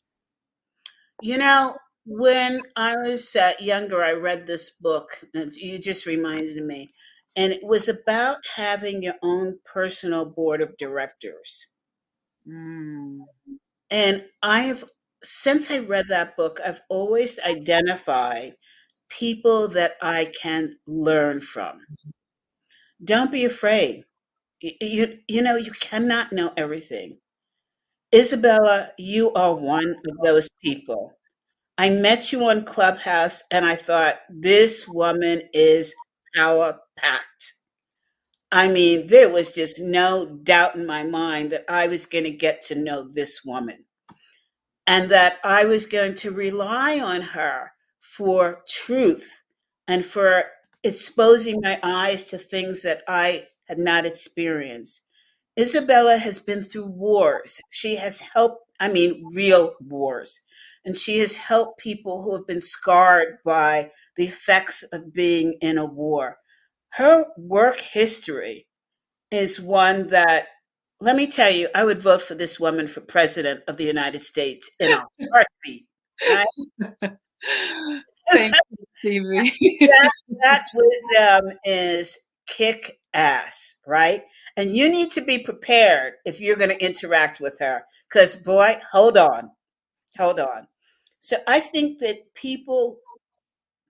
You 1.21 1.37
know 1.37 1.75
when 2.09 2.61
i 2.77 2.95
was 2.95 3.35
uh, 3.35 3.51
younger 3.59 4.01
i 4.01 4.13
read 4.13 4.47
this 4.47 4.69
book 4.69 5.09
and 5.33 5.53
you 5.57 5.77
just 5.77 6.05
reminded 6.05 6.65
me 6.65 6.89
and 7.37 7.53
it 7.53 7.63
was 7.63 7.87
about 7.89 8.39
having 8.57 9.03
your 9.03 9.15
own 9.23 9.59
personal 9.65 10.25
board 10.25 10.61
of 10.61 10.77
directors. 10.77 11.67
Mm. 12.49 13.19
And 13.91 14.25
I've, 14.43 14.85
since 15.23 15.71
I 15.71 15.79
read 15.79 16.07
that 16.09 16.37
book, 16.37 16.59
I've 16.65 16.81
always 16.89 17.39
identified 17.39 18.55
people 19.09 19.69
that 19.69 19.95
I 20.01 20.31
can 20.41 20.77
learn 20.87 21.41
from. 21.41 21.79
Don't 23.03 23.31
be 23.31 23.45
afraid. 23.45 24.03
You, 24.61 24.71
you, 24.81 25.19
you 25.27 25.41
know, 25.43 25.57
you 25.57 25.71
cannot 25.79 26.33
know 26.33 26.53
everything. 26.57 27.19
Isabella, 28.13 28.91
you 28.97 29.33
are 29.33 29.53
one 29.55 29.95
of 30.09 30.17
those 30.23 30.49
people. 30.63 31.13
I 31.77 31.89
met 31.91 32.31
you 32.33 32.45
on 32.45 32.65
Clubhouse 32.65 33.43
and 33.51 33.65
I 33.65 33.75
thought, 33.75 34.19
this 34.29 34.87
woman 34.87 35.43
is 35.53 35.95
power 36.35 36.79
packed. 36.97 37.53
I 38.51 38.67
mean, 38.67 39.07
there 39.07 39.29
was 39.29 39.53
just 39.53 39.79
no 39.79 40.25
doubt 40.25 40.75
in 40.75 40.85
my 40.85 41.03
mind 41.03 41.51
that 41.51 41.65
I 41.69 41.87
was 41.87 42.05
going 42.05 42.25
to 42.25 42.31
get 42.31 42.61
to 42.63 42.75
know 42.75 43.03
this 43.03 43.45
woman 43.45 43.85
and 44.85 45.09
that 45.11 45.37
I 45.43 45.65
was 45.65 45.85
going 45.85 46.13
to 46.15 46.31
rely 46.31 46.99
on 46.99 47.21
her 47.21 47.71
for 47.99 48.61
truth 48.67 49.41
and 49.87 50.03
for 50.05 50.45
exposing 50.83 51.59
my 51.61 51.79
eyes 51.83 52.25
to 52.25 52.37
things 52.37 52.83
that 52.83 53.03
I 53.07 53.47
had 53.65 53.79
not 53.79 54.05
experienced. 54.05 55.03
Isabella 55.59 56.17
has 56.17 56.39
been 56.39 56.61
through 56.61 56.87
wars. 56.87 57.61
She 57.71 57.95
has 57.97 58.21
helped, 58.21 58.71
I 58.79 58.89
mean, 58.89 59.25
real 59.33 59.75
wars. 59.81 60.41
And 60.85 60.97
she 60.97 61.19
has 61.19 61.35
helped 61.37 61.79
people 61.79 62.23
who 62.23 62.33
have 62.35 62.47
been 62.47 62.61
scarred 62.61 63.39
by 63.43 63.91
the 64.15 64.25
effects 64.25 64.83
of 64.83 65.13
being 65.13 65.57
in 65.61 65.77
a 65.77 65.85
war. 65.85 66.37
Her 66.97 67.25
work 67.37 67.79
history 67.79 68.65
is 69.29 69.61
one 69.61 70.07
that, 70.07 70.47
let 70.99 71.15
me 71.15 71.27
tell 71.27 71.51
you, 71.51 71.69
I 71.75 71.83
would 71.83 71.99
vote 71.99 72.23
for 72.23 72.33
this 72.33 72.59
woman 72.59 72.87
for 72.87 73.01
president 73.01 73.61
of 73.67 73.77
the 73.77 73.83
United 73.83 74.23
States 74.23 74.67
in 74.79 74.91
a 74.91 75.05
heartbeat. 75.31 75.85
Right? 76.27 76.47
Thank 78.31 78.55
you, 78.71 78.85
Stevie. 78.97 79.77
that, 79.87 80.11
that 80.43 80.65
wisdom 80.73 81.51
is 81.63 82.17
kick 82.47 82.99
ass, 83.13 83.75
right? 83.85 84.23
And 84.55 84.75
you 84.75 84.89
need 84.89 85.11
to 85.11 85.21
be 85.21 85.37
prepared 85.37 86.13
if 86.25 86.41
you're 86.41 86.55
going 86.55 86.71
to 86.71 86.83
interact 86.83 87.39
with 87.39 87.59
her. 87.59 87.83
Because, 88.09 88.37
boy, 88.37 88.79
hold 88.91 89.19
on, 89.19 89.51
hold 90.17 90.39
on. 90.39 90.67
So 91.19 91.37
I 91.45 91.59
think 91.59 91.99
that 91.99 92.33
people 92.33 92.97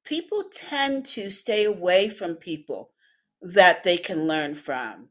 people 0.04 0.44
tend 0.54 1.06
to 1.06 1.30
stay 1.30 1.64
away 1.64 2.10
from 2.10 2.36
people 2.36 2.92
that 3.42 3.84
they 3.84 3.98
can 3.98 4.28
learn 4.28 4.56
from. 4.56 5.10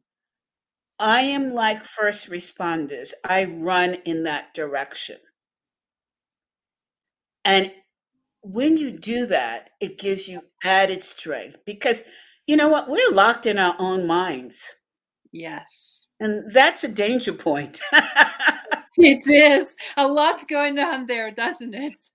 I 0.99 1.23
am 1.23 1.53
like 1.53 1.85
first 1.85 2.31
responders. 2.31 3.13
I 3.23 3.45
run 3.45 3.95
in 4.05 4.23
that 4.25 4.55
direction. 4.55 5.19
And 7.45 7.73
when 8.43 8.77
you 8.77 8.91
do 8.91 9.27
that, 9.27 9.71
it 9.81 9.99
gives 9.99 10.29
you 10.29 10.43
added 10.65 11.05
strength 11.05 11.59
because 11.67 12.03
you 12.47 12.57
know 12.57 12.69
what? 12.69 12.89
We're 12.89 13.11
locked 13.11 13.47
in 13.47 13.59
our 13.59 13.75
own 13.79 14.07
minds. 14.07 14.73
Yes. 15.33 16.07
And 16.21 16.53
that's 16.53 16.85
a 16.85 16.89
danger 16.89 17.33
point. 17.33 17.81
it 18.97 19.27
is. 19.27 19.77
A 19.97 20.07
lot's 20.07 20.47
going 20.47 20.79
on 20.79 21.07
there, 21.07 21.31
doesn't 21.31 21.75
it? 21.75 22.01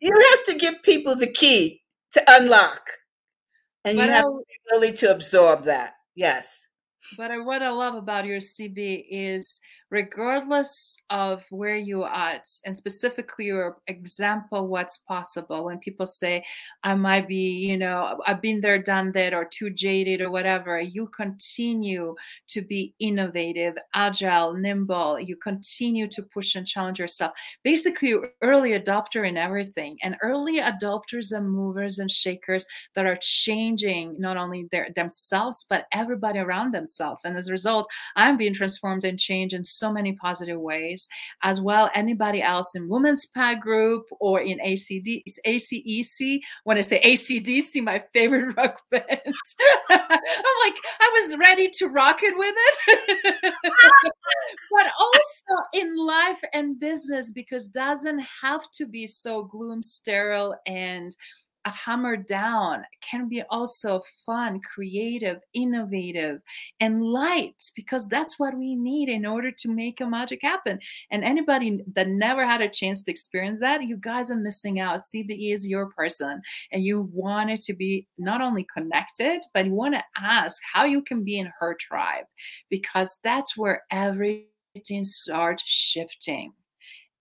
you 0.00 0.10
have 0.30 0.44
to 0.44 0.56
give 0.58 0.82
people 0.82 1.14
the 1.14 1.30
key 1.30 1.82
to 2.12 2.24
unlock. 2.26 2.90
And 3.84 3.96
but 3.96 4.06
you 4.06 4.10
have 4.10 4.24
I'll, 4.24 4.42
to 4.72 4.92
to 4.92 5.10
absorb 5.10 5.64
that. 5.64 5.94
Yes. 6.14 6.68
But 7.16 7.44
what 7.44 7.62
I 7.62 7.68
love 7.68 7.94
about 7.94 8.24
your 8.24 8.38
CB 8.38 9.04
is 9.10 9.60
regardless 9.90 10.96
of 11.10 11.44
where 11.50 11.76
you 11.76 12.02
are 12.02 12.14
at, 12.14 12.48
and 12.64 12.76
specifically 12.76 13.46
your 13.46 13.76
example, 13.86 14.68
what's 14.68 14.98
possible. 14.98 15.64
When 15.66 15.78
people 15.78 16.06
say, 16.06 16.44
I 16.82 16.94
might 16.94 17.28
be, 17.28 17.50
you 17.66 17.76
know, 17.76 18.20
I've 18.26 18.40
been 18.40 18.60
there, 18.60 18.82
done 18.82 19.12
that, 19.12 19.34
or 19.34 19.44
too 19.44 19.70
jaded, 19.70 20.20
or 20.20 20.30
whatever, 20.30 20.80
you 20.80 21.08
continue 21.08 22.14
to 22.48 22.62
be 22.62 22.94
innovative, 22.98 23.74
agile, 23.94 24.54
nimble. 24.54 25.20
You 25.20 25.36
continue 25.36 26.08
to 26.08 26.22
push 26.22 26.54
and 26.54 26.66
challenge 26.66 26.98
yourself. 26.98 27.32
Basically, 27.62 28.14
early 28.42 28.70
adopter 28.70 29.28
in 29.28 29.36
everything. 29.36 29.98
And 30.02 30.16
early 30.22 30.60
adopters 30.60 31.32
and 31.32 31.48
movers 31.48 31.98
and 31.98 32.10
shakers 32.10 32.66
that 32.94 33.06
are 33.06 33.18
changing 33.20 34.16
not 34.18 34.36
only 34.36 34.68
their 34.70 34.88
themselves, 34.96 35.66
but 35.68 35.86
everybody 35.92 36.38
around 36.38 36.72
themselves. 36.72 37.20
And 37.24 37.36
as 37.36 37.48
a 37.48 37.52
result, 37.52 37.86
I'm 38.16 38.36
being 38.36 38.54
transformed 38.54 39.04
and 39.04 39.18
changed 39.18 39.54
in 39.54 39.64
so 39.64 39.83
so 39.84 39.92
many 39.92 40.14
positive 40.14 40.58
ways 40.58 41.06
as 41.42 41.60
well 41.60 41.90
anybody 41.94 42.40
else 42.40 42.74
in 42.74 42.88
women's 42.88 43.26
pack 43.26 43.60
group 43.60 44.02
or 44.18 44.40
in 44.40 44.58
acd 44.60 45.22
acec 45.46 46.40
when 46.64 46.78
i 46.78 46.80
say 46.80 46.98
acdc 47.04 47.82
my 47.82 48.02
favorite 48.14 48.54
rock 48.56 48.80
band. 48.90 49.04
I'm 49.90 50.56
like 50.62 50.76
i 51.00 51.20
was 51.20 51.36
ready 51.36 51.68
to 51.68 51.88
rock 51.88 52.20
it 52.22 52.34
with 52.36 52.54
it. 52.56 53.54
But 54.72 54.86
also 54.98 55.68
in 55.72 55.96
life 55.96 56.40
and 56.52 56.80
business 56.80 57.30
because 57.30 57.68
doesn't 57.68 58.20
have 58.42 58.70
to 58.72 58.86
be 58.86 59.06
so 59.06 59.44
gloom 59.44 59.82
sterile 59.82 60.56
and 60.66 61.14
a 61.64 61.70
hammer 61.70 62.16
down 62.16 62.84
can 63.00 63.28
be 63.28 63.42
also 63.50 64.02
fun, 64.26 64.60
creative, 64.60 65.40
innovative, 65.54 66.40
and 66.80 67.02
light 67.02 67.70
because 67.74 68.06
that's 68.08 68.38
what 68.38 68.56
we 68.56 68.74
need 68.74 69.08
in 69.08 69.24
order 69.24 69.50
to 69.50 69.68
make 69.68 70.00
a 70.00 70.06
magic 70.06 70.42
happen. 70.42 70.78
And 71.10 71.24
anybody 71.24 71.82
that 71.94 72.08
never 72.08 72.44
had 72.44 72.60
a 72.60 72.68
chance 72.68 73.02
to 73.02 73.10
experience 73.10 73.60
that, 73.60 73.84
you 73.84 73.96
guys 73.96 74.30
are 74.30 74.36
missing 74.36 74.80
out. 74.80 75.00
CBE 75.00 75.54
is 75.54 75.66
your 75.66 75.86
person, 75.90 76.42
and 76.72 76.84
you 76.84 77.08
want 77.12 77.50
it 77.50 77.60
to 77.62 77.74
be 77.74 78.06
not 78.18 78.40
only 78.40 78.66
connected, 78.72 79.40
but 79.54 79.66
you 79.66 79.72
want 79.72 79.94
to 79.94 80.04
ask 80.16 80.62
how 80.72 80.84
you 80.84 81.02
can 81.02 81.24
be 81.24 81.38
in 81.38 81.50
her 81.58 81.76
tribe 81.80 82.24
because 82.68 83.18
that's 83.22 83.56
where 83.56 83.82
everything 83.90 85.04
starts 85.04 85.62
shifting. 85.66 86.52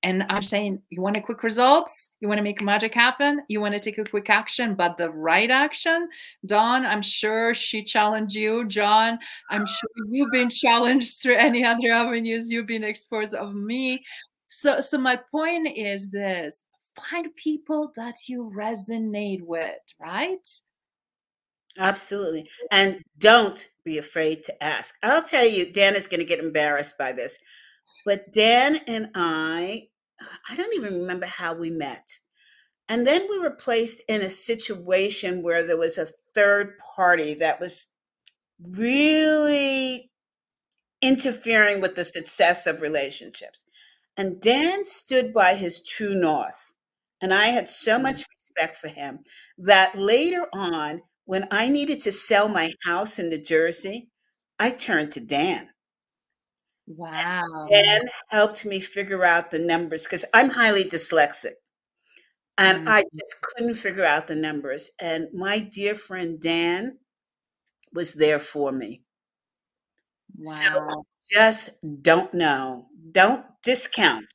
And 0.04 0.26
I'm 0.28 0.44
saying, 0.44 0.82
you 0.90 1.02
want 1.02 1.16
a 1.16 1.22
quick 1.22 1.44
results? 1.44 2.12
You 2.20 2.28
want 2.28 2.38
to 2.38 2.44
make 2.44 2.62
magic 2.62 2.94
happen? 2.94 3.42
You 3.48 3.62
want 3.62 3.74
to 3.74 3.80
take 3.80 3.98
a 3.98 4.04
quick 4.04 4.30
action, 4.30 4.76
but 4.76 4.98
the 4.98 5.10
right 5.10 5.50
action? 5.50 6.10
Dawn, 6.46 6.86
I'm 6.86 7.02
sure 7.02 7.54
she 7.54 7.86
challenged 7.86 8.36
you. 8.36 8.68
John, 8.68 9.18
I'm 9.50 9.66
sure 9.66 9.90
you've 10.10 10.32
been 10.32 10.50
challenged 10.50 11.22
through 11.22 11.36
any 11.36 11.64
other 11.64 11.90
avenues 11.92 12.50
you've 12.50 12.68
been 12.68 12.84
exposed 12.84 13.34
of 13.34 13.56
me. 13.56 14.04
So, 14.48 14.82
so 14.82 14.98
my 14.98 15.20
point 15.32 15.70
is 15.76 16.12
this 16.12 16.66
find 16.96 17.34
people 17.36 17.92
that 17.96 18.16
you 18.28 18.52
resonate 18.56 19.42
with, 19.42 19.80
right? 20.00 20.48
Absolutely. 21.80 22.50
And 22.72 23.02
don't 23.18 23.68
be 23.84 23.98
afraid 23.98 24.44
to 24.44 24.64
ask. 24.64 24.96
I'll 25.02 25.24
tell 25.24 25.46
you, 25.46 25.72
Dan 25.72 25.96
is 25.96 26.08
going 26.08 26.20
to 26.20 26.26
get 26.26 26.40
embarrassed 26.40 26.98
by 26.98 27.14
this. 27.14 27.40
But 28.06 28.32
Dan 28.34 28.82
and 28.86 29.10
I 29.16 29.88
I 30.50 30.56
don't 30.56 30.76
even 30.76 31.00
remember 31.02 31.26
how 31.26 31.54
we 31.54 31.70
met. 31.70 32.20
And 32.90 33.08
then 33.08 33.28
we 33.30 33.40
were 33.40 33.52
placed 33.52 34.02
in 34.08 34.22
a 34.22 34.30
situation 34.30 35.42
where 35.42 35.66
there 35.66 35.78
was 35.78 35.98
a 35.98 36.08
third 36.34 36.78
party 36.96 37.34
that 37.36 37.60
was 37.60 37.88
really 38.62 40.12
interfering 41.02 41.82
with 41.82 41.96
the 41.96 42.04
success 42.04 42.68
of 42.68 42.82
relationships. 42.82 43.64
And 44.16 44.40
Dan 44.40 44.84
stood 44.84 45.34
by 45.34 45.56
his 45.56 45.84
true 45.84 46.16
north. 46.16 46.74
And 47.22 47.34
I 47.34 47.48
had 47.48 47.68
so 47.68 47.98
mm. 47.98 48.04
much 48.04 48.24
respect 48.38 48.76
for 48.76 48.90
him 48.90 49.20
that 49.58 49.98
later 49.98 50.48
on, 50.54 51.02
when 51.26 51.48
I 51.52 51.70
needed 51.70 52.02
to 52.02 52.12
sell 52.12 52.50
my 52.50 52.74
house 52.86 53.18
in 53.18 53.30
New 53.30 53.38
Jersey, 53.38 54.10
I 54.60 54.72
turned 54.72 55.12
to 55.12 55.22
Dan. 55.22 55.70
Wow. 56.88 57.68
And 57.72 58.04
helped 58.30 58.66
me 58.66 58.80
figure 58.80 59.24
out 59.24 59.52
the 59.52 59.60
numbers 59.60 60.04
because 60.06 60.26
I'm 60.34 60.50
highly 60.50 60.84
dyslexic. 60.84 61.54
And 62.58 62.80
mm-hmm. 62.80 62.90
I 62.90 63.04
just 63.16 63.42
couldn't 63.42 63.76
figure 63.76 64.06
out 64.06 64.28
the 64.28 64.36
numbers. 64.36 64.92
And 65.00 65.28
my 65.34 65.60
dear 65.60 65.96
friend 65.96 66.40
Dan 66.40 66.98
was 67.94 68.14
there 68.16 68.40
for 68.40 68.72
me. 68.72 69.04
Wow. 70.38 70.54
So 70.54 71.06
just 71.32 71.72
don't 72.02 72.34
know. 72.34 72.88
Don't 73.12 73.46
discount. 73.64 74.28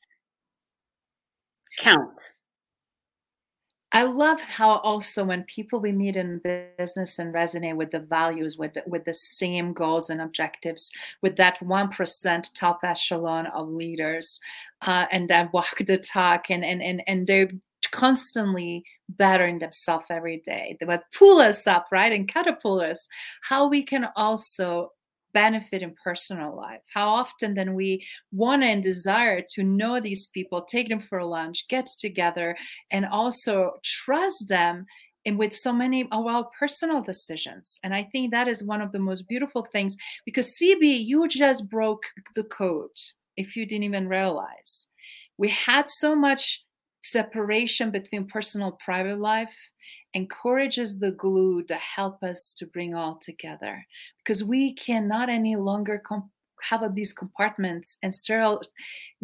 Count. 1.78 2.32
I 3.92 4.02
love 4.02 4.40
how 4.40 4.78
also 4.78 5.24
when 5.24 5.44
people 5.44 5.80
we 5.80 5.92
meet 5.92 6.16
in 6.16 6.40
business 6.78 7.18
and 7.18 7.34
resonate 7.34 7.76
with 7.76 7.90
the 7.90 8.00
values, 8.00 8.58
with 8.58 8.74
the, 8.74 8.82
with 8.86 9.04
the 9.04 9.14
same 9.14 9.72
goals 9.72 10.10
and 10.10 10.20
objectives, 10.20 10.92
with 11.22 11.36
that 11.36 11.60
one 11.62 11.88
percent 11.88 12.50
top 12.54 12.80
echelon 12.82 13.46
of 13.46 13.68
leaders, 13.68 14.40
uh, 14.82 15.06
and 15.10 15.30
that 15.30 15.52
walk 15.54 15.78
the 15.86 15.96
talk, 15.96 16.50
and 16.50 16.64
and 16.64 16.82
and 16.82 17.02
and 17.06 17.26
they're 17.26 17.48
constantly 17.90 18.84
bettering 19.08 19.58
themselves 19.58 20.04
every 20.10 20.42
day. 20.44 20.76
They 20.78 20.86
would 20.86 21.00
pull 21.16 21.40
us 21.40 21.66
up, 21.66 21.86
right, 21.90 22.12
and 22.12 22.28
catapult 22.28 22.82
us. 22.82 23.08
How 23.42 23.68
we 23.68 23.82
can 23.82 24.08
also 24.16 24.92
benefit 25.34 25.82
in 25.82 25.94
personal 26.02 26.56
life. 26.56 26.80
How 26.92 27.08
often 27.08 27.54
then 27.54 27.74
we 27.74 28.04
want 28.32 28.62
and 28.62 28.82
desire 28.82 29.42
to 29.54 29.62
know 29.62 30.00
these 30.00 30.26
people 30.28 30.62
take 30.62 30.88
them 30.88 31.00
for 31.00 31.24
lunch 31.24 31.66
get 31.68 31.86
together 31.98 32.56
and 32.90 33.06
also 33.06 33.72
trust 33.84 34.48
them 34.48 34.86
and 35.26 35.38
with 35.38 35.52
so 35.52 35.72
many 35.72 36.08
oh, 36.12 36.20
of 36.20 36.34
our 36.34 36.50
personal 36.58 37.02
decisions. 37.02 37.78
And 37.82 37.94
i 37.94 38.04
think 38.10 38.30
that 38.30 38.48
is 38.48 38.62
one 38.62 38.80
of 38.80 38.92
the 38.92 38.98
most 38.98 39.28
beautiful 39.28 39.66
things 39.72 39.96
because 40.24 40.54
cb 40.60 41.04
you 41.04 41.28
just 41.28 41.68
broke 41.68 42.02
the 42.34 42.44
code 42.44 42.90
if 43.38 43.56
you 43.56 43.64
didn't 43.64 43.84
even 43.84 44.08
realize. 44.08 44.88
We 45.38 45.48
had 45.48 45.86
so 45.88 46.14
much 46.16 46.64
separation 47.04 47.90
between 47.90 48.26
personal 48.26 48.72
private 48.84 49.20
life 49.20 49.56
encourages 50.14 50.98
the 50.98 51.12
glue 51.12 51.62
to 51.64 51.74
help 51.74 52.22
us 52.22 52.52
to 52.54 52.66
bring 52.66 52.94
all 52.94 53.16
together. 53.16 53.86
Because 54.18 54.42
we 54.42 54.74
cannot 54.74 55.28
any 55.28 55.56
longer 55.56 56.02
have 56.62 56.94
these 56.94 57.12
compartments 57.12 57.98
and 58.02 58.14
sterile 58.14 58.62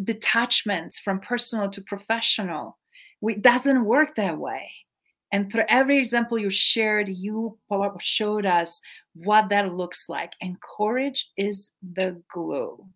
detachments 0.03 0.99
from 0.99 1.19
personal 1.19 1.69
to 1.69 1.81
professional. 1.81 2.77
It 3.21 3.41
doesn't 3.41 3.85
work 3.85 4.15
that 4.15 4.37
way. 4.37 4.71
And 5.31 5.51
through 5.51 5.65
every 5.67 5.97
example 5.97 6.37
you 6.37 6.49
shared 6.49 7.09
you 7.09 7.57
showed 7.99 8.45
us 8.45 8.81
what 9.15 9.49
that 9.49 9.73
looks 9.73 10.07
like. 10.07 10.33
And 10.41 10.57
courage 10.61 11.29
is 11.35 11.71
the 11.81 12.21
glue 12.31 12.87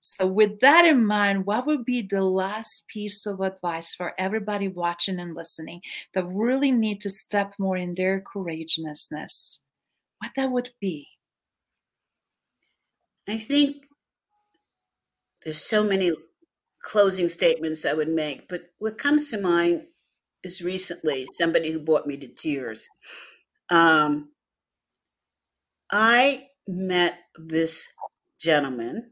so, 0.00 0.26
with 0.26 0.60
that 0.60 0.84
in 0.84 1.04
mind, 1.06 1.46
what 1.46 1.66
would 1.66 1.84
be 1.84 2.02
the 2.02 2.22
last 2.22 2.86
piece 2.88 3.26
of 3.26 3.40
advice 3.40 3.94
for 3.94 4.14
everybody 4.18 4.68
watching 4.68 5.18
and 5.20 5.34
listening 5.34 5.80
that 6.14 6.24
really 6.26 6.72
need 6.72 7.00
to 7.02 7.10
step 7.10 7.54
more 7.58 7.76
in 7.76 7.94
their 7.94 8.20
courageousness? 8.20 9.60
What 10.18 10.32
that 10.36 10.50
would 10.50 10.70
be? 10.80 11.06
I 13.28 13.38
think 13.38 13.86
there's 15.44 15.62
so 15.62 15.84
many 15.84 16.10
closing 16.82 17.28
statements 17.28 17.86
I 17.86 17.94
would 17.94 18.08
make, 18.08 18.48
but 18.48 18.70
what 18.78 18.98
comes 18.98 19.30
to 19.30 19.40
mind 19.40 19.86
is 20.42 20.62
recently 20.62 21.26
somebody 21.32 21.70
who 21.70 21.78
brought 21.78 22.06
me 22.06 22.16
to 22.16 22.28
tears. 22.28 22.88
Um, 23.70 24.30
I 25.90 26.48
met 26.66 27.18
this 27.36 27.88
gentleman 28.40 29.11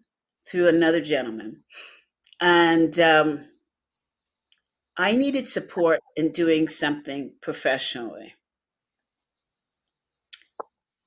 through 0.50 0.68
another 0.68 1.00
gentleman, 1.00 1.62
and 2.40 2.98
um, 2.98 3.46
I 4.96 5.16
needed 5.16 5.48
support 5.48 6.00
in 6.16 6.30
doing 6.30 6.68
something 6.68 7.32
professionally. 7.40 8.34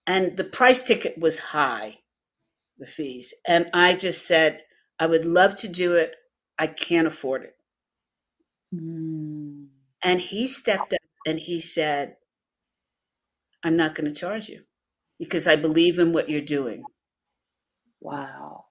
And 0.08 0.36
the 0.36 0.44
price 0.44 0.82
ticket 0.82 1.18
was 1.18 1.39
high, 1.39 2.00
the 2.78 2.88
fees. 2.88 3.34
And 3.48 3.70
I 3.74 3.96
just 3.96 4.28
said, 4.28 4.62
I 5.00 5.08
would 5.08 5.26
love 5.26 5.56
to 5.58 5.68
do 5.68 5.94
it. 5.94 6.16
I 6.58 6.68
can't 6.68 7.08
afford 7.08 7.44
it. 7.44 7.56
Mm. 8.74 9.68
And 10.04 10.20
he 10.20 10.48
stepped 10.48 10.94
up 10.94 11.00
and 11.26 11.39
he 11.39 11.60
said, 11.60 12.18
I'm 13.64 13.78
not 13.78 13.96
going 13.96 14.12
to 14.12 14.20
charge 14.20 14.50
you 14.50 14.64
because 15.20 15.48
I 15.48 15.56
believe 15.56 16.00
in 16.00 16.12
what 16.12 16.30
you're 16.30 16.41
doing. 16.41 16.84
Wow. 18.02 18.62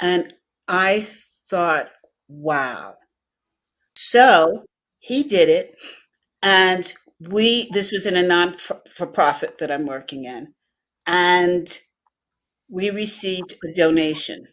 And 0.00 0.34
I 0.68 1.06
thought, 1.48 1.90
wow. 2.28 2.96
So 3.94 4.64
he 4.98 5.22
did 5.22 5.48
it. 5.48 5.76
And 6.42 6.92
we, 7.20 7.68
this 7.72 7.92
was 7.92 8.06
in 8.06 8.16
a 8.16 8.22
non 8.22 8.54
for 8.54 9.06
profit 9.06 9.58
that 9.58 9.70
I'm 9.70 9.86
working 9.86 10.24
in. 10.24 10.54
And 11.06 11.78
we 12.68 12.90
received 12.90 13.54
a 13.64 13.72
donation. 13.72 14.48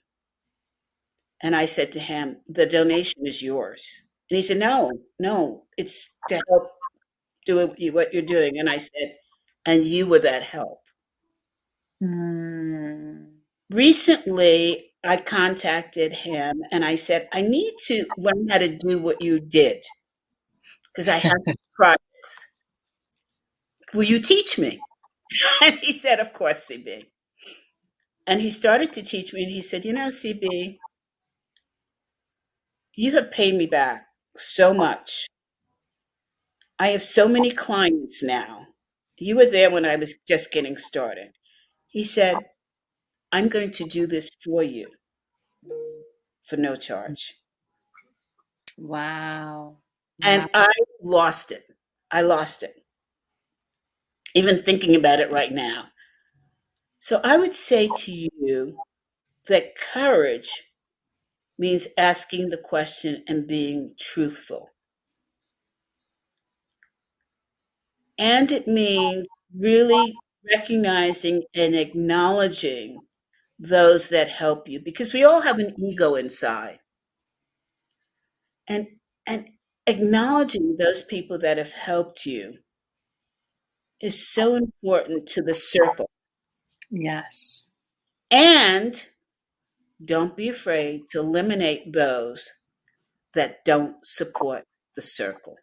And 1.41 1.56
I 1.56 1.66
said 1.66 1.91
to 1.94 2.00
him, 2.00 2.38
the 2.48 2.66
donation 2.66 3.28
is 3.28 3.41
yours. 3.44 4.02
And 4.30 4.38
he 4.38 4.41
said, 4.41 4.58
no, 4.58 4.91
no, 5.20 5.66
it's 5.78 6.18
to 6.30 6.41
help 6.50 6.70
do 7.46 7.68
what 7.91 8.14
you're 8.14 8.24
doing. 8.24 8.58
And 8.58 8.70
I 8.70 8.78
said, 8.78 9.16
and 9.66 9.84
you 9.84 10.08
were 10.08 10.20
that 10.20 10.44
help. 10.44 10.80
Mm. 12.02 13.32
Recently, 13.70 14.93
I 15.06 15.18
contacted 15.18 16.14
him 16.14 16.64
and 16.72 16.86
I 16.86 16.95
said, 16.95 17.28
I 17.34 17.41
need 17.41 17.76
to 17.86 18.06
learn 18.18 18.47
how 18.47 18.58
to 18.58 18.70
do 18.70 18.99
what 18.99 19.22
you 19.22 19.39
did 19.39 19.84
because 20.88 21.08
I 21.08 21.18
have 21.18 21.38
projects. 21.76 22.47
Will 23.93 24.04
you 24.04 24.20
teach 24.20 24.58
me? 24.58 24.80
and 25.64 25.80
he 25.80 25.91
said, 25.91 26.20
Of 26.20 26.34
course, 26.34 26.70
CB. 26.70 27.06
And 28.26 28.39
he 28.41 28.49
started 28.49 28.93
to 28.93 29.01
teach 29.04 29.34
me, 29.34 29.43
and 29.43 29.51
he 29.51 29.62
said, 29.62 29.86
You 29.86 29.93
know, 29.93 30.08
CB, 30.08 30.78
you 32.95 33.12
have 33.16 33.32
paid 33.32 33.56
me 33.56 33.66
back 33.66 34.06
so 34.38 34.74
much. 34.74 35.28
I 36.80 36.88
have 36.88 37.04
so 37.04 37.28
many 37.28 37.51
clients 37.51 38.24
now. 38.24 38.68
You 39.18 39.36
were 39.36 39.45
there 39.45 39.70
when 39.70 39.86
I 39.86 39.95
was 39.95 40.16
just 40.28 40.51
getting 40.51 40.78
started. 40.78 41.32
He 41.88 42.04
said, 42.04 42.38
I'm 43.34 43.49
going 43.49 43.71
to 43.71 43.84
do 43.84 44.07
this 44.07 44.29
for 44.41 44.63
you 44.63 44.88
for 46.43 46.57
no 46.57 46.75
charge. 46.75 47.36
Wow. 48.77 49.77
And 50.23 50.43
wow. 50.43 50.49
I 50.67 50.73
lost 51.01 51.51
it. 51.51 51.65
I 52.11 52.21
lost 52.21 52.63
it. 52.63 52.75
Even 54.36 54.61
thinking 54.61 54.95
about 54.95 55.19
it 55.19 55.31
right 55.31 55.51
now. 55.51 55.89
So 56.97 57.21
I 57.23 57.38
would 57.38 57.53
say 57.53 57.88
to 57.88 58.11
you 58.11 58.79
that 59.47 59.75
courage 59.75 60.65
means 61.57 61.88
asking 61.97 62.49
the 62.49 62.57
question 62.57 63.23
and 63.27 63.47
being 63.47 63.95
truthful. 63.99 64.71
And 68.17 68.51
it 68.51 68.67
means 68.67 69.27
really 69.55 70.15
recognizing 70.51 71.43
and 71.53 71.75
acknowledging 71.75 73.01
those 73.60 74.10
that 74.10 74.30
help 74.30 74.68
you 74.68 74.80
because 74.80 75.14
we 75.14 75.24
all 75.24 75.41
have 75.41 75.60
an 75.60 75.74
ego 75.82 76.16
inside. 76.16 76.80
And 78.68 78.88
and 79.26 79.51
acknowledging 79.88 80.76
those 80.78 81.01
people 81.01 81.38
that 81.39 81.58
have 81.58 81.72
helped 81.74 82.26
you 82.26 82.60
is 84.01 84.28
so 84.28 84.56
important 84.56 85.28
to 85.28 85.41
the 85.41 85.54
circle. 85.54 86.10
Yes. 86.91 87.70
And 88.32 89.06
don't 90.04 90.36
be 90.38 90.49
afraid 90.49 91.10
to 91.10 91.20
eliminate 91.20 91.93
those 91.93 92.54
that 93.34 93.66
don't 93.66 94.06
support 94.06 94.66
the 94.95 95.01
circle. 95.01 95.58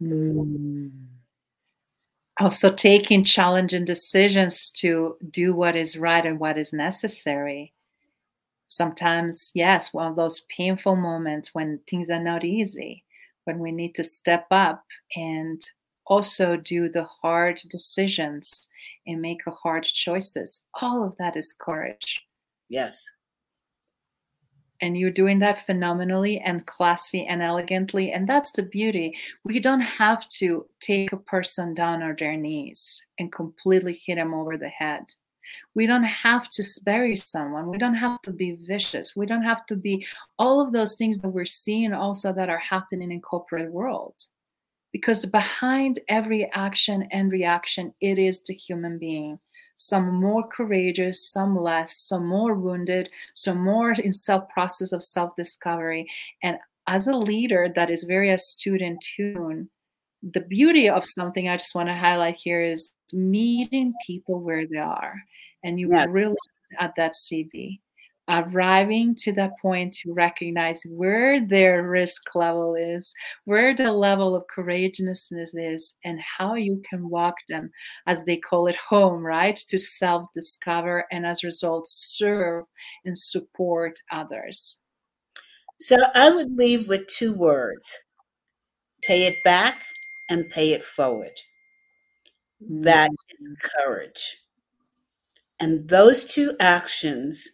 Mm. 0.00 1.07
Also, 2.40 2.72
taking 2.72 3.24
challenging 3.24 3.84
decisions 3.84 4.70
to 4.72 5.16
do 5.30 5.54
what 5.54 5.74
is 5.74 5.96
right 5.96 6.24
and 6.24 6.38
what 6.38 6.56
is 6.56 6.72
necessary. 6.72 7.72
Sometimes, 8.68 9.50
yes, 9.54 9.92
one 9.92 10.10
of 10.10 10.16
those 10.16 10.42
painful 10.54 10.94
moments 10.94 11.52
when 11.52 11.80
things 11.88 12.10
are 12.10 12.22
not 12.22 12.44
easy, 12.44 13.02
when 13.44 13.58
we 13.58 13.72
need 13.72 13.94
to 13.96 14.04
step 14.04 14.46
up 14.50 14.84
and 15.16 15.60
also 16.06 16.56
do 16.56 16.88
the 16.88 17.04
hard 17.04 17.60
decisions 17.70 18.68
and 19.06 19.20
make 19.20 19.40
hard 19.46 19.84
choices. 19.84 20.62
All 20.80 21.04
of 21.04 21.16
that 21.16 21.36
is 21.36 21.54
courage. 21.58 22.20
Yes. 22.68 23.04
And 24.80 24.96
you're 24.96 25.10
doing 25.10 25.40
that 25.40 25.66
phenomenally 25.66 26.38
and 26.38 26.64
classy 26.66 27.26
and 27.26 27.42
elegantly. 27.42 28.12
And 28.12 28.28
that's 28.28 28.52
the 28.52 28.62
beauty. 28.62 29.16
We 29.44 29.58
don't 29.58 29.80
have 29.80 30.28
to 30.38 30.66
take 30.80 31.12
a 31.12 31.16
person 31.16 31.74
down 31.74 32.02
on 32.02 32.14
their 32.18 32.36
knees 32.36 33.02
and 33.18 33.32
completely 33.32 34.00
hit 34.06 34.16
them 34.16 34.34
over 34.34 34.56
the 34.56 34.68
head. 34.68 35.02
We 35.74 35.86
don't 35.86 36.04
have 36.04 36.48
to 36.50 36.64
bury 36.84 37.16
someone. 37.16 37.68
We 37.68 37.78
don't 37.78 37.94
have 37.94 38.20
to 38.22 38.32
be 38.32 38.58
vicious. 38.66 39.16
We 39.16 39.26
don't 39.26 39.42
have 39.42 39.64
to 39.66 39.76
be 39.76 40.06
all 40.38 40.60
of 40.60 40.72
those 40.72 40.94
things 40.94 41.18
that 41.18 41.30
we're 41.30 41.46
seeing 41.46 41.92
also 41.92 42.32
that 42.32 42.50
are 42.50 42.58
happening 42.58 43.10
in 43.10 43.20
corporate 43.20 43.72
world. 43.72 44.14
Because 44.92 45.26
behind 45.26 46.00
every 46.08 46.50
action 46.52 47.08
and 47.10 47.30
reaction, 47.30 47.94
it 48.00 48.18
is 48.18 48.42
the 48.42 48.54
human 48.54 48.98
being 48.98 49.38
some 49.78 50.20
more 50.20 50.46
courageous, 50.46 51.30
some 51.30 51.56
less, 51.56 51.96
some 51.96 52.26
more 52.26 52.54
wounded, 52.54 53.08
some 53.34 53.64
more 53.64 53.92
in 53.92 54.12
self 54.12 54.48
process 54.50 54.92
of 54.92 55.02
self 55.02 55.34
discovery. 55.36 56.06
And 56.42 56.58
as 56.86 57.06
a 57.06 57.16
leader 57.16 57.72
that 57.74 57.90
is 57.90 58.04
very 58.04 58.30
astute 58.30 58.82
and 58.82 59.00
tuned, 59.00 59.68
the 60.22 60.40
beauty 60.40 60.88
of 60.88 61.06
something 61.06 61.48
I 61.48 61.56
just 61.56 61.74
want 61.74 61.88
to 61.88 61.94
highlight 61.94 62.36
here 62.36 62.62
is 62.62 62.90
meeting 63.12 63.94
people 64.06 64.40
where 64.40 64.66
they 64.66 64.78
are. 64.78 65.14
And 65.62 65.78
you 65.78 65.90
yes. 65.92 66.08
really 66.10 66.36
at 66.78 66.94
that 66.96 67.12
CB 67.12 67.80
arriving 68.28 69.14
to 69.16 69.32
that 69.32 69.52
point 69.60 69.94
to 69.94 70.12
recognize 70.12 70.82
where 70.88 71.44
their 71.44 71.88
risk 71.88 72.34
level 72.34 72.74
is, 72.74 73.14
where 73.44 73.74
the 73.74 73.92
level 73.92 74.36
of 74.36 74.46
courageousness 74.54 75.52
is, 75.54 75.94
and 76.04 76.20
how 76.20 76.54
you 76.54 76.82
can 76.88 77.08
walk 77.08 77.36
them, 77.48 77.70
as 78.06 78.24
they 78.24 78.36
call 78.36 78.66
it, 78.66 78.76
home, 78.76 79.24
right? 79.24 79.56
To 79.68 79.78
self 79.78 80.26
discover 80.34 81.06
and 81.10 81.26
as 81.26 81.42
a 81.42 81.48
result, 81.48 81.88
serve 81.88 82.64
and 83.04 83.18
support 83.18 83.98
others. 84.10 84.78
So 85.80 85.96
I 86.14 86.30
would 86.30 86.56
leave 86.56 86.88
with 86.88 87.06
two 87.06 87.32
words 87.32 87.96
pay 89.02 89.26
it 89.26 89.36
back 89.44 89.84
and 90.28 90.50
pay 90.50 90.72
it 90.72 90.82
forward. 90.82 91.32
That 92.60 93.10
is 93.30 93.48
mm-hmm. 93.48 93.68
courage. 93.78 94.38
And 95.60 95.88
those 95.88 96.24
two 96.24 96.56
actions 96.60 97.48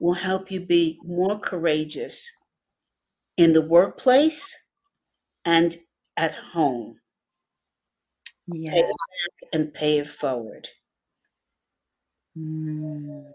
will 0.00 0.14
help 0.14 0.50
you 0.50 0.60
be 0.60 0.98
more 1.04 1.38
courageous 1.38 2.32
in 3.36 3.52
the 3.52 3.62
workplace 3.62 4.58
and 5.44 5.76
at 6.16 6.32
home. 6.32 6.96
Yeah. 8.48 8.72
Pay 8.72 8.82
and 9.52 9.72
pay 9.72 9.98
it 9.98 10.06
forward. 10.06 10.68
Mm. 12.36 13.30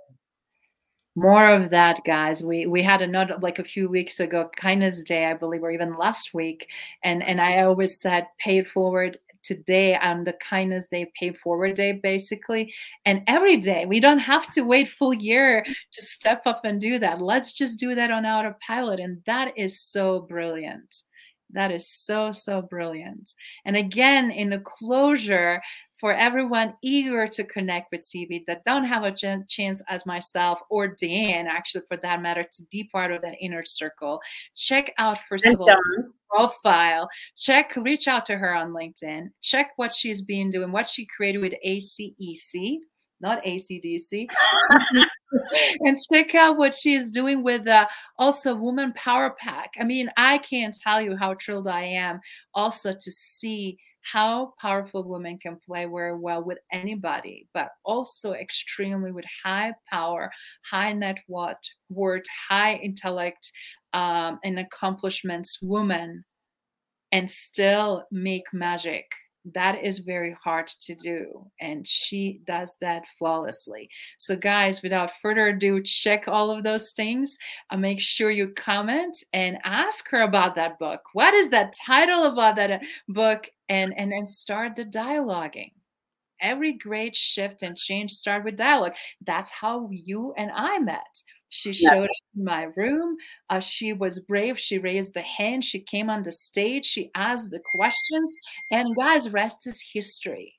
More 1.16 1.48
of 1.50 1.70
that, 1.70 2.02
guys. 2.06 2.44
We 2.44 2.66
we 2.66 2.84
had 2.84 3.02
another 3.02 3.38
like 3.42 3.60
a 3.60 3.64
few 3.64 3.88
weeks 3.88 4.20
ago, 4.20 4.50
kindness 4.58 5.04
day, 5.04 5.26
I 5.26 5.34
believe, 5.34 5.64
or 5.64 5.72
even 5.72 5.98
last 5.98 6.34
week, 6.34 6.68
and 7.04 7.24
and 7.24 7.40
I 7.40 7.62
always 7.62 8.00
said, 8.00 8.28
pay 8.38 8.58
it 8.58 8.68
forward 8.68 9.18
today 9.46 9.96
on 9.96 10.24
the 10.24 10.34
kindness 10.34 10.90
day 10.90 11.12
pay 11.20 11.34
forward 11.34 11.76
day 11.76 11.94
basically. 11.94 12.74
And 13.06 13.22
every 13.28 13.58
day 13.58 13.86
we 13.86 14.00
don't 14.00 14.20
have 14.20 14.50
to 14.52 14.62
wait 14.62 14.90
full 14.90 15.14
year 15.14 15.66
to 15.92 16.02
step 16.02 16.42
up 16.46 16.62
and 16.66 16.82
do 16.82 17.00
that. 17.00 17.22
Let's 17.22 17.54
just 17.58 17.80
do 17.80 17.96
that 17.96 18.12
on 18.12 18.26
autopilot. 18.26 19.00
And 19.00 19.22
that 19.26 19.58
is 19.58 19.80
so 19.80 20.22
brilliant. 20.22 21.04
That 21.52 21.72
is 21.72 21.88
so 21.88 22.32
so 22.32 22.62
brilliant. 22.62 23.34
And 23.66 23.78
again 23.78 24.32
in 24.32 24.50
the 24.50 24.60
closure 24.60 25.62
for 26.00 26.14
everyone 26.14 26.76
eager 26.82 27.28
to 27.28 27.44
connect 27.44 27.92
with 27.92 28.02
CB 28.02 28.46
that 28.48 28.66
don't 28.66 28.84
have 28.84 29.04
a 29.04 29.12
chance 29.12 29.82
as 29.88 30.06
myself 30.06 30.60
or 30.70 30.88
Dan, 30.88 31.48
actually, 31.48 31.86
for 31.88 31.98
that 31.98 32.22
matter, 32.22 32.44
to 32.44 32.64
be 32.72 32.84
part 32.92 33.12
of 33.12 33.22
that 33.22 33.36
inner 33.40 33.64
circle, 33.66 34.22
check 34.56 34.94
out 34.98 35.20
first 35.30 35.46
and 35.46 35.56
of 35.56 35.62
all 35.62 35.78
profile. 36.30 37.08
Check, 37.38 37.76
reach 37.78 38.08
out 38.08 38.26
to 38.26 38.38
her 38.38 38.54
on 38.54 38.72
LinkedIn. 38.72 39.30
Check 39.42 39.72
what 39.78 39.94
she's 39.94 40.22
been 40.22 40.50
doing, 40.50 40.72
what 40.72 40.88
she 40.88 41.06
created 41.06 41.40
with 41.40 41.54
ACEC, 41.66 42.80
not 43.22 43.44
ACDC. 43.44 44.28
and 45.82 45.98
check 46.12 46.36
out 46.36 46.58
what 46.58 46.74
she 46.74 46.94
is 46.96 47.10
doing 47.10 47.44
with 47.44 47.68
uh, 47.68 47.88
also 48.18 48.56
Woman 48.56 48.94
Power 48.94 49.36
Pack. 49.40 49.72
I 49.80 49.86
mean, 49.86 50.10
I 50.18 50.40
can't 50.40 50.76
tell 50.76 51.02
you 51.02 51.16
how 51.16 51.36
thrilled 51.36 51.68
I 51.68 51.84
am 51.84 52.20
also 52.54 52.94
to 52.94 53.12
see 53.12 53.78
how 54.12 54.54
powerful 54.62 55.04
women 55.04 55.38
can 55.40 55.58
play 55.66 55.86
very 55.86 56.16
well 56.16 56.44
with 56.44 56.60
anybody, 56.72 57.48
but 57.54 57.70
also 57.84 58.34
extremely 58.34 59.12
with 59.12 59.26
high 59.44 59.74
power, 59.92 60.32
high 60.70 60.94
net 60.94 61.18
worth, 61.28 62.24
high 62.48 62.76
intellect, 62.76 63.52
um, 63.94 64.40
and 64.44 64.60
accomplishments 64.60 65.60
women, 65.62 66.24
and 67.12 67.30
still 67.30 68.06
make 68.12 68.44
magic. 68.54 69.06
That 69.54 69.84
is 69.84 70.00
very 70.00 70.36
hard 70.44 70.68
to 70.68 70.96
do 70.96 71.46
and 71.62 71.86
she 71.88 72.42
does 72.48 72.74
that 72.82 73.04
flawlessly. 73.20 73.88
So 74.18 74.36
guys 74.36 74.82
without 74.82 75.12
further 75.22 75.50
ado 75.50 75.84
check 75.84 76.28
all 76.28 76.50
of 76.50 76.64
those 76.64 76.94
things 76.94 77.38
uh, 77.70 77.78
make 77.78 78.02
sure 78.02 78.32
you 78.32 78.54
comment 78.56 79.16
and 79.34 79.60
ask 79.64 80.10
her 80.10 80.22
about 80.22 80.56
that 80.56 80.80
book. 80.80 81.02
What 81.14 81.36
is 81.36 81.52
that 81.52 81.76
title 81.86 82.24
about 82.24 82.56
that 82.56 82.82
book 83.08 83.48
and 83.70 83.98
and 83.98 84.12
then 84.12 84.26
start 84.26 84.76
the 84.76 84.86
dialoguing 84.86 85.72
every 86.42 86.74
great 86.74 87.16
shift 87.16 87.64
and 87.64 87.78
change 87.78 88.12
start 88.12 88.44
with 88.44 88.56
dialogue 88.56 88.94
that's 89.22 89.52
how 89.52 89.88
you 89.92 90.34
and 90.38 90.52
i 90.54 90.78
met 90.80 91.24
she 91.56 91.72
showed 91.72 92.04
up 92.04 92.10
in 92.36 92.44
my 92.44 92.64
room. 92.76 93.16
Uh, 93.50 93.62
she 93.62 93.94
was 93.94 94.20
brave. 94.20 94.60
She 94.60 94.78
raised 94.78 95.14
the 95.14 95.22
hand. 95.22 95.64
She 95.64 95.80
came 95.80 96.10
on 96.10 96.22
the 96.22 96.32
stage. 96.34 96.86
She 96.86 97.12
asked 97.16 97.50
the 97.50 97.62
questions. 97.76 98.36
And 98.72 98.94
guys, 98.94 99.30
rest 99.30 99.66
is 99.66 99.82
history. 99.82 100.54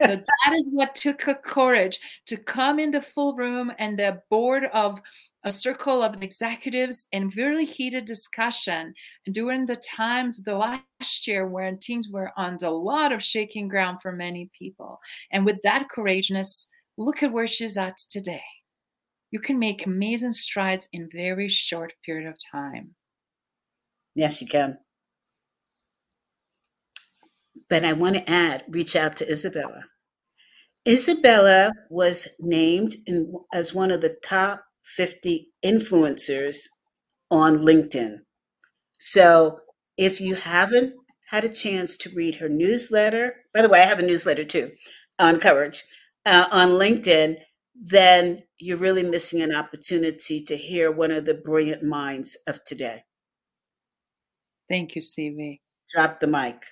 So 0.00 0.16
that 0.16 0.52
is 0.52 0.66
what 0.70 0.96
took 0.96 1.22
her 1.22 1.36
courage 1.36 2.00
to 2.26 2.36
come 2.36 2.80
in 2.80 2.90
the 2.90 3.00
full 3.00 3.36
room 3.36 3.72
and 3.78 3.96
the 3.96 4.20
board 4.30 4.64
of 4.72 5.00
a 5.44 5.52
circle 5.52 6.02
of 6.02 6.22
executives 6.22 7.06
and 7.12 7.34
very 7.34 7.64
heated 7.64 8.04
discussion 8.04 8.94
during 9.32 9.66
the 9.66 9.76
times 9.76 10.42
the 10.42 10.56
last 10.56 11.26
year 11.26 11.46
when 11.46 11.78
things 11.78 12.08
were 12.08 12.30
on 12.36 12.56
a 12.62 12.70
lot 12.70 13.12
of 13.12 13.22
shaking 13.22 13.68
ground 13.68 13.98
for 14.00 14.12
many 14.12 14.50
people. 14.56 15.00
And 15.32 15.44
with 15.44 15.60
that 15.62 15.88
courageousness, 15.88 16.68
look 16.96 17.22
at 17.22 17.32
where 17.32 17.46
she's 17.46 17.76
at 17.76 17.96
today 18.08 18.42
you 19.32 19.40
can 19.40 19.58
make 19.58 19.86
amazing 19.86 20.32
strides 20.32 20.88
in 20.92 21.08
very 21.10 21.48
short 21.48 21.94
period 22.04 22.28
of 22.28 22.36
time. 22.38 22.94
Yes, 24.14 24.40
you 24.40 24.46
can. 24.46 24.78
But 27.68 27.84
I 27.84 27.94
want 27.94 28.16
to 28.16 28.30
add, 28.30 28.64
reach 28.68 28.94
out 28.94 29.16
to 29.16 29.28
Isabella. 29.28 29.84
Isabella 30.86 31.72
was 31.88 32.28
named 32.38 32.94
in, 33.06 33.32
as 33.54 33.74
one 33.74 33.90
of 33.90 34.02
the 34.02 34.16
top 34.22 34.62
50 34.84 35.52
influencers 35.64 36.66
on 37.30 37.58
LinkedIn. 37.58 38.18
So 38.98 39.60
if 39.96 40.20
you 40.20 40.34
haven't 40.34 40.94
had 41.30 41.44
a 41.44 41.48
chance 41.48 41.96
to 41.98 42.10
read 42.10 42.36
her 42.36 42.48
newsletter, 42.48 43.36
by 43.54 43.62
the 43.62 43.68
way, 43.68 43.80
I 43.80 43.86
have 43.86 43.98
a 43.98 44.06
newsletter 44.06 44.44
too 44.44 44.70
on 45.18 45.40
coverage 45.40 45.84
uh, 46.26 46.46
on 46.50 46.70
LinkedIn 46.70 47.36
then 47.74 48.42
you're 48.58 48.76
really 48.76 49.02
missing 49.02 49.42
an 49.42 49.54
opportunity 49.54 50.40
to 50.40 50.56
hear 50.56 50.92
one 50.92 51.10
of 51.10 51.24
the 51.24 51.34
brilliant 51.34 51.82
minds 51.82 52.36
of 52.46 52.62
today. 52.64 53.04
Thank 54.68 54.94
you, 54.94 55.02
CB. 55.02 55.60
Drop 55.90 56.20
the 56.20 56.26
mic. 56.26 56.64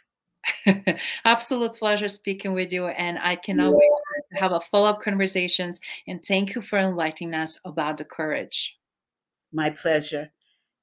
Absolute 1.24 1.74
pleasure 1.74 2.08
speaking 2.08 2.52
with 2.52 2.72
you, 2.72 2.86
and 2.86 3.18
I 3.18 3.36
cannot 3.36 3.70
yeah. 3.70 3.76
wait 3.76 3.90
to 4.32 4.38
have 4.38 4.52
a 4.52 4.60
follow-up 4.60 5.00
conversations. 5.00 5.80
And 6.06 6.24
thank 6.24 6.54
you 6.54 6.62
for 6.62 6.78
enlightening 6.78 7.34
us 7.34 7.58
about 7.64 7.98
the 7.98 8.04
courage. 8.04 8.76
My 9.52 9.70
pleasure. 9.70 10.30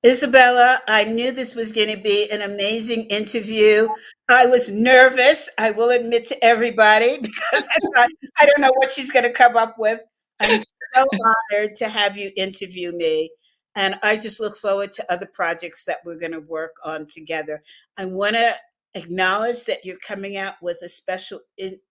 Isabella, 0.05 0.81
I 0.87 1.05
knew 1.05 1.31
this 1.31 1.55
was 1.55 1.71
going 1.71 1.89
to 1.89 2.01
be 2.01 2.29
an 2.31 2.41
amazing 2.41 3.05
interview. 3.05 3.87
I 4.29 4.45
was 4.45 4.69
nervous, 4.69 5.49
I 5.57 5.71
will 5.71 5.89
admit 5.89 6.25
to 6.27 6.45
everybody, 6.45 7.17
because 7.21 7.67
I 7.67 7.77
thought, 7.95 8.09
I 8.39 8.45
don't 8.45 8.61
know 8.61 8.71
what 8.75 8.91
she's 8.91 9.11
going 9.11 9.23
to 9.23 9.31
come 9.31 9.57
up 9.57 9.77
with. 9.79 10.01
I'm 10.39 10.59
so 10.95 11.05
honored 11.51 11.75
to 11.77 11.89
have 11.89 12.15
you 12.15 12.31
interview 12.37 12.91
me. 12.91 13.31
And 13.75 13.99
I 14.01 14.15
just 14.15 14.39
look 14.39 14.57
forward 14.57 14.91
to 14.93 15.11
other 15.11 15.27
projects 15.33 15.83
that 15.85 15.99
we're 16.03 16.17
going 16.17 16.31
to 16.31 16.39
work 16.39 16.75
on 16.83 17.05
together. 17.05 17.61
I 17.97 18.05
want 18.05 18.35
to 18.35 18.55
acknowledge 18.97 19.65
that 19.65 19.85
you're 19.85 19.97
coming 20.05 20.37
out 20.37 20.55
with 20.61 20.79
a 20.83 20.89
special 20.89 21.39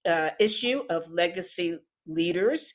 uh, 0.05 0.31
issue 0.39 0.83
of 0.91 1.11
Legacy 1.11 1.79
Leaders 2.07 2.75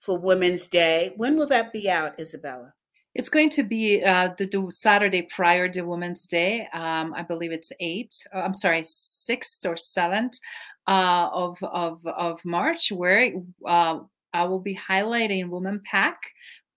for 0.00 0.18
Women's 0.18 0.68
Day. 0.68 1.12
When 1.16 1.36
will 1.36 1.48
that 1.48 1.72
be 1.72 1.90
out, 1.90 2.18
Isabella? 2.20 2.74
It's 3.14 3.28
going 3.28 3.50
to 3.50 3.62
be 3.62 4.02
uh, 4.02 4.30
the, 4.38 4.46
the, 4.46 4.70
Saturday 4.70 5.22
prior 5.22 5.68
to 5.68 5.82
Women's 5.82 6.26
Day. 6.26 6.66
Um, 6.72 7.12
I 7.14 7.22
believe 7.22 7.52
it's 7.52 7.72
eight. 7.78 8.14
Uh, 8.34 8.40
I'm 8.40 8.54
sorry, 8.54 8.82
sixth 8.84 9.66
or 9.66 9.76
seventh 9.76 10.38
uh, 10.86 11.28
of 11.32 11.58
of 11.62 12.04
of 12.06 12.44
March, 12.44 12.90
where 12.90 13.32
uh, 13.66 13.98
I 14.32 14.44
will 14.44 14.60
be 14.60 14.76
highlighting 14.76 15.50
Woman 15.50 15.82
Pack. 15.84 16.18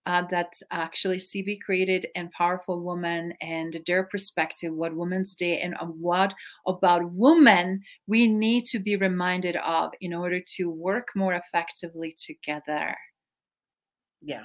Uh, 0.06 0.22
that 0.30 0.54
actually 0.70 1.16
CB 1.16 1.58
created 1.60 2.06
and 2.14 2.30
powerful 2.30 2.80
women 2.80 3.32
and 3.40 3.80
their 3.88 4.04
perspective, 4.04 4.72
what 4.72 4.94
Women's 4.94 5.34
Day 5.34 5.58
and 5.58 5.74
what 5.98 6.32
about 6.64 7.10
women 7.10 7.82
we 8.06 8.28
need 8.28 8.66
to 8.66 8.78
be 8.78 8.96
reminded 8.96 9.56
of 9.56 9.90
in 10.00 10.14
order 10.14 10.40
to 10.54 10.70
work 10.70 11.08
more 11.16 11.34
effectively 11.34 12.14
together. 12.16 12.94
Yeah. 14.22 14.44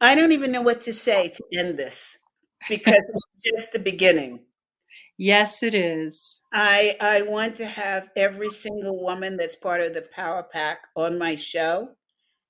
I 0.00 0.14
don't 0.14 0.32
even 0.32 0.50
know 0.50 0.62
what 0.62 0.80
to 0.82 0.92
say 0.92 1.28
to 1.28 1.44
end 1.58 1.78
this 1.78 2.18
because 2.68 2.94
it's 2.96 3.42
just 3.56 3.72
the 3.72 3.78
beginning. 3.78 4.40
Yes, 5.16 5.62
it 5.62 5.74
is. 5.74 6.42
I 6.52 6.96
I 7.00 7.22
want 7.22 7.54
to 7.56 7.66
have 7.66 8.10
every 8.16 8.50
single 8.50 9.02
woman 9.02 9.36
that's 9.36 9.54
part 9.54 9.80
of 9.80 9.94
the 9.94 10.02
Power 10.02 10.42
Pack 10.42 10.78
on 10.96 11.18
my 11.18 11.36
show. 11.36 11.90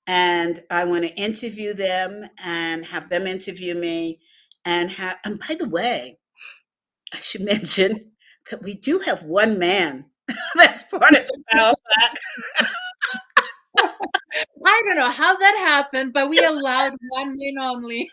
And 0.05 0.59
I 0.69 0.83
want 0.85 1.03
to 1.03 1.13
interview 1.15 1.73
them 1.73 2.29
and 2.43 2.85
have 2.85 3.09
them 3.09 3.27
interview 3.27 3.75
me. 3.75 4.19
And 4.65 4.91
have 4.91 5.17
and 5.25 5.39
by 5.39 5.55
the 5.55 5.67
way, 5.67 6.19
I 7.13 7.17
should 7.17 7.41
mention 7.41 8.11
that 8.51 8.63
we 8.63 8.75
do 8.75 8.99
have 8.99 9.23
one 9.23 9.57
man 9.59 10.05
that's 10.55 10.83
part 10.83 11.15
of 11.15 11.27
the 11.27 11.43
Power 11.51 11.73
Pack. 11.99 12.17
I 14.65 14.81
don't 14.85 14.97
know 14.97 15.09
how 15.09 15.35
that 15.37 15.55
happened, 15.59 16.13
but 16.13 16.29
we 16.29 16.39
allowed 16.39 16.93
one 17.09 17.37
man 17.37 17.55
only. 17.59 18.09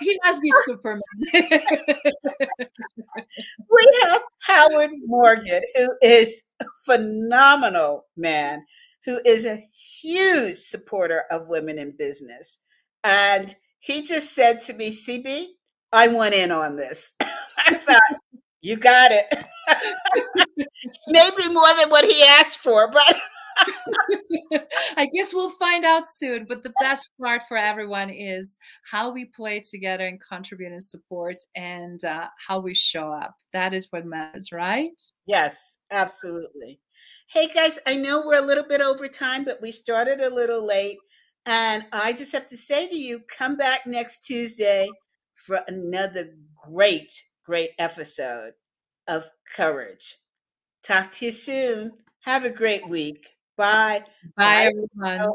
he 0.00 0.18
must 0.24 0.42
be 0.42 0.52
Superman. 0.64 1.00
we 1.32 1.40
have 4.04 4.22
Howard 4.46 4.90
Morgan, 5.06 5.62
who 5.76 5.88
is 6.02 6.42
a 6.60 6.64
phenomenal 6.84 8.06
man, 8.16 8.64
who 9.04 9.20
is 9.24 9.44
a 9.44 9.68
huge 10.00 10.56
supporter 10.56 11.24
of 11.30 11.48
women 11.48 11.78
in 11.78 11.94
business. 11.96 12.58
And 13.02 13.54
he 13.80 14.02
just 14.02 14.34
said 14.34 14.60
to 14.62 14.72
me, 14.72 14.90
CB, 14.90 15.46
I 15.92 16.08
want 16.08 16.34
in 16.34 16.50
on 16.50 16.76
this. 16.76 17.14
I 17.58 17.74
thought, 17.74 18.02
you 18.62 18.76
got 18.76 19.12
it. 19.12 19.44
Maybe 21.08 21.52
more 21.52 21.74
than 21.78 21.90
what 21.90 22.04
he 22.04 22.22
asked 22.22 22.58
for, 22.58 22.90
but 22.90 23.16
I 24.96 25.06
guess 25.14 25.34
we'll 25.34 25.50
find 25.50 25.84
out 25.84 26.08
soon. 26.08 26.46
But 26.48 26.62
the 26.62 26.72
best 26.80 27.10
part 27.20 27.42
for 27.46 27.56
everyone 27.56 28.10
is 28.10 28.58
how 28.90 29.12
we 29.12 29.26
play 29.26 29.60
together 29.60 30.06
and 30.06 30.20
contribute 30.20 30.72
and 30.72 30.82
support 30.82 31.36
and 31.54 32.02
uh, 32.04 32.28
how 32.46 32.60
we 32.60 32.74
show 32.74 33.12
up. 33.12 33.34
That 33.52 33.74
is 33.74 33.88
what 33.90 34.06
matters, 34.06 34.50
right? 34.50 34.90
Yes, 35.26 35.78
absolutely. 35.90 36.80
Hey 37.26 37.48
guys, 37.48 37.78
I 37.86 37.96
know 37.96 38.22
we're 38.24 38.42
a 38.42 38.46
little 38.46 38.64
bit 38.64 38.80
over 38.80 39.08
time, 39.08 39.44
but 39.44 39.60
we 39.60 39.72
started 39.72 40.20
a 40.20 40.32
little 40.32 40.64
late. 40.64 40.98
And 41.46 41.84
I 41.92 42.12
just 42.12 42.32
have 42.32 42.46
to 42.46 42.56
say 42.56 42.86
to 42.86 42.96
you, 42.96 43.20
come 43.36 43.56
back 43.56 43.86
next 43.86 44.20
Tuesday 44.20 44.88
for 45.34 45.60
another 45.66 46.30
great, 46.64 47.12
great 47.44 47.70
episode 47.78 48.52
of 49.08 49.24
Courage. 49.54 50.16
Talk 50.82 51.10
to 51.12 51.26
you 51.26 51.32
soon. 51.32 51.92
Have 52.24 52.44
a 52.44 52.50
great 52.50 52.88
week. 52.88 53.26
Bye. 53.56 54.04
Bye, 54.36 54.70
Bye 54.96 55.06
everyone. 55.06 55.34